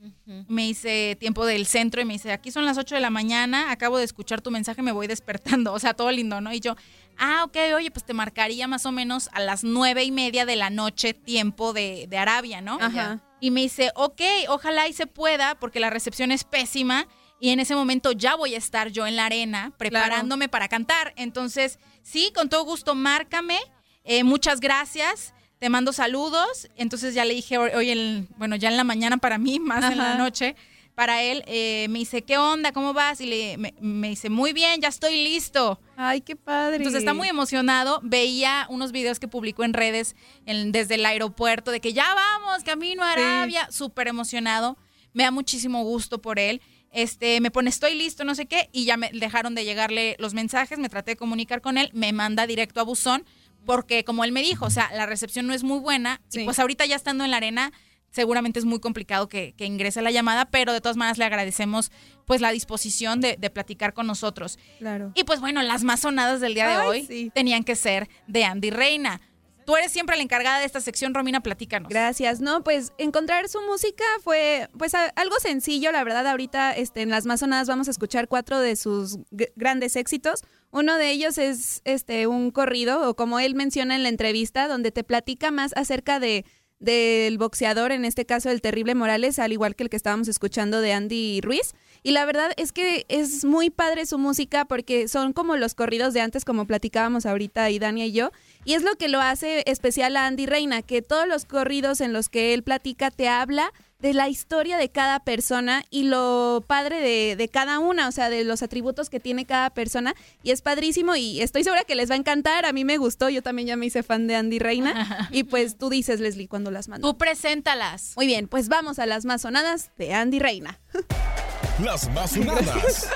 [0.47, 2.03] Me dice, tiempo del centro.
[2.03, 3.71] Y me dice, aquí son las 8 de la mañana.
[3.71, 5.73] Acabo de escuchar tu mensaje, me voy despertando.
[5.73, 6.53] O sea, todo lindo, ¿no?
[6.53, 6.77] Y yo,
[7.21, 10.57] ah, ok, oye, pues te marcaría más o menos a las nueve y media de
[10.57, 12.79] la noche, tiempo de, de Arabia, ¿no?
[12.81, 13.21] Ajá.
[13.41, 17.07] Y me dice, ok, ojalá y se pueda, porque la recepción es pésima.
[17.39, 21.15] Y en ese momento ya voy a estar yo en la arena preparándome para cantar.
[21.17, 23.59] Entonces, sí, con todo gusto, márcame.
[24.05, 25.33] Eh, muchas gracias.
[25.59, 26.69] Te mando saludos.
[26.77, 29.91] Entonces ya le dije hoy, hoy el, bueno, ya en la mañana para mí, más
[29.91, 30.55] en la noche.
[31.01, 32.73] Para él, eh, me dice, ¿qué onda?
[32.73, 33.23] ¿Cómo vas?
[33.23, 35.81] Y le, me, me dice, muy bien, ya estoy listo.
[35.97, 36.77] Ay, qué padre.
[36.77, 38.01] Entonces está muy emocionado.
[38.03, 40.15] Veía unos videos que publicó en redes
[40.45, 43.13] en- desde el aeropuerto de que ya vamos, camino a.
[43.13, 43.67] Arabia.
[43.71, 44.77] Súper emocionado.
[45.15, 46.61] Me da muchísimo gusto por él.
[46.93, 50.35] Este, me pone, estoy listo, no sé qué, y ya me dejaron de llegarle los
[50.35, 53.25] mensajes, me traté de comunicar con él, me manda directo a buzón,
[53.65, 56.59] porque como él me dijo, o sea, la recepción no es muy buena, y pues
[56.59, 57.73] ahorita ya estando en la arena,
[58.11, 61.91] seguramente es muy complicado que, que ingrese la llamada, pero de todas maneras le agradecemos
[62.27, 64.59] pues la disposición de, de platicar con nosotros.
[64.79, 65.13] Claro.
[65.15, 68.45] Y pues bueno, las más sonadas del día de Ay, hoy tenían que ser de
[68.45, 69.21] Andy Reina.
[69.67, 71.91] Tú eres siempre la encargada de esta sección, Romina, platícanos.
[71.91, 72.41] Gracias.
[72.41, 76.27] No, pues encontrar su música fue pues a- algo sencillo, la verdad.
[76.27, 79.19] Ahorita este, en las más sonadas vamos a escuchar cuatro de sus
[79.55, 80.43] grandes éxitos.
[80.73, 84.91] Uno de ellos es este un corrido, o como él menciona en la entrevista, donde
[84.91, 86.45] te platica más acerca de
[86.81, 90.81] del boxeador, en este caso el terrible Morales, al igual que el que estábamos escuchando
[90.81, 91.75] de Andy Ruiz.
[92.03, 96.15] Y la verdad es que es muy padre su música porque son como los corridos
[96.15, 98.31] de antes, como platicábamos ahorita y Dania y yo.
[98.65, 102.15] Y es lo que lo hace especial a Andy Reina, que todos los corridos en
[102.15, 107.01] los que él platica te habla de la historia de cada persona y lo padre
[107.01, 110.15] de, de cada una, o sea, de los atributos que tiene cada persona.
[110.43, 112.65] Y es padrísimo y estoy segura que les va a encantar.
[112.67, 115.29] A mí me gustó, yo también ya me hice fan de Andy Reina.
[115.31, 117.11] y pues tú dices, Leslie, cuando las mando.
[117.11, 118.15] Tú preséntalas.
[118.17, 120.81] Muy bien, pues vamos a las más sonadas de Andy Reina.
[121.83, 123.09] Las más sonadas.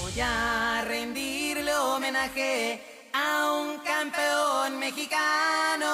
[0.00, 2.80] Voy a rendirle homenaje
[3.12, 5.88] a un campeón mexicano.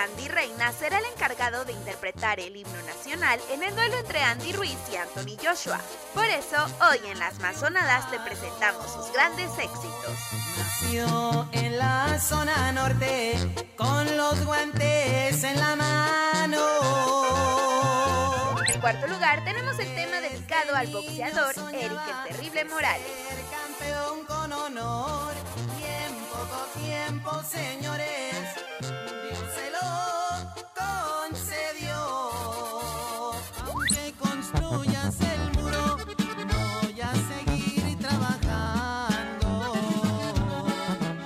[0.00, 4.52] Andy Reina será el encargado de interpretar el himno nacional en el duelo entre Andy
[4.52, 5.78] Ruiz y Anthony Joshua.
[6.14, 6.56] Por eso,
[6.88, 10.16] hoy en Las Más Sonadas te presentamos sus grandes éxitos.
[10.56, 13.34] Nació en la zona norte
[13.76, 16.64] con los guantes en la mano.
[18.66, 23.06] En cuarto lugar tenemos el tema dedicado al boxeador Eric el Terrible Morales.
[23.50, 25.34] Campeón con honor
[25.78, 28.99] y en poco tiempo, señores,
[29.80, 31.96] lo concedió.
[33.66, 35.98] Aunque construyas el muro,
[36.82, 39.74] voy a seguir trabajando.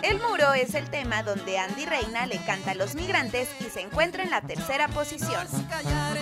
[0.02, 3.80] El muro es el tema donde Andy Reina le canta a los migrantes y se
[3.80, 5.46] encuentra en la tercera posición.
[5.68, 6.13] callarme,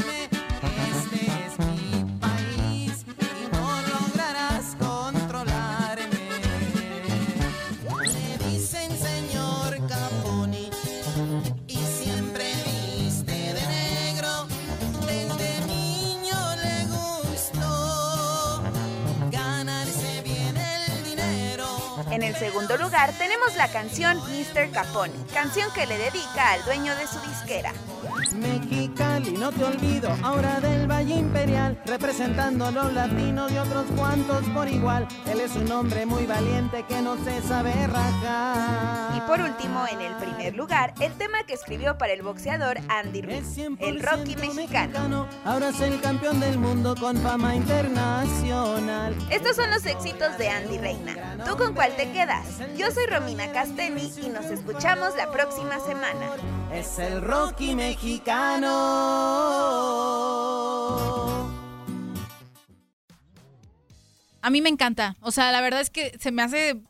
[22.43, 24.73] segundo lugar tenemos la canción Mr.
[24.73, 27.73] Capone, canción que le dedica al dueño de su disquera.
[28.35, 34.45] Mexicali, no te olvido, ahora del Valle Imperial, representando a los latinos y otros cuantos
[34.49, 35.07] por igual.
[35.31, 39.17] Él es un hombre muy valiente que no se sabe rajar.
[39.17, 43.23] Y por último, en el primer lugar, el tema que escribió para el boxeador Andy
[43.23, 45.29] Ruiz, el Rocky mexicano.
[45.45, 48.72] Ahora es el campeón del mundo con fama internacional.
[49.33, 51.39] Estos son los éxitos de Andy Reina.
[51.47, 52.47] ¿Tú con cuál te quedas?
[52.77, 56.31] Yo soy Romina Castelli y nos escuchamos la próxima semana.
[56.73, 58.69] Es el Rocky mexicano.
[64.43, 65.17] A mí me encanta.
[65.21, 66.81] O sea, la verdad es que se me hace.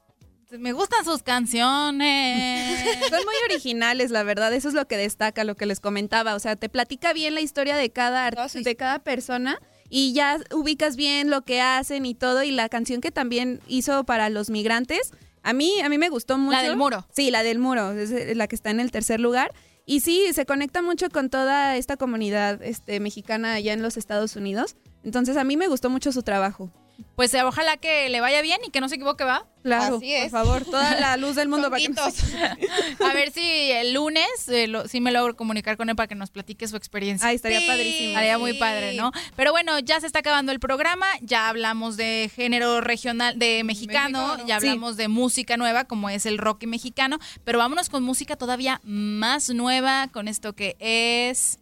[0.51, 2.99] Me gustan sus canciones.
[3.09, 4.53] Son muy originales, la verdad.
[4.53, 6.35] Eso es lo que destaca, lo que les comentaba.
[6.35, 9.59] O sea, te platica bien la historia de cada, art- de cada persona
[9.95, 12.43] y ya ubicas bien lo que hacen y todo.
[12.43, 15.13] Y la canción que también hizo para los migrantes,
[15.43, 16.57] a mí, a mí me gustó mucho.
[16.63, 17.07] del muro.
[17.13, 19.53] Sí, la del muro, es la que está en el tercer lugar.
[19.85, 24.35] Y sí, se conecta mucho con toda esta comunidad este, mexicana allá en los Estados
[24.35, 24.77] Unidos.
[25.05, 26.71] Entonces, a mí me gustó mucho su trabajo.
[27.17, 29.47] Pues eh, ojalá que le vaya bien y que no se equivoque, ¿va?
[29.63, 30.23] Claro, Así es.
[30.23, 32.37] por favor, toda la luz del mundo para que no se-
[33.05, 36.15] A ver si el lunes eh, lo- sí me logro comunicar con él para que
[36.17, 37.29] nos platique su experiencia.
[37.29, 38.09] Ay, estaría padrísimo.
[38.09, 39.13] Estaría muy padre, ¿no?
[39.37, 44.19] Pero bueno, ya se está acabando el programa, ya hablamos de género regional, de mexicano,
[44.21, 44.49] Mexicano.
[44.49, 48.81] ya hablamos de música nueva, como es el rock mexicano, pero vámonos con música todavía
[48.85, 51.59] más nueva, con esto que es...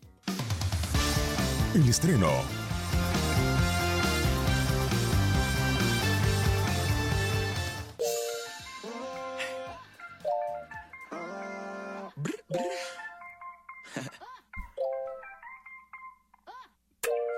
[1.74, 2.28] El estreno.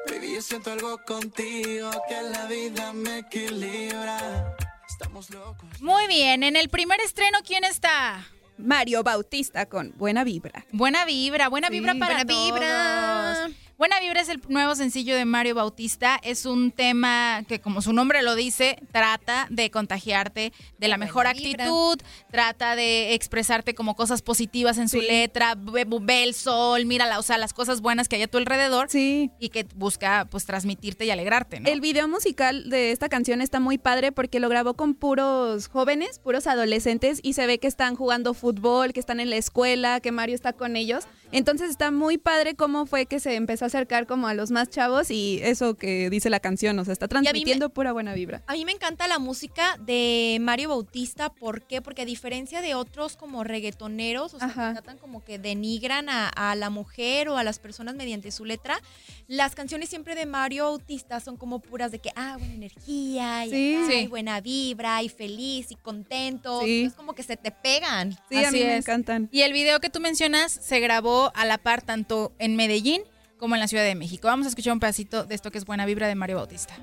[0.08, 4.56] Baby, yo siento algo contigo que la vida me equilibra.
[4.88, 5.80] Estamos locos.
[5.80, 8.26] Muy bien, en el primer estreno, ¿quién está?
[8.58, 10.66] Mario Bautista con Buena Vibra.
[10.72, 13.50] Buena vibra, buena Sí, vibra para buena vibra.
[13.82, 16.20] Buena vibra es el nuevo sencillo de Mario Bautista.
[16.22, 21.26] Es un tema que, como su nombre lo dice, trata de contagiarte de la mejor
[21.26, 21.98] actitud,
[22.30, 25.06] trata de expresarte como cosas positivas en su Sí.
[25.08, 28.28] letra, ve, ve el sol, mira la, o sea, las cosas buenas que hay a
[28.28, 29.32] tu alrededor Sí.
[29.40, 31.68] y que busca pues transmitirte y alegrarte, ¿no?
[31.68, 36.20] El video musical de esta canción está muy padre porque lo grabó con puros jóvenes,
[36.20, 40.12] puros adolescentes y se ve que están jugando fútbol, que están en la escuela, que
[40.12, 41.02] Mario está con ellos.
[41.32, 44.68] Entonces está muy padre cómo fue que se empezó a acercar como a los más
[44.68, 48.42] chavos y eso que dice la canción, o sea, está me- transmitiendo pura buena vibra.
[48.46, 51.30] A mí me encanta la música de Mario Bautista.
[51.30, 51.80] ¿Por qué?
[51.80, 54.68] Porque a diferencia de otros como reggaetoneros, o sea, Ajá.
[54.68, 58.44] que tratan como que denigran a, a la mujer o a las personas mediante su
[58.44, 58.78] letra,
[59.26, 63.50] las canciones siempre de Mario Bautista son como puras de que, ah, buena energía, y,
[63.50, 63.74] Sí.
[63.76, 63.98] acá, Sí.
[64.00, 66.60] y buena vibra, y feliz, y contento.
[66.62, 66.84] Sí.
[66.84, 68.12] Es como que se te pegan.
[68.28, 69.28] Sí, a mí me encantan.
[69.32, 73.02] Y el video que tú mencionas se grabó a la par tanto en Medellín
[73.42, 74.28] como en la Ciudad de México.
[74.28, 76.76] Vamos a escuchar un pedacito de esto que es Buena Vibra de Mario Bautista.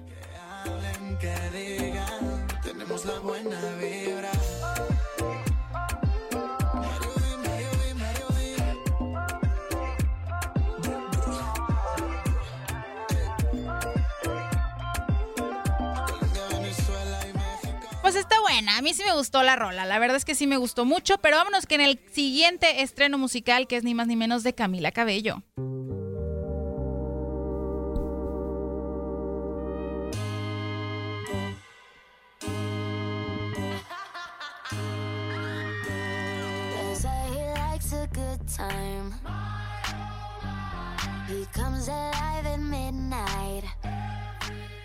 [18.02, 20.46] Pues está buena, a mí sí me gustó la rola, la verdad es que sí
[20.46, 24.08] me gustó mucho, pero vámonos que en el siguiente estreno musical, que es ni más
[24.08, 25.42] ni menos de Camila Cabello.
[38.60, 39.14] Time.
[41.28, 43.64] He comes alive at midnight.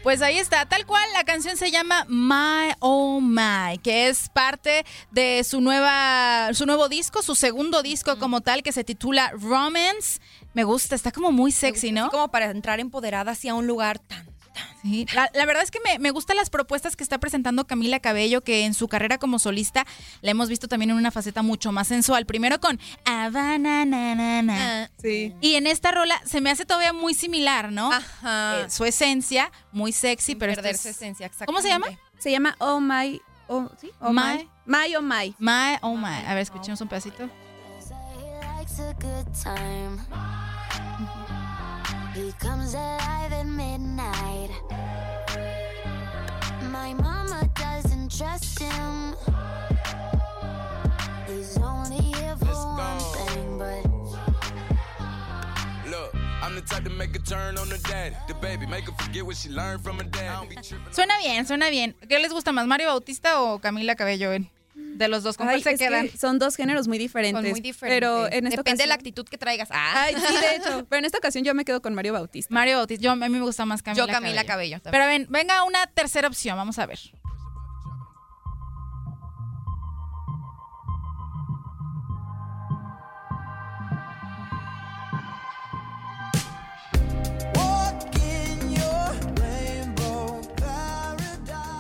[0.03, 4.85] Pues ahí está, tal cual, la canción se llama My Oh My, que es parte
[5.11, 10.21] de su nueva, su nuevo disco, su segundo disco como tal, que se titula Romance.
[10.53, 12.11] Me gusta, está como muy sexy, ¿no?
[12.11, 14.27] Como para entrar empoderada hacia un lugar tan
[14.83, 18.01] Sí, la, la verdad es que me, me gustan las propuestas que está presentando Camila
[18.01, 19.87] Cabello, que en su carrera como solista
[20.21, 22.27] la hemos visto también en una faceta mucho más sensual.
[22.27, 24.91] Primero con Havana, na, na, na.
[25.01, 25.35] Sí.
[25.41, 27.93] Y en esta rola se me hace todavía muy similar, ¿no?
[27.93, 28.61] Ajá.
[28.61, 31.87] Eh, su esencia, muy sexy, pero esto perder es- su esencia, ¿Cómo se llama?
[32.19, 33.91] Se llama Oh My, oh, ¿sí?
[34.01, 34.89] Oh My- My.
[34.89, 35.35] My Oh My.
[35.39, 36.25] My, oh my.
[36.27, 37.29] A ver, escuchemos un pedacito.
[42.15, 44.51] He comes alive at midnight.
[46.71, 49.15] My mama doesn't trust him.
[51.27, 53.85] He's only here for one thing, but
[55.91, 58.15] Look, I'm the type to make a turn on the daddy.
[58.29, 60.47] The baby, make her forget what she learned from her dad.
[60.93, 61.95] Suena bien, suena bien.
[62.09, 64.33] ¿Qué les gusta más, Mario Bautista o Camila Cabello?
[64.33, 64.49] en-
[64.95, 66.09] De los dos, ¿con Ay, cuál se es que quedan?
[66.19, 67.43] son dos géneros muy diferentes.
[67.43, 67.97] Son muy diferentes.
[67.97, 69.69] Pero en esta Depende de la actitud que traigas.
[69.73, 70.05] Ah.
[70.05, 70.87] Ay, sí, de hecho.
[70.89, 72.55] Pero en esta ocasión yo me quedo con Mario Bautista.
[72.55, 73.03] Mario Bautista.
[73.03, 74.81] Yo, a mí me gusta más Camila Yo Camila Cabello.
[74.81, 74.93] también.
[75.03, 76.99] Pero ven, venga una tercera opción, vamos a ver.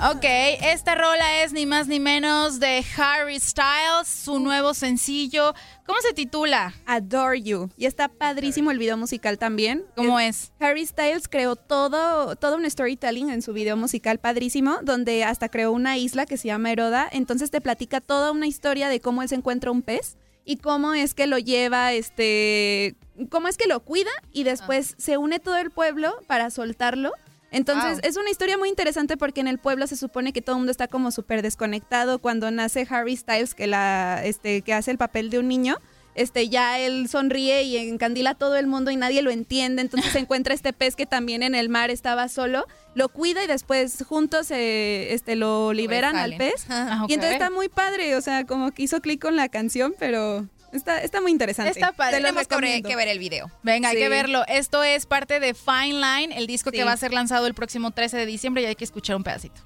[0.06, 0.24] Ok,
[0.60, 5.55] esta rola es ni más ni menos de Harry Styles, su nuevo sencillo.
[5.86, 6.74] ¿Cómo se titula?
[6.85, 7.70] Adore You.
[7.78, 9.82] Y está padrísimo el video musical también.
[9.97, 10.52] ¿Cómo es?
[10.60, 15.72] Harry Styles creó todo, todo un storytelling en su video musical padrísimo, donde hasta creó
[15.72, 17.09] una isla que se llama Heroda.
[17.10, 20.93] Entonces te platica toda una historia de cómo él se encuentra un pez y cómo
[20.93, 22.97] es que lo lleva, este,
[23.31, 27.12] cómo es que lo cuida y después se une todo el pueblo para soltarlo.
[27.55, 28.01] Entonces Wow.
[28.02, 30.70] es una historia muy interesante porque en el pueblo se supone que todo el mundo
[30.72, 32.18] está como súper desconectado.
[32.18, 35.76] Cuando nace Harry Styles, que, la, este, que hace el papel de un niño,
[36.16, 39.82] este, ya él sonríe y encandila a todo el mundo y nadie lo entiende.
[39.82, 43.47] Entonces se encuentra este pez que también en el mar estaba solo, lo cuida y
[43.47, 46.66] después juntos eh, este, lo liberan al pez.
[46.68, 49.94] Ah, Y entonces está muy padre, o sea, como que hizo clic con la canción,
[49.98, 50.47] pero
[50.77, 51.71] está, está muy interesante.
[51.73, 52.17] Está padre.
[52.17, 52.89] Te lo Tenemos que ver- recomiendo.
[52.89, 53.51] que ver el video.
[53.63, 54.45] Venga, hay que verlo.
[54.49, 57.91] Esto es parte de Fine Line, el disco que va a ser lanzado el próximo
[57.91, 59.61] 13 de diciembre y hay que escuchar un pedacito.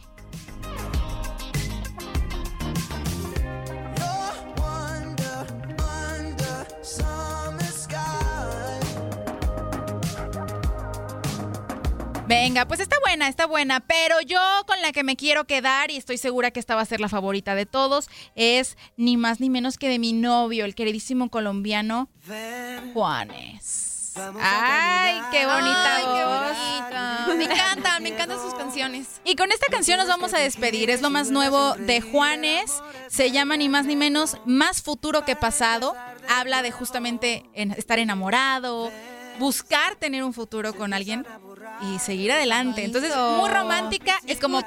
[12.29, 15.97] Venga, pues está buena, está buena, pero yo con la que me quiero quedar y
[15.97, 19.49] estoy segura que esta va a ser la favorita de todos es ni más ni
[19.49, 22.09] menos que de mi novio, el queridísimo colombiano
[22.93, 24.13] Juanes.
[24.43, 26.43] Ay, qué bonita Ay, qué voz.
[26.43, 27.25] bonita.
[27.37, 29.21] Me encantan, me encantan sus canciones.
[29.25, 30.91] Y con esta canción nos vamos a despedir.
[30.91, 32.83] Es lo más nuevo de Juanes.
[33.09, 35.95] Se llama ni más ni menos Más futuro que pasado.
[36.29, 38.91] Habla de justamente en- estar enamorado,
[39.39, 41.27] buscar tener un futuro con alguien
[41.82, 42.85] y seguir adelante.
[42.85, 44.19] Entonces, muy romántica.
[44.27, 44.60] Es como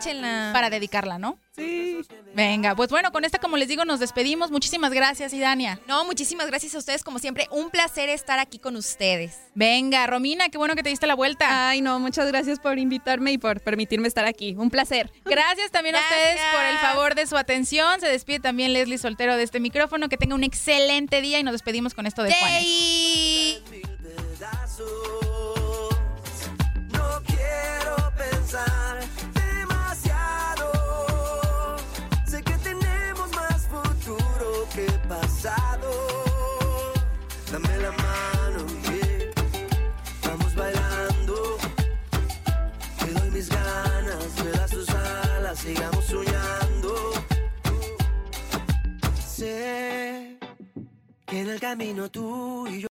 [0.54, 1.38] para dedicarla, ¿no?
[1.56, 2.00] Sí.
[2.34, 4.52] Venga, pues bueno, con esta, como les digo, nos despedimos.
[4.52, 5.82] Muchísimas gracias, Idania.
[5.86, 7.48] No, muchísimas gracias a ustedes, como siempre.
[7.52, 9.38] Un placer estar aquí con ustedes.
[9.54, 11.70] Venga, Romina, qué bueno que te diste la vuelta.
[11.70, 14.56] Ay, no, muchas gracias por invitarme y por permitirme estar aquí.
[14.58, 15.12] Un placer.
[15.26, 18.00] Gracias también a ustedes por el favor de su atención.
[18.00, 20.08] Se despide también Leslie Soltero de este micrófono.
[20.08, 23.91] Que tenga un excelente día y nos despedimos con esto de Juanes.
[51.72, 52.91] Camino tú y yo.